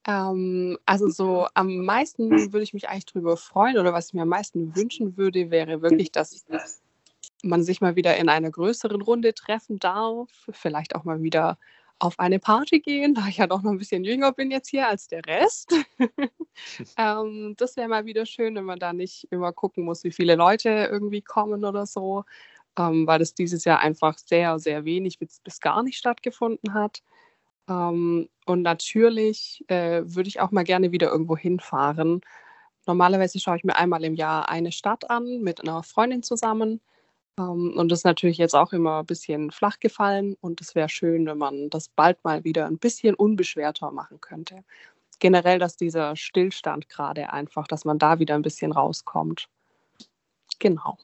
ähm, 0.07 0.79
also 0.85 1.09
so 1.09 1.47
am 1.55 1.85
meisten 1.85 2.53
würde 2.53 2.63
ich 2.63 2.75
mich 2.75 2.89
eigentlich 2.89 3.07
darüber 3.07 3.37
freuen 3.37 3.79
oder 3.79 3.95
was 3.95 4.09
ich 4.09 4.15
mir 4.15 4.23
am 4.23 4.29
meisten 4.29 4.77
wünschen 4.77 5.17
würde, 5.17 5.51
wäre 5.51 5.81
wirklich, 5.81 6.13
dass 6.13 6.45
man 7.43 7.63
sich 7.63 7.81
mal 7.81 7.97
wieder 7.97 8.17
in 8.17 8.29
einer 8.29 8.51
größeren 8.51 9.01
Runde 9.01 9.33
treffen 9.33 9.79
darf, 9.79 10.29
vielleicht 10.51 10.95
auch 10.95 11.05
mal 11.05 11.23
wieder 11.23 11.57
auf 12.01 12.19
eine 12.19 12.39
Party 12.39 12.81
gehen, 12.81 13.15
da 13.15 13.27
ich 13.29 13.37
ja 13.37 13.47
doch 13.47 13.63
noch 13.63 13.71
ein 13.71 13.79
bisschen 13.79 14.05
jünger 14.05 14.33
bin 14.33 14.51
jetzt 14.51 14.69
hier 14.69 14.89
als 14.89 15.07
der 15.09 15.25
Rest. 15.27 15.75
ähm, 16.97 17.55
das 17.57 17.77
wäre 17.77 17.89
mal 17.89 18.07
wieder 18.07 18.27
schön, 18.27 18.55
wenn 18.57 18.65
man 18.65 18.79
da 18.79 18.93
nicht 18.93 19.29
immer 19.31 19.53
gucken 19.53 19.85
muss, 19.85 20.03
wie 20.03 20.11
viele 20.11 20.35
Leute 20.35 20.89
irgendwie 20.91 21.23
kommen 21.23 21.65
oder 21.65 21.87
so, 21.87 22.25
ähm, 22.79 23.07
weil 23.07 23.19
das 23.19 23.35
dieses 23.35 23.65
Jahr 23.65 23.81
einfach 23.81 24.19
sehr, 24.19 24.59
sehr 24.59 24.85
wenig 24.85 25.19
bis, 25.19 25.41
bis 25.41 25.61
gar 25.61 25.83
nicht 25.83 25.99
stattgefunden 25.99 26.75
hat. 26.75 27.03
Ähm, 27.69 28.29
und 28.47 28.63
natürlich 28.63 29.65
äh, 29.69 30.03
würde 30.05 30.29
ich 30.29 30.41
auch 30.41 30.51
mal 30.51 30.65
gerne 30.65 30.93
wieder 30.93 31.11
irgendwo 31.11 31.37
hinfahren. 31.37 32.23
Normalerweise 32.87 33.39
schaue 33.41 33.59
ich 33.59 33.65
mir 33.65 33.77
einmal 33.77 34.05
im 34.05 34.15
Jahr 34.15 34.49
eine 34.49 34.73
Stadt 34.73 35.11
an 35.11 35.43
mit 35.43 35.61
einer 35.61 35.83
Freundin 35.83 36.23
zusammen. 36.23 36.81
Ähm, 37.41 37.75
und 37.77 37.89
das 37.91 38.01
ist 38.01 38.05
natürlich 38.05 38.39
jetzt 38.39 38.55
auch 38.55 38.73
immer 38.73 39.01
ein 39.01 39.07
bisschen 39.07 39.51
flach 39.51 39.79
gefallen 39.81 40.37
und 40.41 40.61
es 40.61 40.75
wäre 40.75 40.89
schön, 40.89 41.27
wenn 41.27 41.39
man 41.39 41.71
das 41.71 41.89
bald 41.89 42.23
mal 42.25 42.45
wieder 42.45 42.67
ein 42.67 42.79
bisschen 42.79 43.15
unbeschwerter 43.15 43.91
machen 43.91 44.21
könnte. 44.21 44.65
Generell, 45.19 45.59
dass 45.59 45.77
dieser 45.77 46.17
Stillstand 46.17 46.89
gerade 46.89 47.33
einfach, 47.33 47.67
dass 47.67 47.85
man 47.85 47.99
da 47.99 48.19
wieder 48.19 48.35
ein 48.35 48.43
bisschen 48.43 48.73
rauskommt. 48.73 49.49
Genau. 50.59 50.99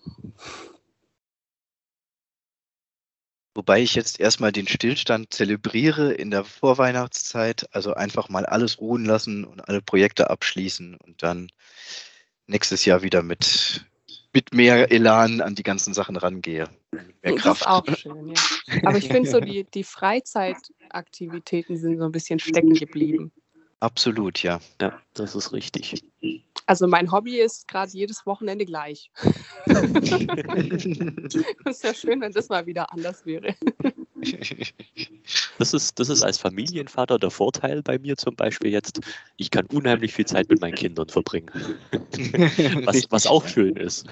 Wobei 3.54 3.80
ich 3.80 3.94
jetzt 3.94 4.20
erstmal 4.20 4.52
den 4.52 4.68
Stillstand 4.68 5.32
zelebriere 5.32 6.12
in 6.12 6.30
der 6.30 6.44
Vorweihnachtszeit, 6.44 7.66
also 7.72 7.94
einfach 7.94 8.28
mal 8.28 8.44
alles 8.44 8.80
ruhen 8.80 9.06
lassen 9.06 9.44
und 9.44 9.66
alle 9.66 9.80
Projekte 9.80 10.28
abschließen 10.28 10.94
und 10.96 11.22
dann 11.22 11.48
nächstes 12.46 12.84
Jahr 12.84 13.02
wieder 13.02 13.22
mit 13.22 13.86
mit 14.36 14.52
mehr 14.52 14.92
Elan 14.92 15.40
an 15.40 15.54
die 15.54 15.62
ganzen 15.62 15.94
Sachen 15.94 16.14
rangehe. 16.16 16.68
Mehr 16.92 17.04
das 17.22 17.36
Kraft. 17.36 17.62
ist 17.62 17.66
auch 17.66 17.96
schön, 17.96 18.28
ja. 18.28 18.34
Aber 18.82 18.98
ich 18.98 19.08
finde 19.08 19.30
so, 19.30 19.40
die, 19.40 19.64
die 19.64 19.82
Freizeitaktivitäten 19.82 21.78
sind 21.78 21.96
so 21.96 22.04
ein 22.04 22.12
bisschen 22.12 22.38
stecken 22.38 22.74
geblieben. 22.74 23.32
Absolut, 23.80 24.42
ja. 24.42 24.60
Ja, 24.78 25.00
das 25.14 25.34
ist 25.34 25.54
richtig. 25.54 26.04
Also 26.66 26.86
mein 26.86 27.10
Hobby 27.10 27.38
ist 27.38 27.66
gerade 27.66 27.90
jedes 27.92 28.26
Wochenende 28.26 28.66
gleich. 28.66 29.10
Es 31.64 31.82
wäre 31.82 31.94
schön, 31.94 32.20
wenn 32.20 32.32
das 32.32 32.50
mal 32.50 32.66
wieder 32.66 32.92
anders 32.92 33.24
wäre. 33.24 33.54
Das 35.58 35.72
ist, 35.72 35.98
das 35.98 36.08
ist 36.08 36.22
als 36.22 36.38
Familienvater 36.38 37.18
der 37.18 37.30
Vorteil 37.30 37.82
bei 37.82 37.98
mir 37.98 38.16
zum 38.16 38.36
Beispiel 38.36 38.70
jetzt. 38.70 39.00
Ich 39.36 39.50
kann 39.50 39.66
unheimlich 39.66 40.12
viel 40.12 40.26
Zeit 40.26 40.48
mit 40.48 40.60
meinen 40.60 40.74
Kindern 40.74 41.08
verbringen. 41.08 41.50
Was, 42.84 43.06
was 43.10 43.26
auch 43.26 43.46
schön 43.46 43.76
ist. 43.76 44.06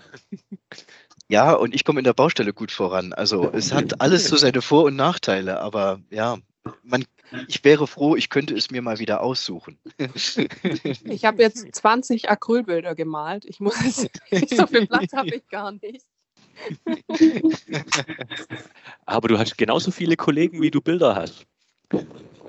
Ja, 1.28 1.52
und 1.54 1.74
ich 1.74 1.84
komme 1.84 2.00
in 2.00 2.04
der 2.04 2.12
Baustelle 2.12 2.52
gut 2.52 2.70
voran. 2.70 3.12
Also 3.12 3.50
es 3.52 3.72
hat 3.72 4.00
alles 4.00 4.28
so 4.28 4.36
seine 4.36 4.62
Vor- 4.62 4.84
und 4.84 4.96
Nachteile, 4.96 5.60
aber 5.60 6.00
ja, 6.10 6.38
man, 6.82 7.04
ich 7.48 7.64
wäre 7.64 7.86
froh, 7.86 8.16
ich 8.16 8.28
könnte 8.28 8.54
es 8.54 8.70
mir 8.70 8.82
mal 8.82 8.98
wieder 8.98 9.22
aussuchen. 9.22 9.78
Ich 11.04 11.24
habe 11.24 11.42
jetzt 11.42 11.74
20 11.74 12.28
Acrylbilder 12.28 12.94
gemalt. 12.94 13.44
Ich 13.44 13.60
muss 13.60 13.74
so 14.30 14.66
viel 14.66 14.86
Platz 14.86 15.12
habe 15.12 15.34
ich 15.34 15.48
gar 15.48 15.72
nicht. 15.72 16.04
Aber 19.06 19.28
du 19.28 19.38
hast 19.38 19.56
genauso 19.58 19.90
viele 19.90 20.16
Kollegen, 20.16 20.60
wie 20.60 20.70
du 20.70 20.80
Bilder 20.80 21.14
hast. 21.14 21.46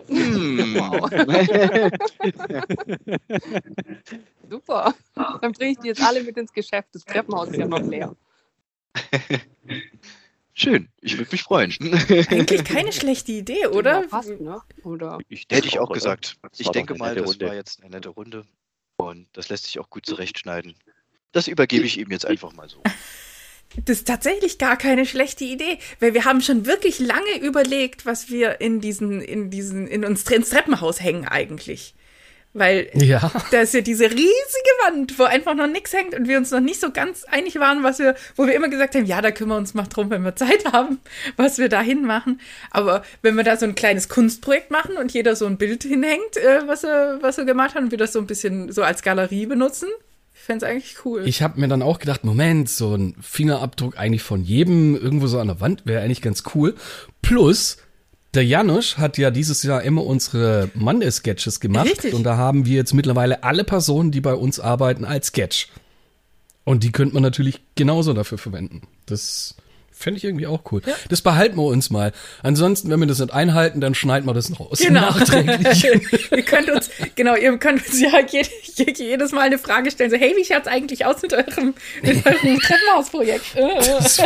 Hm. 0.07 0.75
Wow. 0.75 1.09
Super. 4.49 4.93
Dann 5.15 5.51
bringe 5.53 5.71
ich 5.71 5.79
die 5.79 5.87
jetzt 5.87 6.01
alle 6.01 6.23
mit 6.23 6.37
ins 6.37 6.53
Geschäft. 6.53 6.89
Das 6.93 7.03
Treppenhaus 7.05 7.49
ist 7.49 7.57
ja 7.57 7.67
noch 7.67 7.81
leer. 7.81 8.15
Schön, 10.53 10.89
ich 11.01 11.17
würde 11.17 11.31
mich 11.31 11.43
freuen. 11.43 11.71
Eigentlich 12.29 12.63
keine 12.63 12.93
schlechte 12.93 13.33
Idee, 13.33 13.67
oder? 13.67 14.03
Passt, 14.03 14.39
ne? 14.39 14.61
Oder? 14.83 15.17
Hätte 15.29 15.67
ich 15.67 15.79
auch 15.79 15.89
oder? 15.89 15.95
gesagt. 15.95 16.37
Ich 16.57 16.69
denke 16.69 16.95
mal, 16.95 17.15
das 17.15 17.27
Runde. 17.27 17.47
war 17.47 17.55
jetzt 17.55 17.81
eine 17.81 17.91
nette 17.91 18.09
Runde. 18.09 18.45
Und 18.97 19.27
das 19.33 19.49
lässt 19.49 19.65
sich 19.65 19.79
auch 19.79 19.89
gut 19.89 20.05
zurechtschneiden. 20.05 20.75
Das 21.33 21.49
übergebe 21.49 21.85
ich 21.85 21.99
ihm 21.99 22.09
jetzt 22.11 22.25
einfach 22.25 22.53
mal 22.53 22.69
so. 22.69 22.81
Das 23.83 23.97
ist 23.97 24.07
tatsächlich 24.07 24.57
gar 24.57 24.77
keine 24.77 25.05
schlechte 25.05 25.43
Idee, 25.43 25.77
weil 25.99 26.13
wir 26.13 26.25
haben 26.25 26.41
schon 26.41 26.65
wirklich 26.65 26.99
lange 26.99 27.39
überlegt, 27.41 28.05
was 28.05 28.29
wir 28.29 28.61
in 28.61 28.79
diesen, 28.79 29.21
in 29.21 29.49
diesen, 29.49 29.87
in 29.87 30.05
uns 30.05 30.23
ins 30.23 30.49
Treppenhaus 30.49 31.01
hängen 31.01 31.27
eigentlich. 31.27 31.93
Weil 32.57 32.89
Ja. 32.93 33.31
da 33.51 33.59
ist 33.61 33.73
ja 33.73 33.81
diese 33.81 34.05
riesige 34.05 34.73
Wand, 34.85 35.19
wo 35.19 35.23
einfach 35.23 35.55
noch 35.55 35.67
nichts 35.67 35.91
hängt 35.91 36.15
und 36.15 36.29
wir 36.29 36.37
uns 36.37 36.51
noch 36.51 36.61
nicht 36.61 36.79
so 36.79 36.89
ganz 36.91 37.25
einig 37.25 37.59
waren, 37.59 37.83
was 37.83 37.99
wir, 37.99 38.15
wo 38.37 38.47
wir 38.47 38.53
immer 38.53 38.69
gesagt 38.69 38.95
haben, 38.95 39.05
ja, 39.05 39.21
da 39.21 39.31
kümmern 39.31 39.57
wir 39.57 39.59
uns 39.59 39.73
mal 39.73 39.83
drum, 39.83 40.09
wenn 40.09 40.23
wir 40.23 40.37
Zeit 40.37 40.63
haben, 40.71 40.99
was 41.35 41.57
wir 41.57 41.67
da 41.67 41.81
hinmachen. 41.81 42.39
Aber 42.71 43.03
wenn 43.21 43.35
wir 43.35 43.43
da 43.43 43.57
so 43.57 43.65
ein 43.65 43.75
kleines 43.75 44.07
Kunstprojekt 44.07 44.71
machen 44.71 44.95
und 44.95 45.11
jeder 45.13 45.35
so 45.35 45.45
ein 45.47 45.57
Bild 45.57 45.83
hinhängt, 45.83 46.37
äh, 46.37 46.65
was 46.65 46.85
er, 46.85 47.21
was 47.21 47.37
er 47.37 47.43
gemacht 47.43 47.75
hat 47.75 47.83
und 47.83 47.91
wir 47.91 47.97
das 47.97 48.13
so 48.13 48.19
ein 48.19 48.27
bisschen 48.27 48.71
so 48.71 48.83
als 48.83 49.01
Galerie 49.01 49.47
benutzen, 49.47 49.89
fände 50.45 50.65
es 50.65 50.71
eigentlich 50.71 51.05
cool. 51.05 51.27
Ich 51.27 51.41
habe 51.41 51.59
mir 51.59 51.67
dann 51.67 51.81
auch 51.81 51.99
gedacht, 51.99 52.23
Moment, 52.23 52.69
so 52.69 52.95
ein 52.95 53.15
Fingerabdruck 53.19 53.97
eigentlich 53.97 54.23
von 54.23 54.43
jedem 54.43 54.95
irgendwo 54.95 55.27
so 55.27 55.39
an 55.39 55.47
der 55.47 55.59
Wand 55.59 55.85
wäre 55.85 56.03
eigentlich 56.03 56.21
ganz 56.21 56.43
cool. 56.53 56.75
Plus, 57.21 57.77
der 58.35 58.45
Janusz 58.45 58.97
hat 58.97 59.17
ja 59.17 59.31
dieses 59.31 59.63
Jahr 59.63 59.81
immer 59.81 60.05
unsere 60.05 60.69
Monday-Sketches 60.75 61.59
gemacht. 61.59 61.87
Richtig. 61.87 62.13
Und 62.13 62.23
da 62.23 62.37
haben 62.37 62.65
wir 62.65 62.75
jetzt 62.75 62.93
mittlerweile 62.93 63.43
alle 63.43 63.63
Personen, 63.63 64.11
die 64.11 64.21
bei 64.21 64.33
uns 64.33 64.59
arbeiten, 64.59 65.03
als 65.03 65.27
Sketch. 65.27 65.69
Und 66.63 66.83
die 66.83 66.91
könnte 66.91 67.13
man 67.13 67.23
natürlich 67.23 67.61
genauso 67.75 68.13
dafür 68.13 68.37
verwenden. 68.37 68.81
Das 69.05 69.55
fände 69.97 70.17
ich 70.17 70.23
irgendwie 70.25 70.45
auch 70.45 70.61
cool. 70.71 70.81
Das 71.09 71.21
behalten 71.21 71.55
wir 71.55 71.63
uns 71.63 71.89
mal. 71.89 72.11
Ansonsten, 72.43 72.89
wenn 72.89 72.99
wir 72.99 73.07
das 73.07 73.19
nicht 73.19 73.33
einhalten, 73.33 73.79
dann 73.81 73.95
schneiden 73.95 74.27
wir 74.27 74.33
das 74.33 74.59
raus. 74.59 74.79
Genau. 74.79 74.99
Nachträglich. 75.11 75.83
ihr 76.31 76.43
könnt 76.43 76.69
uns, 76.69 76.89
genau, 77.15 77.35
ihr 77.35 77.57
könnt 77.57 77.85
uns 77.87 77.99
ja 78.01 78.19
jed, 78.19 78.49
jed, 78.75 78.99
jedes 78.99 79.31
Mal 79.31 79.41
eine 79.41 79.57
Frage 79.57 79.89
stellen, 79.91 80.11
so, 80.11 80.17
hey, 80.17 80.33
wie 80.37 80.43
schaut's 80.45 80.67
eigentlich 80.67 81.05
aus 81.05 81.21
mit 81.21 81.33
eurem, 81.33 81.73
mit 82.01 82.25
eurem 82.25 82.59
Treppenhausprojekt? 82.59 83.55
Äh. 83.55 83.79
Das 83.79 84.19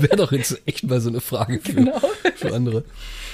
wäre 0.00 0.16
doch 0.16 0.32
jetzt 0.32 0.60
echt 0.66 0.82
mal 0.84 1.00
so 1.00 1.08
eine 1.08 1.20
Frage 1.20 1.60
für, 1.60 1.72
Genau. 1.72 2.00
für 2.34 2.52
andere. 2.52 2.84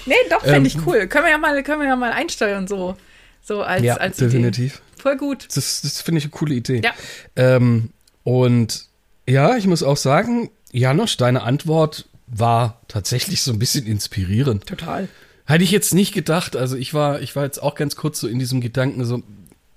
nee, 0.07 0.15
doch, 0.31 0.43
fände 0.43 0.69
ich 0.69 0.75
Ähm, 0.77 0.83
cool. 0.87 1.07
Können 1.07 1.25
wir 1.25 1.31
ja 1.31 1.39
mal, 1.39 1.63
können 1.63 1.81
wir 1.81 1.89
ja 1.89 1.97
mal 1.97 2.13
einsteuern, 2.13 2.67
so, 2.69 2.97
so 3.43 3.63
als, 3.63 3.83
ja, 3.83 3.97
als 3.97 4.19
definitiv. 4.19 4.75
Idee. 4.75 4.83
Voll 5.03 5.17
gut. 5.17 5.49
Das, 5.57 5.81
das 5.83 6.01
finde 6.03 6.19
ich 6.19 6.25
eine 6.25 6.31
coole 6.33 6.55
Idee. 6.55 6.83
Ja. 6.85 6.93
Ähm, 7.35 7.91
und 8.25 8.85
ja, 9.29 9.57
ich 9.57 9.67
muss 9.67 9.83
auch 9.83 9.97
sagen, 9.97 10.51
Janosch, 10.73 11.17
deine 11.17 11.43
Antwort 11.43 12.07
war 12.27 12.81
tatsächlich 12.89 13.43
so 13.43 13.53
ein 13.53 13.59
bisschen 13.59 13.87
inspirierend. 13.87 14.67
Total. 14.67 15.09
Hätte 15.45 15.65
ich 15.65 15.71
jetzt 15.71 15.93
nicht 15.95 16.13
gedacht. 16.13 16.57
Also 16.57 16.77
ich 16.77 16.95
war, 16.95 17.21
ich 17.21 17.37
war 17.37 17.45
jetzt 17.45 17.63
auch 17.63 17.75
ganz 17.75 17.95
kurz 17.95 18.21
so 18.21 18.29
in 18.29 18.39
diesem 18.39 18.61
Gedanken 18.61 19.05
so, 19.05 19.23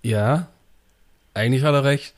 ja, 0.03 0.47
eigentlich 1.33 1.63
hat 1.63 1.73
er 1.73 1.83
recht. 1.83 2.13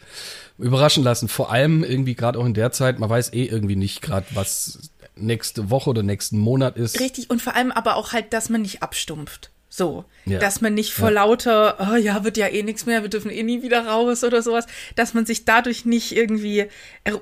Überraschen 0.60 1.04
lassen. 1.04 1.28
Vor 1.28 1.52
allem 1.52 1.84
irgendwie 1.84 2.16
gerade 2.16 2.40
auch 2.40 2.46
in 2.46 2.54
der 2.54 2.72
Zeit, 2.72 3.00
man 3.00 3.10
weiß 3.10 3.34
eh 3.34 3.46
irgendwie 3.46 3.76
nicht 3.76 4.02
gerade, 4.02 4.26
was 4.34 4.92
nächste 5.16 5.70
Woche 5.70 5.90
oder 5.90 6.04
nächsten 6.04 6.38
Monat 6.38 6.78
ist. 6.78 7.00
Richtig, 7.00 7.30
und 7.30 7.42
vor 7.42 7.56
allem 7.56 7.72
aber 7.72 7.96
auch 7.96 8.14
halt, 8.14 8.34
dass 8.34 8.50
man 8.50 8.62
nicht 8.62 8.84
abstumpft. 8.84 9.52
So, 9.70 10.06
Ja. 10.26 10.40
dass 10.40 10.62
man 10.62 10.74
nicht 10.74 10.94
vor 10.94 11.10
Ja. 11.10 11.16
lauter, 11.16 11.78
oh 11.92 11.96
ja, 11.96 12.24
wird 12.24 12.38
ja 12.38 12.48
eh 12.48 12.64
nichts 12.64 12.86
mehr, 12.86 13.02
wir 13.02 13.10
dürfen 13.10 13.30
eh 13.30 13.44
nie 13.44 13.62
wieder 13.64 13.86
raus 13.86 14.24
oder 14.24 14.42
sowas, 14.42 14.66
dass 14.96 15.14
man 15.14 15.26
sich 15.26 15.44
dadurch 15.46 15.86
nicht 15.86 16.16
irgendwie 16.16 16.68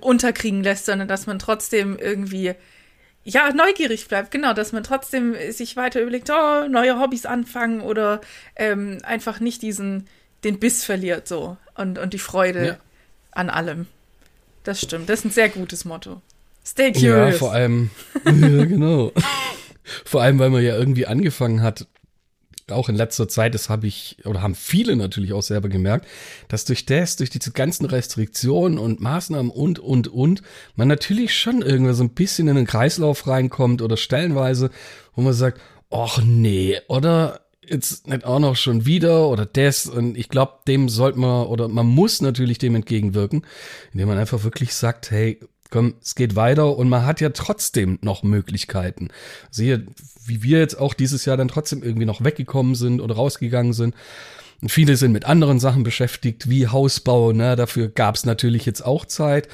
unterkriegen 0.01 0.63
lässt, 0.63 0.85
sondern 0.85 1.07
dass 1.07 1.25
man 1.25 1.39
trotzdem 1.39 1.97
irgendwie, 1.97 2.53
ja, 3.23 3.51
neugierig 3.51 4.07
bleibt, 4.07 4.29
genau, 4.29 4.53
dass 4.53 4.71
man 4.73 4.83
trotzdem 4.83 5.35
sich 5.51 5.75
weiter 5.75 6.01
überlegt, 6.01 6.29
oh, 6.29 6.67
neue 6.69 6.99
Hobbys 6.99 7.25
anfangen 7.25 7.81
oder 7.81 8.21
ähm, 8.55 8.99
einfach 9.03 9.39
nicht 9.39 9.63
diesen, 9.63 10.07
den 10.43 10.59
Biss 10.59 10.83
verliert 10.83 11.27
so 11.27 11.57
und, 11.75 11.97
und 11.97 12.13
die 12.13 12.19
Freude 12.19 12.65
Ja. 12.67 12.77
an 13.31 13.49
allem. 13.49 13.87
Das 14.63 14.79
stimmt, 14.81 15.09
das 15.09 15.19
ist 15.19 15.25
ein 15.25 15.31
sehr 15.31 15.49
gutes 15.49 15.83
Motto. 15.85 16.21
Stay 16.63 16.91
Ja, 16.95 17.23
curious. 17.25 17.37
vor 17.39 17.53
allem, 17.53 17.89
ja, 18.25 18.65
genau. 18.65 19.11
vor 20.05 20.21
allem, 20.21 20.37
weil 20.39 20.51
man 20.51 20.63
ja 20.63 20.75
irgendwie 20.77 21.07
angefangen 21.07 21.61
hat, 21.63 21.87
auch 22.71 22.89
in 22.89 22.95
letzter 22.95 23.27
Zeit, 23.27 23.53
das 23.53 23.69
habe 23.69 23.87
ich, 23.87 24.17
oder 24.25 24.41
haben 24.41 24.55
viele 24.55 24.95
natürlich 24.95 25.33
auch 25.33 25.43
selber 25.43 25.69
gemerkt, 25.69 26.07
dass 26.47 26.65
durch 26.65 26.85
das, 26.85 27.15
durch 27.15 27.29
diese 27.29 27.51
ganzen 27.51 27.85
Restriktionen 27.85 28.79
und 28.79 29.01
Maßnahmen 29.01 29.51
und, 29.51 29.79
und, 29.79 30.07
und, 30.07 30.41
man 30.75 30.87
natürlich 30.87 31.35
schon 31.35 31.61
irgendwie 31.61 31.93
so 31.93 32.03
ein 32.03 32.09
bisschen 32.09 32.47
in 32.47 32.55
den 32.55 32.65
Kreislauf 32.65 33.27
reinkommt 33.27 33.81
oder 33.81 33.97
stellenweise, 33.97 34.71
wo 35.15 35.21
man 35.21 35.33
sagt, 35.33 35.61
ach 35.91 36.19
nee, 36.23 36.79
oder 36.87 37.41
jetzt 37.67 38.07
nicht 38.07 38.25
auch 38.25 38.39
noch 38.39 38.55
schon 38.55 38.85
wieder 38.85 39.27
oder 39.29 39.45
das. 39.45 39.85
Und 39.85 40.17
ich 40.17 40.29
glaube, 40.29 40.53
dem 40.67 40.89
sollte 40.89 41.19
man 41.19 41.47
oder 41.47 41.67
man 41.67 41.85
muss 41.85 42.21
natürlich 42.21 42.57
dem 42.57 42.75
entgegenwirken, 42.75 43.45
indem 43.91 44.07
man 44.07 44.17
einfach 44.17 44.43
wirklich 44.43 44.73
sagt, 44.73 45.11
hey, 45.11 45.39
komm, 45.69 45.95
es 46.01 46.15
geht 46.15 46.35
weiter 46.35 46.77
und 46.77 46.89
man 46.89 47.05
hat 47.05 47.21
ja 47.21 47.29
trotzdem 47.29 47.99
noch 48.01 48.23
Möglichkeiten. 48.23 49.09
Siehe, 49.51 49.85
wie 50.25 50.43
wir 50.43 50.59
jetzt 50.59 50.79
auch 50.79 50.93
dieses 50.93 51.25
Jahr 51.25 51.37
dann 51.37 51.47
trotzdem 51.47 51.83
irgendwie 51.83 52.05
noch 52.05 52.23
weggekommen 52.23 52.75
sind 52.75 53.01
oder 53.01 53.15
rausgegangen 53.15 53.73
sind. 53.73 53.95
viele 54.67 54.95
sind 54.95 55.11
mit 55.11 55.25
anderen 55.25 55.59
Sachen 55.59 55.83
beschäftigt, 55.83 56.49
wie 56.49 56.67
Hausbau. 56.67 57.31
Ne? 57.31 57.55
Dafür 57.55 57.89
gab 57.89 58.15
es 58.15 58.25
natürlich 58.25 58.65
jetzt 58.65 58.85
auch 58.85 59.05
Zeit. 59.05 59.47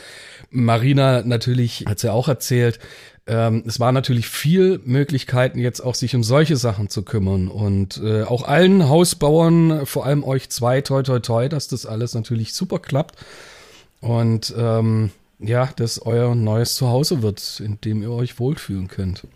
Marina 0.51 1.24
natürlich 1.24 1.86
hat 1.88 2.03
ja 2.03 2.12
auch 2.12 2.28
erzählt, 2.28 2.80
ähm, 3.28 3.64
es 3.66 3.80
war 3.80 3.91
natürlich 3.91 4.28
viel 4.28 4.80
Möglichkeiten, 4.84 5.59
jetzt 5.59 5.82
auch 5.82 5.95
sich 5.95 6.16
um 6.16 6.24
solche 6.24 6.57
Sachen 6.57 6.89
zu 6.89 7.03
kümmern. 7.03 7.47
Und 7.47 8.01
äh, 8.03 8.24
auch 8.24 8.43
allen 8.43 8.89
Hausbauern, 8.89 9.86
vor 9.86 10.05
allem 10.05 10.24
euch 10.24 10.49
zwei, 10.49 10.82
toi, 10.82 11.03
toi, 11.03 11.20
toi, 11.20 11.47
dass 11.47 11.68
das 11.68 11.86
alles 11.86 12.14
natürlich 12.14 12.53
super 12.53 12.80
klappt. 12.80 13.16
Und 14.01 14.53
ähm, 14.57 15.12
ja, 15.41 15.69
dass 15.75 16.01
euer 16.05 16.35
neues 16.35 16.75
Zuhause 16.75 17.21
wird, 17.21 17.59
in 17.63 17.79
dem 17.81 18.01
ihr 18.01 18.11
euch 18.11 18.39
wohlfühlen 18.39 18.87
könnt. 18.87 19.27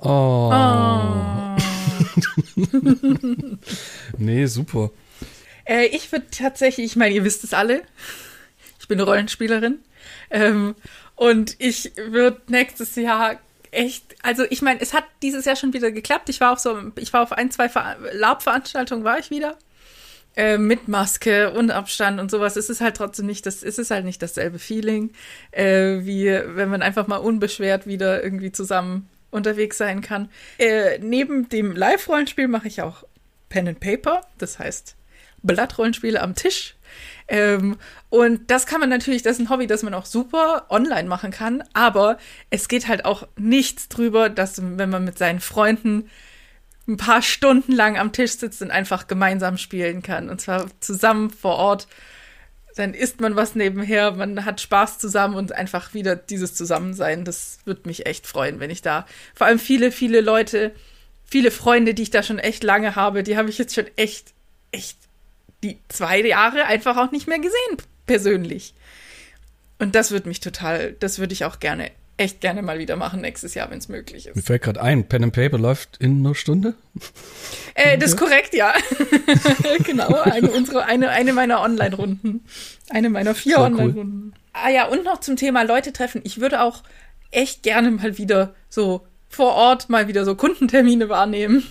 Oh. 0.00 0.50
oh. 0.52 1.56
nee, 4.18 4.46
super. 4.46 4.90
Äh, 5.64 5.86
ich 5.86 6.12
würde 6.12 6.26
tatsächlich, 6.30 6.86
ich 6.86 6.96
meine, 6.96 7.14
ihr 7.14 7.24
wisst 7.24 7.44
es 7.44 7.54
alle, 7.54 7.82
ich 8.78 8.88
bin 8.88 8.98
eine 8.98 9.08
Rollenspielerin. 9.08 9.78
Ähm, 10.30 10.74
und 11.16 11.56
ich 11.58 11.92
würde 11.96 12.40
nächstes 12.48 12.94
Jahr 12.96 13.40
echt, 13.70 14.14
also 14.22 14.44
ich 14.50 14.62
meine, 14.62 14.80
es 14.80 14.94
hat 14.94 15.04
dieses 15.22 15.44
Jahr 15.44 15.56
schon 15.56 15.72
wieder 15.72 15.90
geklappt. 15.90 16.28
Ich 16.28 16.40
war 16.40 16.52
auf 16.52 16.58
so, 16.58 16.78
ich 16.96 17.12
war 17.12 17.22
auf 17.22 17.32
ein, 17.32 17.50
zwei 17.50 17.70
Lab-Veranstaltungen 18.12 19.04
war 19.04 19.18
ich 19.18 19.30
wieder. 19.30 19.56
Äh, 20.36 20.58
mit 20.58 20.86
Maske 20.86 21.50
und 21.50 21.72
Abstand 21.72 22.20
und 22.20 22.30
sowas. 22.30 22.56
Es 22.56 22.70
ist 22.70 22.80
halt 22.80 22.96
trotzdem 22.96 23.26
nicht 23.26 23.44
das, 23.44 23.64
es 23.64 23.76
ist 23.76 23.90
halt 23.90 24.04
nicht 24.04 24.22
dasselbe 24.22 24.60
Feeling, 24.60 25.10
äh, 25.50 25.98
wie 26.02 26.26
wenn 26.26 26.68
man 26.68 26.80
einfach 26.80 27.08
mal 27.08 27.16
unbeschwert 27.16 27.88
wieder 27.88 28.22
irgendwie 28.22 28.52
zusammen 28.52 29.08
unterwegs 29.30 29.78
sein 29.78 30.00
kann. 30.00 30.30
Äh, 30.58 30.98
neben 31.00 31.48
dem 31.48 31.74
Live-Rollenspiel 31.74 32.46
mache 32.46 32.68
ich 32.68 32.82
auch 32.82 33.04
Pen 33.48 33.66
and 33.68 33.80
Paper, 33.80 34.20
das 34.38 34.58
heißt 34.58 34.94
Blattrollenspiele 35.42 36.20
am 36.20 36.34
Tisch. 36.34 36.76
Ähm, 37.26 37.76
und 38.08 38.50
das 38.50 38.66
kann 38.66 38.80
man 38.80 38.88
natürlich, 38.88 39.22
das 39.22 39.34
ist 39.34 39.40
ein 39.40 39.50
Hobby, 39.50 39.66
das 39.66 39.82
man 39.82 39.92
auch 39.92 40.06
super 40.06 40.66
online 40.70 41.08
machen 41.08 41.30
kann, 41.30 41.62
aber 41.74 42.18
es 42.50 42.68
geht 42.68 42.88
halt 42.88 43.04
auch 43.04 43.26
nichts 43.36 43.88
drüber, 43.88 44.30
dass 44.30 44.62
wenn 44.62 44.88
man 44.88 45.04
mit 45.04 45.18
seinen 45.18 45.40
Freunden 45.40 46.08
ein 46.88 46.96
paar 46.96 47.22
Stunden 47.22 47.72
lang 47.72 47.98
am 47.98 48.12
Tisch 48.12 48.32
sitzt 48.32 48.62
und 48.62 48.70
einfach 48.70 49.06
gemeinsam 49.06 49.58
spielen 49.58 50.02
kann. 50.02 50.30
Und 50.30 50.40
zwar 50.40 50.66
zusammen 50.80 51.30
vor 51.30 51.56
Ort. 51.56 51.86
Dann 52.76 52.94
isst 52.94 53.20
man 53.20 53.36
was 53.36 53.54
nebenher, 53.54 54.12
man 54.12 54.44
hat 54.44 54.60
Spaß 54.60 54.98
zusammen 54.98 55.34
und 55.34 55.52
einfach 55.52 55.94
wieder 55.94 56.16
dieses 56.16 56.54
Zusammensein. 56.54 57.24
Das 57.24 57.58
würde 57.64 57.82
mich 57.86 58.06
echt 58.06 58.26
freuen, 58.26 58.60
wenn 58.60 58.70
ich 58.70 58.82
da 58.82 59.06
vor 59.34 59.46
allem 59.46 59.58
viele, 59.58 59.92
viele 59.92 60.20
Leute, 60.20 60.72
viele 61.24 61.50
Freunde, 61.50 61.92
die 61.92 62.02
ich 62.02 62.10
da 62.10 62.22
schon 62.22 62.38
echt 62.38 62.64
lange 62.64 62.96
habe, 62.96 63.22
die 63.22 63.36
habe 63.36 63.50
ich 63.50 63.58
jetzt 63.58 63.74
schon 63.74 63.86
echt, 63.96 64.32
echt 64.70 64.96
die 65.62 65.78
zwei 65.88 66.20
Jahre 66.20 66.66
einfach 66.66 66.96
auch 66.96 67.10
nicht 67.10 67.26
mehr 67.26 67.38
gesehen, 67.38 67.76
persönlich. 68.06 68.74
Und 69.78 69.94
das 69.94 70.10
würde 70.10 70.28
mich 70.28 70.40
total, 70.40 70.92
das 70.92 71.18
würde 71.18 71.32
ich 71.32 71.44
auch 71.44 71.58
gerne, 71.58 71.90
echt 72.18 72.40
gerne 72.40 72.62
mal 72.62 72.78
wieder 72.78 72.96
machen 72.96 73.20
nächstes 73.20 73.54
Jahr, 73.54 73.70
wenn 73.70 73.78
es 73.78 73.88
möglich 73.88 74.26
ist. 74.26 74.36
Mir 74.36 74.42
fällt 74.42 74.62
gerade 74.62 74.82
ein, 74.82 75.08
Pen 75.08 75.24
and 75.24 75.32
Paper 75.32 75.58
läuft 75.58 75.96
in 75.98 76.18
einer 76.18 76.34
Stunde? 76.34 76.74
Äh, 77.74 77.96
das 77.96 78.10
ist 78.10 78.16
korrekt, 78.16 78.54
ja. 78.54 78.74
genau, 79.84 80.20
eine, 80.22 80.50
unsere, 80.50 80.84
eine, 80.84 81.10
eine 81.10 81.32
meiner 81.32 81.62
Online-Runden. 81.62 82.44
Eine 82.90 83.08
meiner 83.08 83.34
vier 83.34 83.58
Online-Runden. 83.58 84.32
Cool. 84.34 84.40
Ah 84.52 84.68
ja, 84.70 84.88
und 84.88 85.04
noch 85.04 85.20
zum 85.20 85.36
Thema 85.36 85.62
Leute 85.62 85.92
treffen. 85.92 86.20
Ich 86.24 86.40
würde 86.40 86.62
auch 86.62 86.82
echt 87.30 87.62
gerne 87.62 87.90
mal 87.90 88.18
wieder 88.18 88.54
so 88.68 89.06
vor 89.28 89.54
Ort 89.54 89.88
mal 89.88 90.08
wieder 90.08 90.24
so 90.24 90.34
Kundentermine 90.34 91.08
wahrnehmen. 91.08 91.64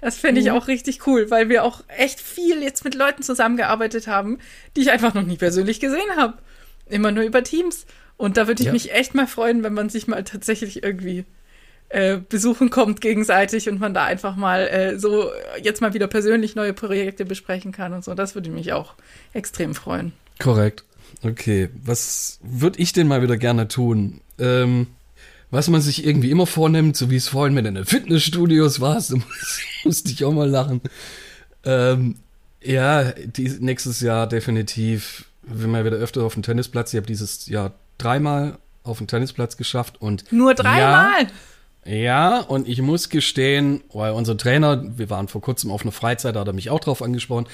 Das 0.00 0.16
fände 0.16 0.40
ich 0.40 0.46
mhm. 0.46 0.52
auch 0.52 0.68
richtig 0.68 1.06
cool, 1.06 1.30
weil 1.30 1.48
wir 1.48 1.64
auch 1.64 1.82
echt 1.88 2.20
viel 2.20 2.62
jetzt 2.62 2.84
mit 2.84 2.94
Leuten 2.94 3.22
zusammengearbeitet 3.22 4.06
haben, 4.06 4.38
die 4.76 4.80
ich 4.80 4.90
einfach 4.90 5.12
noch 5.12 5.24
nie 5.24 5.36
persönlich 5.36 5.80
gesehen 5.80 6.16
habe. 6.16 6.38
Immer 6.86 7.12
nur 7.12 7.24
über 7.24 7.44
Teams. 7.44 7.84
Und 8.20 8.36
da 8.36 8.46
würde 8.46 8.60
ich 8.60 8.66
ja. 8.66 8.72
mich 8.72 8.92
echt 8.92 9.14
mal 9.14 9.26
freuen, 9.26 9.62
wenn 9.62 9.72
man 9.72 9.88
sich 9.88 10.06
mal 10.06 10.22
tatsächlich 10.24 10.82
irgendwie 10.82 11.24
äh, 11.88 12.18
besuchen 12.18 12.68
kommt 12.68 13.00
gegenseitig 13.00 13.66
und 13.70 13.80
man 13.80 13.94
da 13.94 14.04
einfach 14.04 14.36
mal 14.36 14.68
äh, 14.68 14.98
so 14.98 15.30
jetzt 15.62 15.80
mal 15.80 15.94
wieder 15.94 16.06
persönlich 16.06 16.54
neue 16.54 16.74
Projekte 16.74 17.24
besprechen 17.24 17.72
kann 17.72 17.94
und 17.94 18.04
so. 18.04 18.12
Das 18.12 18.34
würde 18.34 18.50
mich 18.50 18.74
auch 18.74 18.92
extrem 19.32 19.74
freuen. 19.74 20.12
Korrekt. 20.38 20.84
Okay, 21.22 21.70
was 21.82 22.38
würde 22.42 22.78
ich 22.78 22.92
denn 22.92 23.08
mal 23.08 23.22
wieder 23.22 23.38
gerne 23.38 23.68
tun? 23.68 24.20
Ähm, 24.38 24.88
was 25.50 25.68
man 25.68 25.80
sich 25.80 26.04
irgendwie 26.04 26.30
immer 26.30 26.46
vornimmt, 26.46 26.98
so 26.98 27.08
wie 27.08 27.16
es 27.16 27.28
vorhin 27.28 27.54
mit 27.54 27.64
den 27.64 27.86
Fitnessstudios 27.86 28.80
war, 28.80 29.00
so 29.00 29.18
musste 29.82 30.10
ich 30.10 30.26
auch 30.26 30.34
mal 30.34 30.48
lachen. 30.48 30.82
Ähm, 31.64 32.16
ja, 32.62 33.12
die, 33.12 33.48
nächstes 33.60 34.02
Jahr 34.02 34.26
definitiv, 34.26 35.24
wenn 35.40 35.70
wir 35.70 35.86
wieder 35.86 35.96
öfter 35.96 36.22
auf 36.22 36.34
den 36.34 36.42
Tennisplatz. 36.42 36.92
Ich 36.92 36.98
habe 36.98 37.06
dieses 37.06 37.46
Jahr 37.46 37.72
dreimal 38.02 38.58
auf 38.82 38.98
den 38.98 39.06
Tennisplatz 39.06 39.56
geschafft 39.56 40.00
und 40.00 40.32
nur 40.32 40.54
dreimal. 40.54 41.22
Ja, 41.84 41.94
ja, 41.94 42.40
und 42.40 42.68
ich 42.68 42.82
muss 42.82 43.08
gestehen, 43.08 43.82
weil 43.92 44.12
unser 44.12 44.36
Trainer, 44.36 44.84
wir 44.98 45.08
waren 45.08 45.28
vor 45.28 45.40
kurzem 45.40 45.70
auf 45.70 45.82
einer 45.82 45.92
Freizeit, 45.92 46.36
da 46.36 46.40
hat 46.40 46.46
er 46.46 46.52
mich 46.52 46.70
auch 46.70 46.80
drauf 46.80 47.02
angesprochen. 47.02 47.46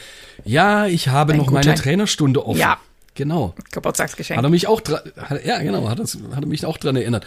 Ja, 0.44 0.86
ich 0.86 1.08
habe 1.08 1.32
Ein 1.32 1.38
noch 1.38 1.50
meine 1.50 1.74
Trainerstunde 1.74 2.44
offen. 2.44 2.58
Ja. 2.58 2.78
Genau. 3.14 3.54
Geburtstagsgeschenk. 3.72 4.36
Hat 4.36 4.44
er 4.44 4.50
mich 4.50 4.66
auch 4.66 4.82
dran, 4.82 5.00
ja, 5.42 5.58
genau, 5.62 5.88
hat, 5.88 5.98
das, 5.98 6.18
hat 6.34 6.44
er 6.44 6.46
mich 6.46 6.66
auch 6.66 6.76
dran 6.76 6.96
erinnert 6.96 7.24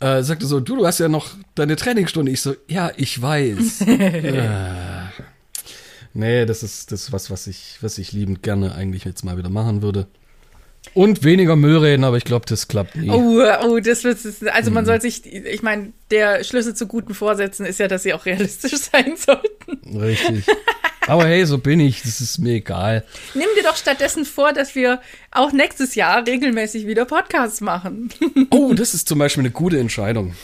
äh, 0.00 0.22
sagte 0.22 0.46
so, 0.46 0.60
du, 0.60 0.76
du 0.76 0.86
hast 0.86 0.98
ja 0.98 1.08
noch 1.08 1.30
deine 1.54 1.76
Trainingsstunde. 1.76 2.30
Ich 2.30 2.42
so, 2.42 2.54
ja, 2.68 2.90
ich 2.96 3.20
weiß. 3.20 3.80
äh, 3.86 4.48
nee, 6.14 6.46
das 6.46 6.62
ist 6.62 6.92
das 6.92 7.04
ist 7.04 7.12
was, 7.12 7.30
was 7.30 7.46
ich, 7.46 7.78
was 7.80 7.98
ich 7.98 8.12
liebend 8.12 8.42
gerne 8.42 8.74
eigentlich 8.74 9.04
jetzt 9.04 9.24
mal 9.24 9.38
wieder 9.38 9.50
machen 9.50 9.82
würde. 9.82 10.06
Und 10.94 11.24
weniger 11.24 11.56
Müll 11.56 11.78
reden, 11.78 12.04
aber 12.04 12.16
ich 12.16 12.24
glaube, 12.24 12.46
das 12.46 12.68
klappt 12.68 12.96
nie. 12.96 13.10
Oh, 13.10 13.42
oh, 13.64 13.78
das 13.80 14.04
wird, 14.04 14.18
also 14.52 14.70
man 14.70 14.84
mhm. 14.84 14.86
soll 14.86 15.00
sich, 15.00 15.26
ich 15.26 15.62
meine, 15.62 15.92
der 16.10 16.44
Schlüssel 16.44 16.74
zu 16.74 16.86
guten 16.86 17.14
Vorsätzen 17.14 17.66
ist 17.66 17.78
ja, 17.78 17.88
dass 17.88 18.02
sie 18.02 18.14
auch 18.14 18.26
realistisch 18.26 18.76
sein 18.92 19.16
sollten. 19.16 19.98
Richtig. 19.98 20.44
Aber 21.06 21.26
hey, 21.26 21.44
so 21.46 21.58
bin 21.58 21.80
ich, 21.80 22.02
das 22.02 22.20
ist 22.20 22.38
mir 22.38 22.54
egal. 22.54 23.04
Nimm 23.34 23.46
dir 23.56 23.62
doch 23.62 23.76
stattdessen 23.76 24.24
vor, 24.24 24.52
dass 24.52 24.74
wir 24.74 25.00
auch 25.30 25.52
nächstes 25.52 25.94
Jahr 25.94 26.26
regelmäßig 26.26 26.86
wieder 26.86 27.04
Podcasts 27.04 27.60
machen. 27.60 28.10
Oh, 28.50 28.74
das 28.74 28.94
ist 28.94 29.08
zum 29.08 29.18
Beispiel 29.18 29.42
eine 29.42 29.50
gute 29.50 29.78
Entscheidung. 29.78 30.34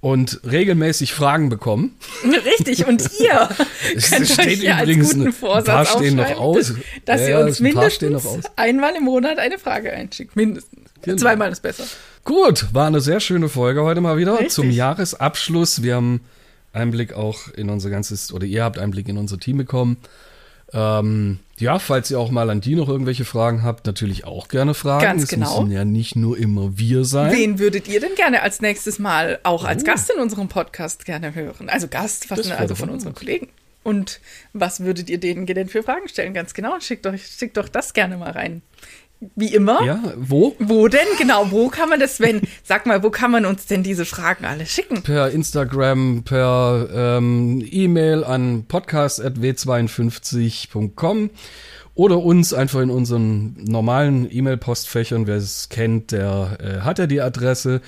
Und 0.00 0.40
regelmäßig 0.44 1.12
Fragen 1.12 1.48
bekommen. 1.48 1.96
Richtig, 2.24 2.86
und 2.86 3.02
ihr 3.18 3.48
könnt 4.10 4.28
steht 4.28 4.38
euch 4.38 4.62
übrigens 4.62 5.08
als 5.08 5.18
guten 5.18 5.32
Vorsatz 5.32 5.68
ein 5.68 5.74
paar 5.74 5.86
stehen 5.86 6.16
noch 6.16 6.36
aus. 6.38 6.74
dass 7.04 7.22
ja, 7.22 7.28
ihr 7.28 7.38
uns 7.40 7.58
mindestens 7.58 8.44
einmal 8.54 8.94
im 8.94 9.04
Monat 9.04 9.38
eine 9.38 9.58
Frage 9.58 9.92
einschickt. 9.92 10.36
Mindestens. 10.36 10.88
Genau. 11.02 11.16
Zweimal 11.16 11.50
ist 11.50 11.62
besser. 11.62 11.84
Gut, 12.24 12.66
war 12.72 12.86
eine 12.86 13.00
sehr 13.00 13.20
schöne 13.20 13.48
Folge 13.48 13.82
heute 13.82 14.00
mal 14.00 14.16
wieder 14.16 14.34
Richtig. 14.34 14.50
zum 14.50 14.70
Jahresabschluss. 14.70 15.82
Wir 15.82 15.96
haben 15.96 16.20
Einblick 16.72 17.14
auch 17.14 17.48
in 17.54 17.70
unser 17.70 17.90
ganzes, 17.90 18.32
oder 18.32 18.46
ihr 18.46 18.62
habt 18.62 18.78
Einblick 18.78 19.08
in 19.08 19.16
unser 19.16 19.38
Team 19.38 19.56
bekommen. 19.56 19.96
Ähm, 20.72 21.38
ja, 21.58 21.78
falls 21.78 22.10
ihr 22.10 22.20
auch 22.20 22.30
mal 22.30 22.50
an 22.50 22.60
die 22.60 22.74
noch 22.74 22.88
irgendwelche 22.88 23.24
Fragen 23.24 23.62
habt, 23.62 23.86
natürlich 23.86 24.24
auch 24.24 24.48
gerne 24.48 24.74
fragen. 24.74 25.02
Ganz 25.02 25.24
es 25.24 25.28
genau. 25.28 25.60
müssen 25.60 25.72
ja 25.72 25.84
nicht 25.84 26.14
nur 26.14 26.38
immer 26.38 26.76
wir 26.78 27.04
sein. 27.04 27.32
Wen 27.32 27.58
würdet 27.58 27.88
ihr 27.88 28.00
denn 28.00 28.14
gerne 28.14 28.42
als 28.42 28.60
nächstes 28.60 28.98
Mal 28.98 29.40
auch 29.42 29.64
als 29.64 29.82
oh. 29.82 29.86
Gast 29.86 30.10
in 30.10 30.20
unserem 30.20 30.48
Podcast 30.48 31.04
gerne 31.04 31.34
hören? 31.34 31.68
Also 31.68 31.88
Gast, 31.88 32.30
was, 32.30 32.50
also 32.50 32.74
von 32.74 32.90
unseren 32.90 33.14
Kollegen. 33.14 33.48
Und 33.82 34.20
was 34.52 34.80
würdet 34.80 35.08
ihr 35.08 35.18
denen 35.18 35.46
denn 35.46 35.68
für 35.68 35.82
Fragen 35.82 36.08
stellen? 36.08 36.34
Ganz 36.34 36.52
genau. 36.52 36.78
Schickt, 36.80 37.06
euch, 37.06 37.26
schickt 37.26 37.56
doch 37.56 37.68
das 37.68 37.94
gerne 37.94 38.18
mal 38.18 38.32
rein. 38.32 38.62
Wie 39.34 39.52
immer. 39.52 39.84
Ja, 39.84 40.00
wo? 40.16 40.54
Wo 40.60 40.86
denn? 40.86 41.08
Genau, 41.18 41.50
wo 41.50 41.66
kann 41.68 41.88
man 41.88 41.98
das, 41.98 42.20
wenn, 42.20 42.40
sag 42.62 42.86
mal, 42.86 43.02
wo 43.02 43.10
kann 43.10 43.32
man 43.32 43.46
uns 43.46 43.66
denn 43.66 43.82
diese 43.82 44.04
Fragen 44.04 44.44
alle 44.44 44.64
schicken? 44.64 45.02
Per 45.02 45.30
Instagram, 45.30 46.22
per 46.24 46.88
ähm, 46.92 47.66
E-Mail 47.68 48.22
an 48.22 48.66
podcast.w52.com 48.68 51.30
oder 51.96 52.18
uns 52.18 52.54
einfach 52.54 52.80
in 52.80 52.90
unseren 52.90 53.56
normalen 53.64 54.28
E-Mail-Postfächern. 54.30 55.26
Wer 55.26 55.38
es 55.38 55.68
kennt, 55.68 56.12
der 56.12 56.58
äh, 56.60 56.82
hat 56.82 57.00
ja 57.00 57.08
die 57.08 57.20
Adresse. 57.20 57.80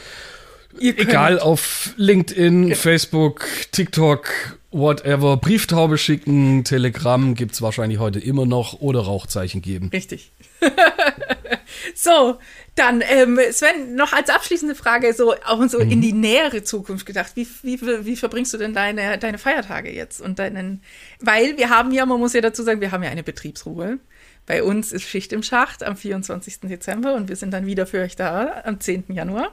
Egal 0.80 1.38
auf 1.38 1.94
LinkedIn. 1.96 2.74
Facebook, 2.74 3.46
TikTok, 3.70 4.58
whatever. 4.72 5.36
Brieftaube 5.36 5.96
schicken, 5.96 6.64
Telegramm 6.64 7.36
gibt's 7.36 7.62
wahrscheinlich 7.62 8.00
heute 8.00 8.18
immer 8.18 8.46
noch 8.46 8.80
oder 8.80 8.98
Rauchzeichen 9.00 9.62
geben. 9.62 9.90
Richtig. 9.92 10.32
so, 11.94 12.38
dann, 12.74 13.02
ähm, 13.06 13.38
Sven, 13.50 13.94
noch 13.94 14.12
als 14.12 14.30
abschließende 14.30 14.74
Frage, 14.74 15.12
so 15.12 15.34
auch 15.44 15.66
so 15.68 15.78
mhm. 15.78 15.90
in 15.90 16.00
die 16.00 16.12
nähere 16.12 16.62
Zukunft 16.62 17.06
gedacht. 17.06 17.32
Wie, 17.34 17.46
wie, 17.62 17.80
wie 17.80 18.16
verbringst 18.16 18.52
du 18.54 18.58
denn 18.58 18.74
deine, 18.74 19.18
deine 19.18 19.38
Feiertage 19.38 19.90
jetzt 19.90 20.20
und 20.20 20.38
deinen, 20.38 20.82
weil 21.20 21.56
wir 21.58 21.70
haben 21.70 21.92
ja, 21.92 22.06
man 22.06 22.20
muss 22.20 22.32
ja 22.32 22.40
dazu 22.40 22.62
sagen, 22.62 22.80
wir 22.80 22.92
haben 22.92 23.02
ja 23.02 23.10
eine 23.10 23.22
Betriebsruhe. 23.22 23.98
Bei 24.46 24.62
uns 24.62 24.92
ist 24.92 25.02
Schicht 25.02 25.32
im 25.32 25.42
Schacht 25.42 25.82
am 25.82 25.96
24. 25.96 26.60
Dezember 26.60 27.14
und 27.14 27.28
wir 27.28 27.36
sind 27.36 27.52
dann 27.52 27.66
wieder 27.66 27.86
für 27.86 28.00
euch 28.00 28.16
da 28.16 28.62
am 28.64 28.80
10. 28.80 29.04
Januar. 29.08 29.52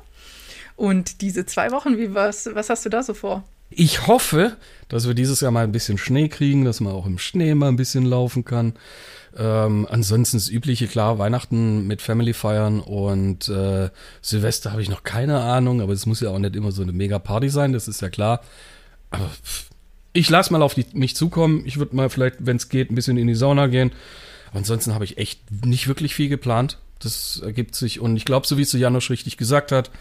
Und 0.76 1.22
diese 1.22 1.46
zwei 1.46 1.72
Wochen, 1.72 1.98
wie 1.98 2.14
was, 2.14 2.50
was 2.54 2.70
hast 2.70 2.86
du 2.86 2.90
da 2.90 3.04
so 3.04 3.14
vor? 3.14 3.44
Ich 3.70 4.08
hoffe, 4.08 4.56
dass 4.88 5.08
wir 5.08 5.14
dieses 5.14 5.42
Jahr 5.42 5.52
mal 5.52 5.64
ein 5.64 5.72
bisschen 5.72 5.98
Schnee 5.98 6.30
kriegen, 6.30 6.64
dass 6.64 6.80
man 6.80 6.94
auch 6.94 7.06
im 7.06 7.18
Schnee 7.18 7.54
mal 7.54 7.68
ein 7.68 7.76
bisschen 7.76 8.06
laufen 8.06 8.46
kann. 8.46 8.74
Ähm, 9.40 9.88
ansonsten 9.90 10.38
das 10.38 10.50
übliche, 10.50 10.88
klar, 10.88 11.20
Weihnachten 11.20 11.86
mit 11.86 12.02
Family 12.02 12.34
feiern 12.34 12.80
und 12.80 13.48
äh, 13.50 13.90
Silvester 14.22 14.72
habe 14.72 14.82
ich 14.82 14.90
noch 14.90 15.04
keine 15.04 15.40
Ahnung, 15.40 15.82
aber 15.82 15.94
es 15.94 16.08
muss 16.08 16.22
ja 16.22 16.32
auch 16.32 16.40
nicht 16.40 16.56
immer 16.56 16.72
so 16.72 16.82
eine 16.82 16.92
mega 16.92 17.20
Party 17.20 17.50
sein, 17.50 17.72
das 17.72 17.88
ist 17.88 18.02
ja 18.02 18.10
klar. 18.10 18.42
Aber 19.12 19.30
pff, 19.44 19.70
ich 20.14 20.30
lasse 20.30 20.52
mal 20.52 20.64
auf 20.64 20.74
die, 20.74 20.86
mich 20.94 21.16
zukommen. 21.16 21.64
Ich 21.66 21.78
würde 21.78 21.96
mal 21.96 22.10
vielleicht, 22.10 22.38
wenn 22.40 22.58
es 22.58 22.70
geht, 22.70 22.90
ein 22.90 22.96
bisschen 22.96 23.18
in 23.18 23.28
die 23.28 23.36
Sauna 23.36 23.68
gehen. 23.68 23.92
Ansonsten 24.54 24.96
habe 24.96 25.06
ich 25.06 25.20
echt 25.20 25.40
nicht 25.66 25.88
wirklich 25.88 26.16
viel 26.16 26.30
geplant. 26.30 26.80
Das 27.00 27.40
ergibt 27.44 27.76
sich 27.76 28.00
und 28.00 28.18
ich 28.18 28.26
glaube, 28.26 28.48
so 28.48 28.58
wie 28.58 28.64
es 28.64 28.74
Janosch 28.74 29.12
richtig 29.12 29.38
gesagt 29.38 29.72
hat, 29.72 29.92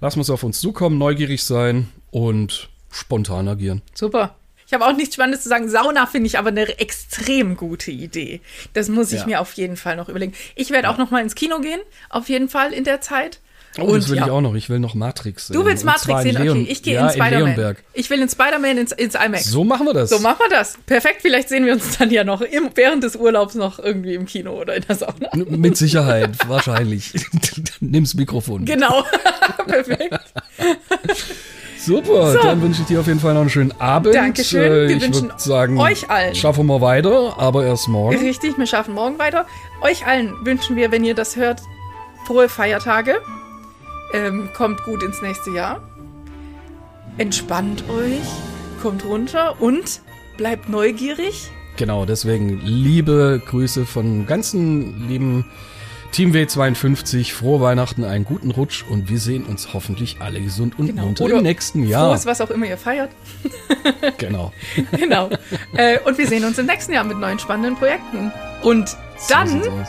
lassen 0.00 0.16
wir 0.16 0.22
es 0.22 0.30
auf 0.30 0.42
uns 0.42 0.58
zukommen, 0.60 0.98
neugierig 0.98 1.44
sein 1.44 1.88
und 2.10 2.68
spontan 2.90 3.46
agieren. 3.46 3.82
Super. 3.94 4.34
Ich 4.66 4.72
habe 4.72 4.86
auch 4.86 4.92
nichts 4.96 5.14
Spannendes 5.14 5.42
zu 5.42 5.48
sagen. 5.48 5.68
Sauna 5.68 6.06
finde 6.06 6.26
ich 6.26 6.38
aber 6.38 6.48
eine 6.48 6.78
extrem 6.78 7.56
gute 7.56 7.90
Idee. 7.90 8.40
Das 8.72 8.88
muss 8.88 9.12
ich 9.12 9.20
Ja. 9.20 9.26
mir 9.26 9.40
auf 9.40 9.52
jeden 9.54 9.76
Fall 9.76 9.96
noch 9.96 10.08
überlegen. 10.08 10.32
Ich 10.54 10.70
werde 10.70 10.88
auch 10.90 10.98
noch 10.98 11.10
mal 11.10 11.22
ins 11.22 11.34
Kino 11.34 11.60
gehen, 11.60 11.80
auf 12.10 12.28
jeden 12.28 12.48
Fall 12.48 12.72
in 12.72 12.84
der 12.84 13.00
Zeit. 13.00 13.40
Oh, 13.76 13.92
das 13.96 14.08
will 14.08 14.16
ja. 14.18 14.26
ich 14.26 14.30
auch 14.30 14.40
noch. 14.40 14.54
Ich 14.54 14.70
will 14.70 14.78
noch 14.78 14.94
Matrix 14.94 15.48
sehen. 15.48 15.54
Du 15.54 15.64
willst 15.64 15.82
Und 15.82 15.90
Matrix 15.90 16.22
sehen? 16.22 16.36
Leon- 16.40 16.60
Okay, 16.60 16.70
ich 16.70 16.82
gehe 16.84 16.94
ja, 16.94 17.08
in 17.08 17.12
Spider-Man. 17.12 17.76
Ich 17.92 18.08
will 18.08 18.22
in 18.22 18.28
Spider-Man 18.28 18.78
ins, 18.78 18.92
ins 18.92 19.16
IMAX. 19.16 19.46
So 19.46 19.64
machen 19.64 19.84
wir 19.86 19.92
das. 19.94 20.10
So 20.10 20.20
machen 20.20 20.38
wir 20.38 20.48
das. 20.48 20.78
Perfekt. 20.86 21.22
Vielleicht 21.22 21.48
sehen 21.48 21.66
wir 21.66 21.72
uns 21.72 21.98
dann 21.98 22.08
ja 22.12 22.22
noch 22.22 22.40
im, 22.40 22.70
während 22.76 23.02
des 23.02 23.16
Urlaubs 23.16 23.56
noch 23.56 23.80
irgendwie 23.80 24.14
im 24.14 24.26
Kino 24.26 24.52
oder 24.60 24.76
in 24.76 24.84
der 24.86 24.94
Sauna. 24.94 25.28
Mit 25.34 25.76
Sicherheit, 25.76 26.30
wahrscheinlich. 26.48 27.14
Nimm's 27.80 28.14
Mikrofon. 28.14 28.64
Genau. 28.64 29.02
Perfekt. 29.66 30.20
Super, 31.84 32.32
So. 32.32 32.38
dann 32.42 32.62
wünsche 32.62 32.80
ich 32.82 32.86
dir 32.88 33.00
auf 33.00 33.06
jeden 33.06 33.20
Fall 33.20 33.34
noch 33.34 33.42
einen 33.42 33.50
schönen 33.50 33.78
Abend. 33.80 34.14
Dankeschön. 34.14 34.62
Äh, 34.72 34.88
Wir 34.88 34.96
ich 34.96 35.02
wünschen 35.02 35.32
sagen, 35.36 35.78
euch 35.78 36.10
allen. 36.10 36.34
Schaffen 36.34 36.66
wir 36.66 36.80
weiter, 36.80 37.34
aber 37.38 37.64
erst 37.66 37.88
morgen. 37.88 38.16
Richtig, 38.18 38.56
wir 38.58 38.66
schaffen 38.66 38.94
morgen 38.94 39.18
weiter. 39.18 39.46
Euch 39.82 40.06
allen 40.06 40.32
wünschen 40.44 40.76
wir, 40.76 40.90
wenn 40.92 41.04
ihr 41.04 41.14
das 41.14 41.36
hört, 41.36 41.60
frohe 42.26 42.48
Feiertage. 42.48 43.16
Ähm, 44.12 44.48
kommt 44.56 44.82
gut 44.84 45.02
ins 45.02 45.20
nächste 45.22 45.50
Jahr. 45.50 45.82
Entspannt 47.18 47.84
euch, 47.88 48.20
kommt 48.82 49.04
runter 49.04 49.60
und 49.60 50.00
bleibt 50.36 50.68
neugierig. 50.68 51.50
Genau, 51.76 52.04
deswegen 52.04 52.60
liebe 52.62 53.42
Grüße 53.46 53.84
von 53.86 54.26
ganzen 54.26 55.08
lieben 55.08 55.44
Team 56.14 56.30
W52. 56.30 57.32
Frohe 57.32 57.60
Weihnachten, 57.60 58.04
einen 58.04 58.24
guten 58.24 58.52
Rutsch 58.52 58.84
und 58.88 59.08
wir 59.08 59.18
sehen 59.18 59.44
uns 59.46 59.74
hoffentlich 59.74 60.18
alle 60.20 60.40
gesund 60.40 60.78
und 60.78 60.94
munter 60.94 61.24
Oder 61.24 61.38
im 61.38 61.42
nächsten 61.42 61.84
Jahr. 61.88 62.10
Frohes, 62.10 62.24
was 62.24 62.40
auch 62.40 62.50
immer 62.50 62.66
ihr 62.66 62.78
feiert. 62.78 63.10
Genau. 64.18 64.52
genau. 64.92 65.28
äh, 65.76 65.98
und 66.00 66.16
wir 66.16 66.28
sehen 66.28 66.44
uns 66.44 66.58
im 66.58 66.66
nächsten 66.66 66.92
Jahr 66.92 67.02
mit 67.04 67.18
neuen 67.18 67.38
spannenden 67.38 67.74
Projekten. 67.76 68.30
Und 68.62 68.96
dann 69.28 69.60
aus. 69.68 69.88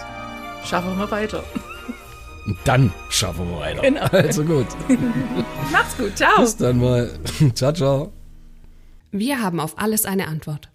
schaffen 0.63 0.97
wir 0.97 1.11
weiter. 1.11 1.43
Und 2.47 2.57
dann 2.63 2.91
schaffen 3.09 3.47
wir 3.49 3.59
weiter. 3.59 3.82
Genau. 3.82 4.05
Also 4.11 4.43
gut. 4.43 4.67
Macht's 5.71 5.95
gut. 5.97 6.17
Ciao. 6.17 6.41
Bis 6.41 6.57
dann 6.57 6.80
mal. 6.80 7.11
ciao, 7.53 7.71
ciao. 7.71 8.13
Wir 9.11 9.41
haben 9.41 9.59
auf 9.59 9.78
alles 9.78 10.05
eine 10.05 10.28
Antwort. 10.28 10.69